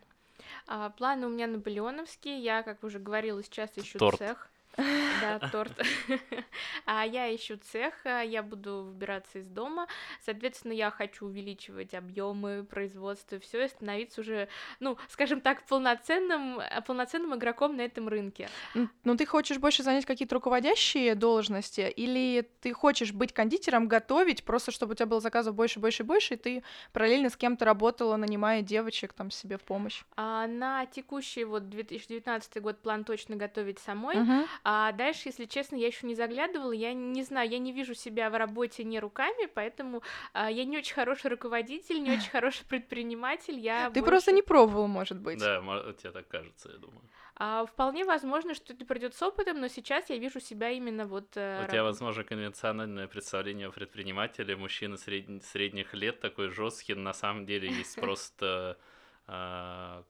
А, 0.66 0.90
планы 0.90 1.28
у 1.28 1.30
меня 1.30 1.46
наполеоновские, 1.46 2.40
я, 2.40 2.64
как 2.64 2.84
уже 2.84 2.98
говорила, 2.98 3.44
сейчас 3.44 3.70
ищу 3.76 4.00
Торт. 4.00 4.18
цех. 4.18 4.50
Да, 4.78 5.40
торт. 5.52 5.74
А 6.86 7.06
я 7.06 7.34
ищу 7.34 7.58
цех, 7.58 7.94
а 8.04 8.22
я 8.22 8.44
буду 8.44 8.84
выбираться 8.84 9.40
из 9.40 9.48
дома. 9.48 9.88
Соответственно, 10.26 10.74
я 10.74 10.92
хочу 10.92 11.26
увеличивать 11.26 11.94
объемы 11.94 12.66
производства, 12.70 13.40
все 13.40 13.66
и 13.66 13.68
становиться 13.68 14.22
уже, 14.22 14.50
ну, 14.80 14.98
скажем 15.10 15.42
так, 15.42 15.66
полноценным, 15.66 16.60
полноценным 16.86 17.36
игроком 17.36 17.78
на 17.78 17.82
этом 17.82 18.08
рынке. 18.08 18.50
Ну, 19.04 19.16
ты 19.16 19.26
хочешь 19.26 19.58
больше 19.58 19.84
занять 19.84 20.06
какие-то 20.06 20.36
руководящие 20.36 21.16
должности, 21.16 21.82
или 21.82 22.48
ты 22.62 22.74
хочешь 22.74 23.14
быть 23.14 23.34
кондитером, 23.34 23.88
готовить, 23.88 24.44
просто 24.44 24.72
чтобы 24.72 24.94
у 24.94 24.96
тебя 24.96 25.06
было 25.06 25.22
заказов 25.22 25.56
больше, 25.56 25.80
больше, 25.80 26.04
больше, 26.04 26.34
и 26.34 26.38
ты 26.38 26.64
параллельно 26.92 27.30
с 27.30 27.38
кем-то 27.38 27.66
работала, 27.66 28.16
нанимая 28.18 28.62
девочек 28.62 29.14
там 29.14 29.32
себе 29.32 29.58
в 29.58 29.62
помощь? 29.62 30.04
А, 30.16 30.48
на 30.48 30.86
текущий 30.86 31.44
вот 31.44 31.70
2019 31.70 32.62
год 32.62 32.82
план 32.82 33.04
точно 33.04 33.36
готовить 33.36 33.80
самой. 33.80 34.18
Uh-huh. 34.18 34.48
А 34.64 34.92
дальше, 34.94 35.24
если 35.26 35.46
честно, 35.46 35.76
я 35.76 35.88
еще 35.88 36.08
не 36.08 36.16
заглядывала, 36.16 36.72
я 36.72 36.94
не 36.94 37.24
знаю, 37.24 37.50
я 37.50 37.60
не 37.60 37.74
вижу 37.74 37.94
себя 37.94 38.30
в 38.30 38.38
работе 38.38 38.84
не 38.84 39.00
руками, 39.00 39.48
поэтому 39.54 40.02
а, 40.32 40.50
я 40.50 40.64
не 40.64 40.78
очень 40.78 40.94
хороший 40.94 41.32
руководитель, 41.32 42.02
не 42.02 42.12
очень 42.12 42.30
хороший 42.32 42.66
предприниматель. 42.66 43.60
Я 43.60 43.90
Ты 43.90 44.00
больше... 44.00 44.10
просто 44.10 44.32
не 44.32 44.42
пробовал, 44.42 44.88
может 44.88 45.20
быть. 45.20 45.40
Да, 45.40 45.60
тебе 45.94 46.12
так 46.12 46.28
кажется, 46.28 46.70
я 46.72 46.78
думаю. 46.78 47.02
А, 47.36 47.66
вполне 47.66 48.06
возможно, 48.06 48.54
что 48.54 48.74
это 48.74 48.86
придет 48.86 49.16
с 49.16 49.22
опытом, 49.22 49.60
но 49.60 49.68
сейчас 49.68 50.10
я 50.10 50.18
вижу 50.18 50.40
себя 50.40 50.70
именно 50.70 51.08
вот... 51.08 51.36
Э, 51.36 51.66
У 51.66 51.70
тебя, 51.70 51.84
возможно, 51.84 52.24
конвенциональное 52.24 53.08
представление 53.08 53.68
о 53.68 53.72
предпринимателе, 53.72 54.56
мужчина 54.56 54.98
сред... 54.98 55.44
средних 55.44 55.94
лет, 55.94 56.20
такой 56.20 56.50
жесткий, 56.50 56.94
на 56.94 57.14
самом 57.14 57.46
деле 57.46 57.70
есть 57.70 57.96
просто 58.00 58.78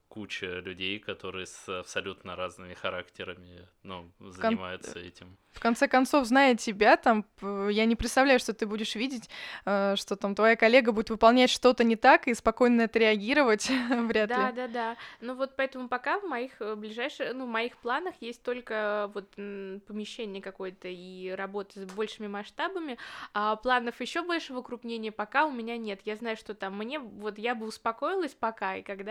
куча 0.07 0.59
людей, 0.59 0.99
которые 0.99 1.45
с 1.45 1.69
абсолютно 1.69 2.35
разными 2.35 2.73
характерами, 2.73 3.67
ну, 3.81 4.11
занимаются 4.19 4.93
Кон... 4.93 5.01
этим. 5.01 5.37
В 5.51 5.59
конце 5.59 5.87
концов, 5.87 6.25
зная 6.25 6.55
тебя, 6.55 6.97
там, 6.97 7.25
я 7.41 7.85
не 7.85 7.95
представляю, 7.95 8.39
что 8.39 8.53
ты 8.53 8.65
будешь 8.65 8.95
видеть, 8.95 9.29
э, 9.65 9.95
что 9.97 10.15
там 10.15 10.33
твоя 10.33 10.55
коллега 10.55 10.91
будет 10.91 11.11
выполнять 11.11 11.51
что-то 11.51 11.83
не 11.83 11.95
так 11.95 12.27
и 12.27 12.33
спокойно 12.33 12.85
отреагировать, 12.85 13.69
вряд 13.89 14.29
да, 14.29 14.49
ли. 14.49 14.55
Да, 14.55 14.67
да, 14.67 14.67
да. 14.67 14.97
Ну 15.21 15.35
вот 15.35 15.55
поэтому 15.55 15.89
пока 15.89 16.19
в 16.19 16.23
моих 16.23 16.59
э, 16.59 16.75
ближайших, 16.75 17.33
ну, 17.33 17.45
в 17.45 17.49
моих 17.49 17.77
планах 17.77 18.15
есть 18.19 18.41
только 18.41 19.11
вот 19.13 19.31
помещение 19.35 20.41
какое-то 20.41 20.87
и 20.87 21.29
работа 21.29 21.87
с 21.87 21.91
большими 21.91 22.27
масштабами, 22.27 22.97
а 23.33 23.55
планов 23.55 23.99
еще 24.01 24.23
большего 24.23 24.59
укрупнения 24.59 25.11
пока 25.11 25.45
у 25.45 25.51
меня 25.51 25.77
нет. 25.77 26.01
Я 26.05 26.15
знаю, 26.15 26.37
что 26.37 26.55
там 26.55 26.77
мне, 26.77 26.97
вот 26.99 27.37
я 27.37 27.53
бы 27.53 27.67
успокоилась 27.67 28.33
пока, 28.33 28.77
и 28.77 28.81
когда 28.81 29.02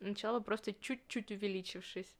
начала 0.00 0.38
бы 0.38 0.44
просто 0.44 0.72
чуть-чуть 0.72 1.30
увеличившись. 1.30 2.14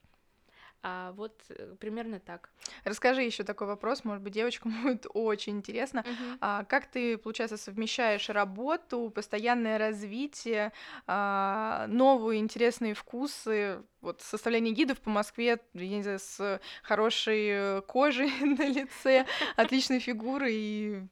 А 0.87 1.13
вот 1.13 1.33
э, 1.49 1.77
примерно 1.81 2.21
так. 2.21 2.51
Расскажи 2.85 3.23
еще 3.23 3.43
такой 3.43 3.67
вопрос, 3.67 4.05
может 4.05 4.23
быть, 4.23 4.35
девочкам 4.35 4.71
будет 4.83 5.07
очень 5.15 5.57
интересно. 5.57 6.01
Uh-huh. 6.01 6.39
А, 6.43 6.65
как 6.65 6.87
ты, 6.87 7.17
получается, 7.17 7.57
совмещаешь 7.57 8.29
работу, 8.29 9.11
постоянное 9.15 9.79
развитие, 9.79 10.73
а, 11.07 11.87
новые 11.89 12.41
интересные 12.41 12.93
вкусы, 12.93 13.83
вот 14.03 14.21
составление 14.21 14.75
гидов 14.75 15.01
по 15.01 15.09
Москве, 15.09 15.59
я 15.73 15.89
не 15.89 16.03
знаю, 16.03 16.19
с 16.19 16.61
хорошей 16.83 17.47
э, 17.49 17.81
кожей 17.87 18.31
на 18.41 18.69
лице, 18.69 19.25
отличной 19.57 20.01
фигурой 20.01 20.55
и 20.55 21.03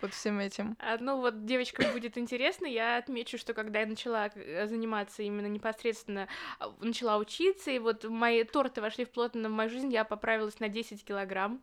под 0.00 0.14
всем 0.14 0.38
этим? 0.38 0.76
А, 0.78 0.96
ну 0.98 1.20
вот 1.20 1.44
девочкам 1.44 1.92
будет 1.92 2.18
интересно, 2.18 2.66
я 2.66 2.98
отмечу, 2.98 3.38
что 3.38 3.54
когда 3.54 3.80
я 3.80 3.86
начала 3.86 4.30
э, 4.34 4.66
заниматься 4.66 5.22
именно 5.22 5.46
непосредственно, 5.46 6.28
а, 6.58 6.72
начала 6.80 7.18
учиться, 7.18 7.70
и 7.70 7.78
вот 7.78 8.04
мои 8.04 8.44
торты 8.44 8.80
вошли 8.80 9.04
в 9.04 9.10
плотно 9.10 9.48
в 9.48 9.52
мою 9.52 9.70
жизнь, 9.70 9.92
я 9.92 10.04
поправилась 10.04 10.60
на 10.60 10.68
10 10.68 11.04
килограмм. 11.04 11.60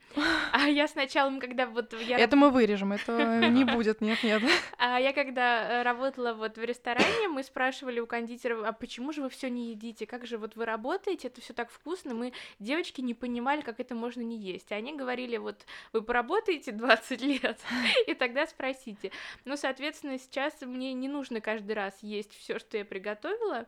А 0.52 0.68
я 0.68 0.88
сначала, 0.88 1.38
когда 1.40 1.66
вот 1.66 1.94
я... 2.02 2.18
Это 2.18 2.36
мы 2.36 2.50
вырежем, 2.50 2.94
это 2.94 3.48
не 3.50 3.64
будет, 3.64 4.02
нет, 4.02 4.24
нет. 4.24 4.42
А 4.78 5.00
я 5.00 5.14
когда 5.14 5.80
э, 5.80 5.84
работала 5.84 6.34
вот 6.34 6.58
в 6.58 6.64
ресторане, 6.64 7.28
мы 7.30 7.44
спрашивали 7.44 8.00
у 8.00 8.08
кондитеров, 8.08 8.66
а 8.66 8.72
почему 8.74 9.12
же 9.12 9.22
вы 9.22 9.30
все 9.30 9.50
не 9.50 9.72
едите, 9.72 10.06
как 10.06 10.26
же 10.26 10.38
вот 10.38 10.56
вы 10.56 10.66
работаете, 10.66 11.28
это 11.28 11.42
все 11.42 11.54
так 11.54 11.70
вкусно, 11.72 12.14
мы, 12.14 12.34
девочки, 12.60 13.02
не 13.02 13.14
понимали, 13.14 13.62
как 13.62 13.80
это 13.80 13.96
можно 13.96 14.22
не 14.22 14.38
есть. 14.38 14.72
А 14.72 14.76
они 14.76 14.96
говорили, 14.96 15.38
вот 15.38 15.66
вы 15.94 16.02
поработаете 16.02 16.72
20 16.72 17.22
лет, 17.22 17.60
и 18.08 18.14
так 18.14 18.25
тогда 18.26 18.48
спросите. 18.48 19.12
Ну, 19.46 19.56
соответственно, 19.56 20.18
сейчас 20.18 20.60
мне 20.62 20.94
не 20.94 21.08
нужно 21.08 21.42
каждый 21.42 21.74
раз 21.74 21.96
есть 22.02 22.36
все, 22.36 22.58
что 22.58 22.78
я 22.78 22.84
приготовила. 22.84 23.68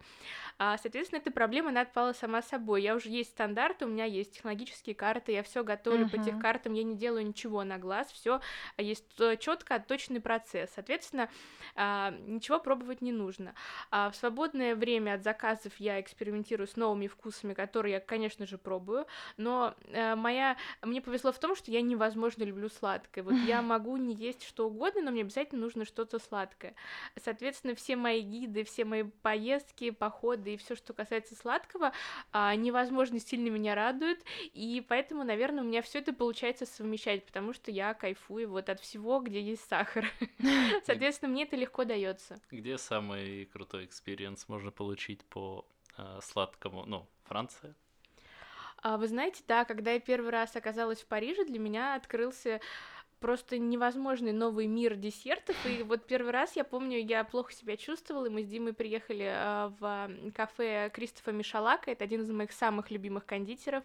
А, 0.58 0.80
соответственно, 0.80 1.20
эта 1.20 1.30
проблема, 1.30 1.70
она 1.70 1.82
отпала 1.82 2.14
сама 2.14 2.42
собой. 2.42 2.82
Я 2.82 2.96
уже 2.96 3.10
есть 3.10 3.30
стандарты, 3.30 3.86
у 3.86 3.88
меня 3.88 4.06
есть 4.06 4.34
технологические 4.34 4.96
карты, 4.96 5.34
я 5.34 5.44
все 5.44 5.64
готовлю 5.64 6.08
uh-huh. 6.08 6.18
по 6.18 6.24
тех 6.24 6.40
картам, 6.40 6.74
я 6.74 6.82
не 6.82 6.96
делаю 6.96 7.28
ничего 7.28 7.64
на 7.64 7.78
глаз, 7.78 8.12
все 8.12 8.42
есть 8.80 9.06
четко 9.40 9.76
отточенный 9.76 10.22
процесс. 10.22 10.72
Соответственно, 10.74 11.30
а, 11.76 12.12
ничего 12.26 12.60
пробовать 12.60 13.02
не 13.02 13.12
нужно. 13.12 13.54
А 13.92 14.10
в 14.10 14.16
свободное 14.16 14.76
время 14.76 15.14
от 15.14 15.24
заказов 15.24 15.74
я 15.78 16.02
экспериментирую 16.02 16.68
с 16.68 16.76
новыми 16.76 17.06
вкусами, 17.06 17.54
которые 17.54 17.94
я, 17.94 18.00
конечно 18.00 18.48
же, 18.48 18.58
пробую, 18.58 19.06
но 19.38 19.76
э, 19.92 20.16
моя... 20.16 20.58
Мне 20.82 21.02
повезло 21.02 21.32
в 21.32 21.38
том, 21.38 21.56
что 21.56 21.70
я 21.70 21.82
невозможно 21.84 22.44
люблю 22.44 22.70
сладкое. 22.70 23.24
Вот 23.24 23.36
я 23.46 23.62
могу 23.62 23.98
не 23.98 24.16
есть 24.16 24.47
что 24.48 24.68
угодно, 24.68 25.02
но 25.02 25.12
мне 25.12 25.22
обязательно 25.22 25.62
нужно 25.62 25.86
что-то 25.86 26.20
сладкое. 26.20 26.76
Соответственно, 27.22 27.76
все 27.76 27.96
мои 27.96 28.22
гиды, 28.22 28.64
все 28.64 28.86
мои 28.86 29.04
поездки, 29.04 29.92
походы 29.92 30.54
и 30.54 30.58
все, 30.58 30.76
что 30.76 30.94
касается 30.94 31.36
сладкого, 31.36 31.92
а, 32.32 32.56
невозможно 32.56 33.20
сильно 33.20 33.50
меня 33.50 33.76
радует, 33.76 34.24
и 34.54 34.84
поэтому, 34.88 35.24
наверное, 35.24 35.64
у 35.64 35.68
меня 35.68 35.82
все 35.82 36.00
это 36.00 36.14
получается 36.14 36.66
совмещать, 36.66 37.26
потому 37.26 37.54
что 37.54 37.72
я 37.72 37.94
кайфую 37.94 38.50
вот 38.50 38.70
от 38.70 38.80
всего, 38.80 39.20
где 39.20 39.42
есть 39.42 39.68
сахар. 39.68 40.06
Соответственно, 40.86 41.32
мне 41.32 41.44
это 41.44 41.56
легко 41.56 41.84
дается. 41.84 42.40
Где 42.50 42.78
самый 42.78 43.46
крутой 43.46 43.86
experience 43.86 44.48
можно 44.48 44.72
получить 44.72 45.24
по 45.26 45.66
э, 45.98 46.20
сладкому, 46.22 46.86
ну, 46.86 47.08
Франция? 47.24 47.76
А, 48.84 48.98
вы 48.98 49.08
знаете, 49.08 49.44
да, 49.48 49.66
когда 49.66 49.92
я 49.92 50.00
первый 50.00 50.30
раз 50.30 50.56
оказалась 50.56 51.02
в 51.02 51.08
Париже, 51.08 51.46
для 51.46 51.60
меня 51.60 51.96
открылся 51.96 52.62
просто 53.20 53.58
невозможный 53.58 54.32
новый 54.32 54.68
мир 54.68 54.96
десертов. 54.96 55.56
И 55.66 55.84
вот 55.84 56.06
первый 56.06 56.32
раз, 56.32 56.56
я 56.56 56.64
помню, 56.64 57.00
я 57.00 57.24
плохо 57.24 57.52
себя 57.54 57.78
чувствовала, 57.78 58.28
и 58.28 58.30
мы 58.30 58.44
с 58.44 58.48
Димой 58.48 58.74
приехали 58.74 59.26
э, 59.26 59.72
в 59.80 60.32
кафе 60.36 60.92
Кристофа 60.94 61.32
Мишалака, 61.32 61.92
это 61.92 62.04
один 62.04 62.22
из 62.22 62.30
моих 62.30 62.52
самых 62.52 62.92
любимых 62.92 63.26
кондитеров. 63.26 63.84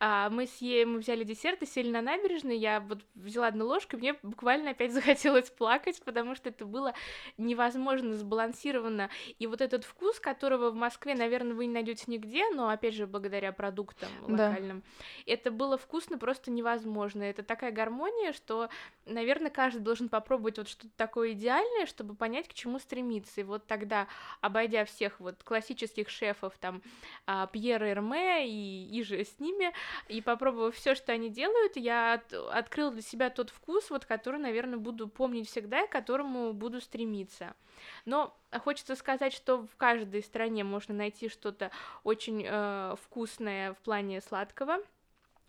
Э, 0.00 0.28
мы, 0.30 0.46
съели, 0.46 0.84
мы 0.84 0.98
взяли 0.98 1.24
десерт 1.24 1.62
и 1.62 1.66
сели 1.66 1.90
на 1.90 2.02
набережной, 2.02 2.58
я 2.58 2.80
вот 2.80 3.00
взяла 3.14 3.48
одну 3.48 3.66
ложку, 3.66 3.96
и 3.96 4.00
мне 4.00 4.14
буквально 4.22 4.70
опять 4.70 4.92
захотелось 4.92 5.50
плакать, 5.50 6.00
потому 6.04 6.34
что 6.34 6.50
это 6.50 6.66
было 6.66 6.94
невозможно 7.38 8.14
сбалансировано. 8.14 9.10
И 9.38 9.46
вот 9.46 9.60
этот 9.60 9.84
вкус, 9.84 10.20
которого 10.20 10.70
в 10.70 10.74
Москве, 10.74 11.14
наверное, 11.14 11.54
вы 11.54 11.66
не 11.66 11.72
найдете 11.72 12.04
нигде, 12.08 12.50
но 12.50 12.68
опять 12.68 12.94
же, 12.94 13.06
благодаря 13.06 13.52
продуктам 13.52 14.08
локальным, 14.22 14.80
да. 14.80 15.32
это 15.32 15.50
было 15.50 15.78
вкусно 15.78 16.18
просто 16.18 16.50
невозможно. 16.50 17.22
Это 17.22 17.42
такая 17.42 17.72
гармония, 17.72 18.32
что 18.32 18.65
наверное, 19.06 19.50
каждый 19.50 19.80
должен 19.80 20.08
попробовать 20.08 20.58
вот 20.58 20.68
что-то 20.68 20.92
такое 20.96 21.32
идеальное, 21.32 21.86
чтобы 21.86 22.14
понять, 22.14 22.48
к 22.48 22.54
чему 22.54 22.78
стремиться. 22.78 23.40
И 23.40 23.44
вот 23.44 23.66
тогда, 23.66 24.06
обойдя 24.40 24.84
всех 24.84 25.20
вот 25.20 25.42
классических 25.42 26.08
шефов, 26.08 26.54
там, 26.60 26.82
а, 27.26 27.46
Пьера 27.46 27.90
Эрме 27.90 28.48
и, 28.48 28.88
и 28.90 29.02
же 29.02 29.24
с 29.24 29.38
ними, 29.38 29.72
и 30.08 30.20
попробовав 30.20 30.74
все, 30.74 30.94
что 30.94 31.12
они 31.12 31.30
делают, 31.30 31.76
я 31.76 32.14
от, 32.14 32.32
открыла 32.32 32.90
для 32.92 33.02
себя 33.02 33.30
тот 33.30 33.50
вкус, 33.50 33.90
вот, 33.90 34.04
который, 34.04 34.40
наверное, 34.40 34.78
буду 34.78 35.08
помнить 35.08 35.48
всегда 35.48 35.82
и 35.82 35.88
к 35.88 35.92
которому 35.92 36.52
буду 36.52 36.80
стремиться. 36.80 37.54
Но 38.04 38.36
хочется 38.60 38.96
сказать, 38.96 39.32
что 39.32 39.66
в 39.66 39.76
каждой 39.76 40.22
стране 40.22 40.64
можно 40.64 40.94
найти 40.94 41.28
что-то 41.28 41.70
очень 42.04 42.44
э, 42.46 42.94
вкусное 43.02 43.74
в 43.74 43.78
плане 43.78 44.20
сладкого, 44.20 44.78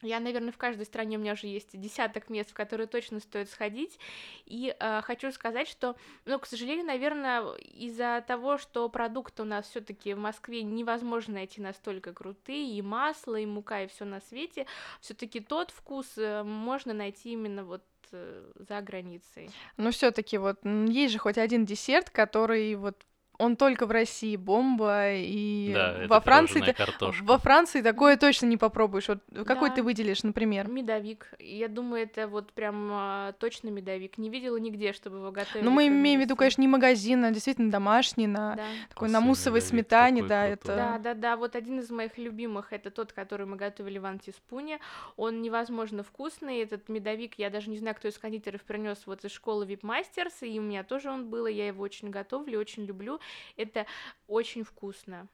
я, 0.01 0.19
наверное, 0.19 0.51
в 0.51 0.57
каждой 0.57 0.85
стране 0.85 1.17
у 1.17 1.19
меня 1.19 1.33
уже 1.33 1.47
есть 1.47 1.79
десяток 1.79 2.29
мест, 2.29 2.51
в 2.51 2.53
которые 2.53 2.87
точно 2.87 3.19
стоит 3.19 3.49
сходить. 3.49 3.99
И 4.45 4.75
э, 4.79 5.01
хочу 5.01 5.31
сказать, 5.31 5.67
что, 5.67 5.95
ну, 6.25 6.37
к 6.39 6.45
сожалению, 6.45 6.85
наверное, 6.85 7.55
из-за 7.55 8.23
того, 8.27 8.57
что 8.57 8.89
продукты 8.89 9.41
у 9.41 9.45
нас 9.45 9.67
все-таки 9.67 10.13
в 10.13 10.19
Москве 10.19 10.61
невозможно 10.63 11.35
найти 11.35 11.61
настолько 11.61 12.13
крутые, 12.13 12.77
и 12.77 12.81
масло, 12.81 13.35
и 13.35 13.45
мука, 13.45 13.83
и 13.83 13.87
все 13.87 14.05
на 14.05 14.21
свете, 14.21 14.67
все-таки 15.01 15.39
тот 15.39 15.71
вкус 15.71 16.13
э, 16.17 16.43
можно 16.43 16.93
найти 16.93 17.31
именно 17.31 17.63
вот 17.63 17.83
э, 18.11 18.51
за 18.55 18.81
границей. 18.81 19.49
Ну, 19.77 19.91
все-таки 19.91 20.37
вот 20.37 20.63
есть 20.63 21.13
же 21.13 21.19
хоть 21.19 21.37
один 21.37 21.65
десерт, 21.65 22.09
который 22.09 22.75
вот 22.75 23.03
он 23.37 23.55
только 23.55 23.85
в 23.85 23.91
России 23.91 24.35
бомба, 24.35 25.13
и 25.13 25.71
Да, 25.73 25.93
во 26.07 26.17
это 26.17 26.21
Франции 26.21 26.61
ты- 26.61 26.73
картошка. 26.73 27.23
во 27.23 27.37
Франции 27.37 27.81
такое 27.81 28.17
точно 28.17 28.47
не 28.47 28.57
попробуешь. 28.57 29.07
Вот 29.07 29.19
какой 29.45 29.69
Да. 29.69 29.75
ты 29.75 29.83
выделишь, 29.83 30.23
например? 30.23 30.67
Медовик. 30.67 31.29
Я 31.39 31.67
думаю, 31.67 32.03
это 32.03 32.27
вот 32.27 32.51
прям 32.53 32.89
а, 32.91 33.31
точно 33.33 33.69
медовик. 33.69 34.17
Не 34.17 34.29
видела 34.29 34.57
нигде, 34.57 34.93
чтобы 34.93 35.17
его 35.17 35.31
готовили. 35.31 35.63
Ну, 35.63 35.71
мы 35.71 35.87
имеем 35.87 36.19
в 36.19 36.23
виду, 36.23 36.35
конечно, 36.35 36.61
не 36.61 36.67
магазин, 36.67 37.23
а 37.25 37.31
действительно 37.31 37.69
домашний, 37.71 38.27
на 38.27 38.55
Да. 38.55 38.63
такой 38.89 39.09
на 39.09 39.21
муссовой 39.21 39.61
сметане, 39.61 40.23
да, 40.23 40.47
крутой. 40.47 40.75
Да, 40.75 40.91
это... 40.95 41.03
да, 41.03 41.13
да. 41.13 41.37
Вот 41.37 41.55
один 41.55 41.79
из 41.79 41.89
моих 41.89 42.17
любимых 42.17 42.73
это 42.73 42.89
тот, 42.91 43.13
который 43.13 43.45
мы 43.45 43.55
готовили 43.55 43.97
в 43.99 44.05
антиспуне. 44.05 44.79
Он 45.15 45.41
невозможно 45.41 46.03
вкусный. 46.03 46.59
Этот 46.59 46.89
медовик, 46.89 47.35
я 47.37 47.49
даже 47.49 47.69
не 47.69 47.77
знаю, 47.77 47.95
кто 47.95 48.07
из 48.07 48.17
кондитеров 48.17 48.61
принес 48.63 49.03
вот 49.05 49.23
из 49.25 49.31
школы 49.31 49.65
Masters, 49.67 50.41
и 50.41 50.57
у 50.59 50.61
меня 50.63 50.83
тоже 50.83 51.09
он 51.11 51.29
был, 51.29 51.45
и 51.45 51.53
я 51.53 51.67
его 51.67 51.83
очень 51.83 52.09
готовлю, 52.09 52.59
очень 52.59 52.85
люблю. 52.85 53.19
Это 53.57 53.85
очень 54.27 54.63
вкусно. 54.63 55.27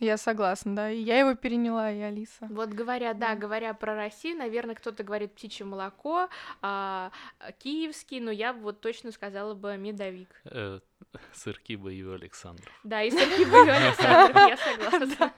Я 0.00 0.16
согласна, 0.16 0.74
да. 0.74 0.90
И 0.90 1.02
я 1.02 1.18
его 1.18 1.34
переняла, 1.34 1.92
и 1.92 2.00
Алиса. 2.00 2.46
Вот 2.48 2.70
говоря, 2.70 3.12
да, 3.12 3.34
Да. 3.34 3.36
говоря 3.36 3.74
про 3.74 3.94
Россию, 3.94 4.38
наверное, 4.38 4.74
кто-то 4.74 5.04
говорит 5.04 5.34
птичье 5.34 5.66
молоко, 5.66 6.28
а, 6.62 7.12
а, 7.38 7.52
киевский, 7.52 8.20
но 8.20 8.30
я 8.30 8.54
вот 8.54 8.80
точно 8.80 9.12
сказала 9.12 9.52
бы 9.54 9.76
медовик. 9.76 10.30
Э, 10.44 10.80
Сырки 11.34 11.76
боевой 11.76 12.14
Александров. 12.16 12.72
Да, 12.84 13.02
и 13.02 13.10
сырки 13.10 13.44
были 13.50 13.68
Александр, 13.68 14.36
я 14.38 14.56
согласна. 14.56 15.34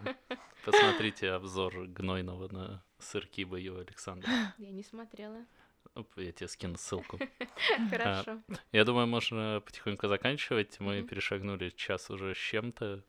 Посмотрите 0.65 1.31
обзор 1.33 1.89
гнойного 1.89 2.49
на 2.53 2.85
сырки 3.01 3.45
боевой 3.45 3.83
Александров. 3.83 4.31
Я 4.59 4.71
не 4.71 4.85
смотрела. 4.85 5.45
Оп, 5.95 6.09
Я 6.16 6.32
тебе 6.32 6.49
скину 6.49 6.76
ссылку. 6.76 7.20
Хорошо. 7.90 8.40
Я 8.72 8.84
думаю, 8.84 9.07
можно 9.07 9.62
потихоньку 9.64 10.09
заканчивать. 10.09 10.80
Мы 10.80 11.03
перешагнули 11.03 11.70
час 11.70 12.11
уже 12.11 12.34
с 12.34 12.38
чем-то. 12.38 13.05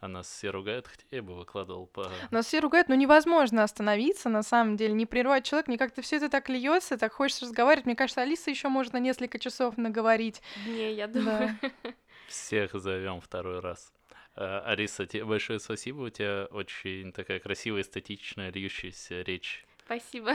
А 0.00 0.06
нас 0.06 0.28
все 0.28 0.50
ругают, 0.50 0.86
хотя 0.86 1.02
я 1.10 1.22
бы 1.24 1.34
выкладывал 1.34 1.88
по... 1.88 2.08
Нас 2.30 2.46
все 2.46 2.60
ругают, 2.60 2.88
но 2.88 2.94
невозможно 2.94 3.64
остановиться, 3.64 4.28
на 4.28 4.44
самом 4.44 4.76
деле, 4.76 4.92
не 4.92 5.06
прервать 5.06 5.44
человека. 5.44 5.70
Мне 5.70 5.78
как-то 5.78 6.02
все 6.02 6.18
это 6.18 6.28
так 6.28 6.48
льется, 6.48 6.96
так 6.96 7.12
хочется 7.12 7.46
разговаривать. 7.46 7.86
Мне 7.86 7.96
кажется, 7.96 8.22
Алиса 8.22 8.48
еще 8.50 8.68
может 8.68 8.92
на 8.92 8.98
несколько 8.98 9.40
часов 9.40 9.76
наговорить. 9.76 10.40
Не, 10.64 10.92
я 10.92 11.08
думаю. 11.08 11.58
Да. 11.60 11.70
Всех 12.28 12.74
зовем 12.74 13.20
второй 13.20 13.58
раз. 13.58 13.92
А, 14.36 14.60
Ариса, 14.60 15.04
тебе 15.06 15.24
большое 15.24 15.58
спасибо. 15.58 16.02
У 16.02 16.10
тебя 16.10 16.46
очень 16.52 17.12
такая 17.12 17.40
красивая, 17.40 17.80
эстетичная, 17.80 18.52
льющаяся 18.52 19.22
речь. 19.22 19.66
Спасибо. 19.84 20.34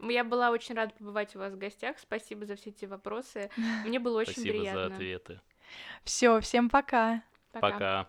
Я 0.00 0.24
была 0.24 0.50
очень 0.50 0.74
рада 0.74 0.92
побывать 0.94 1.34
у 1.36 1.38
вас 1.38 1.52
в 1.52 1.58
гостях. 1.58 1.98
Спасибо 1.98 2.46
за 2.46 2.56
все 2.56 2.70
эти 2.70 2.84
вопросы. 2.84 3.50
Мне 3.84 3.98
было 3.98 4.20
очень 4.20 4.32
Спасибо 4.32 4.54
за 4.56 4.60
приятно. 4.60 4.94
ответы. 4.94 5.40
Все, 6.04 6.40
всем 6.40 6.68
пока. 6.68 7.22
Пока. 7.52 7.70
Пока. 7.70 8.08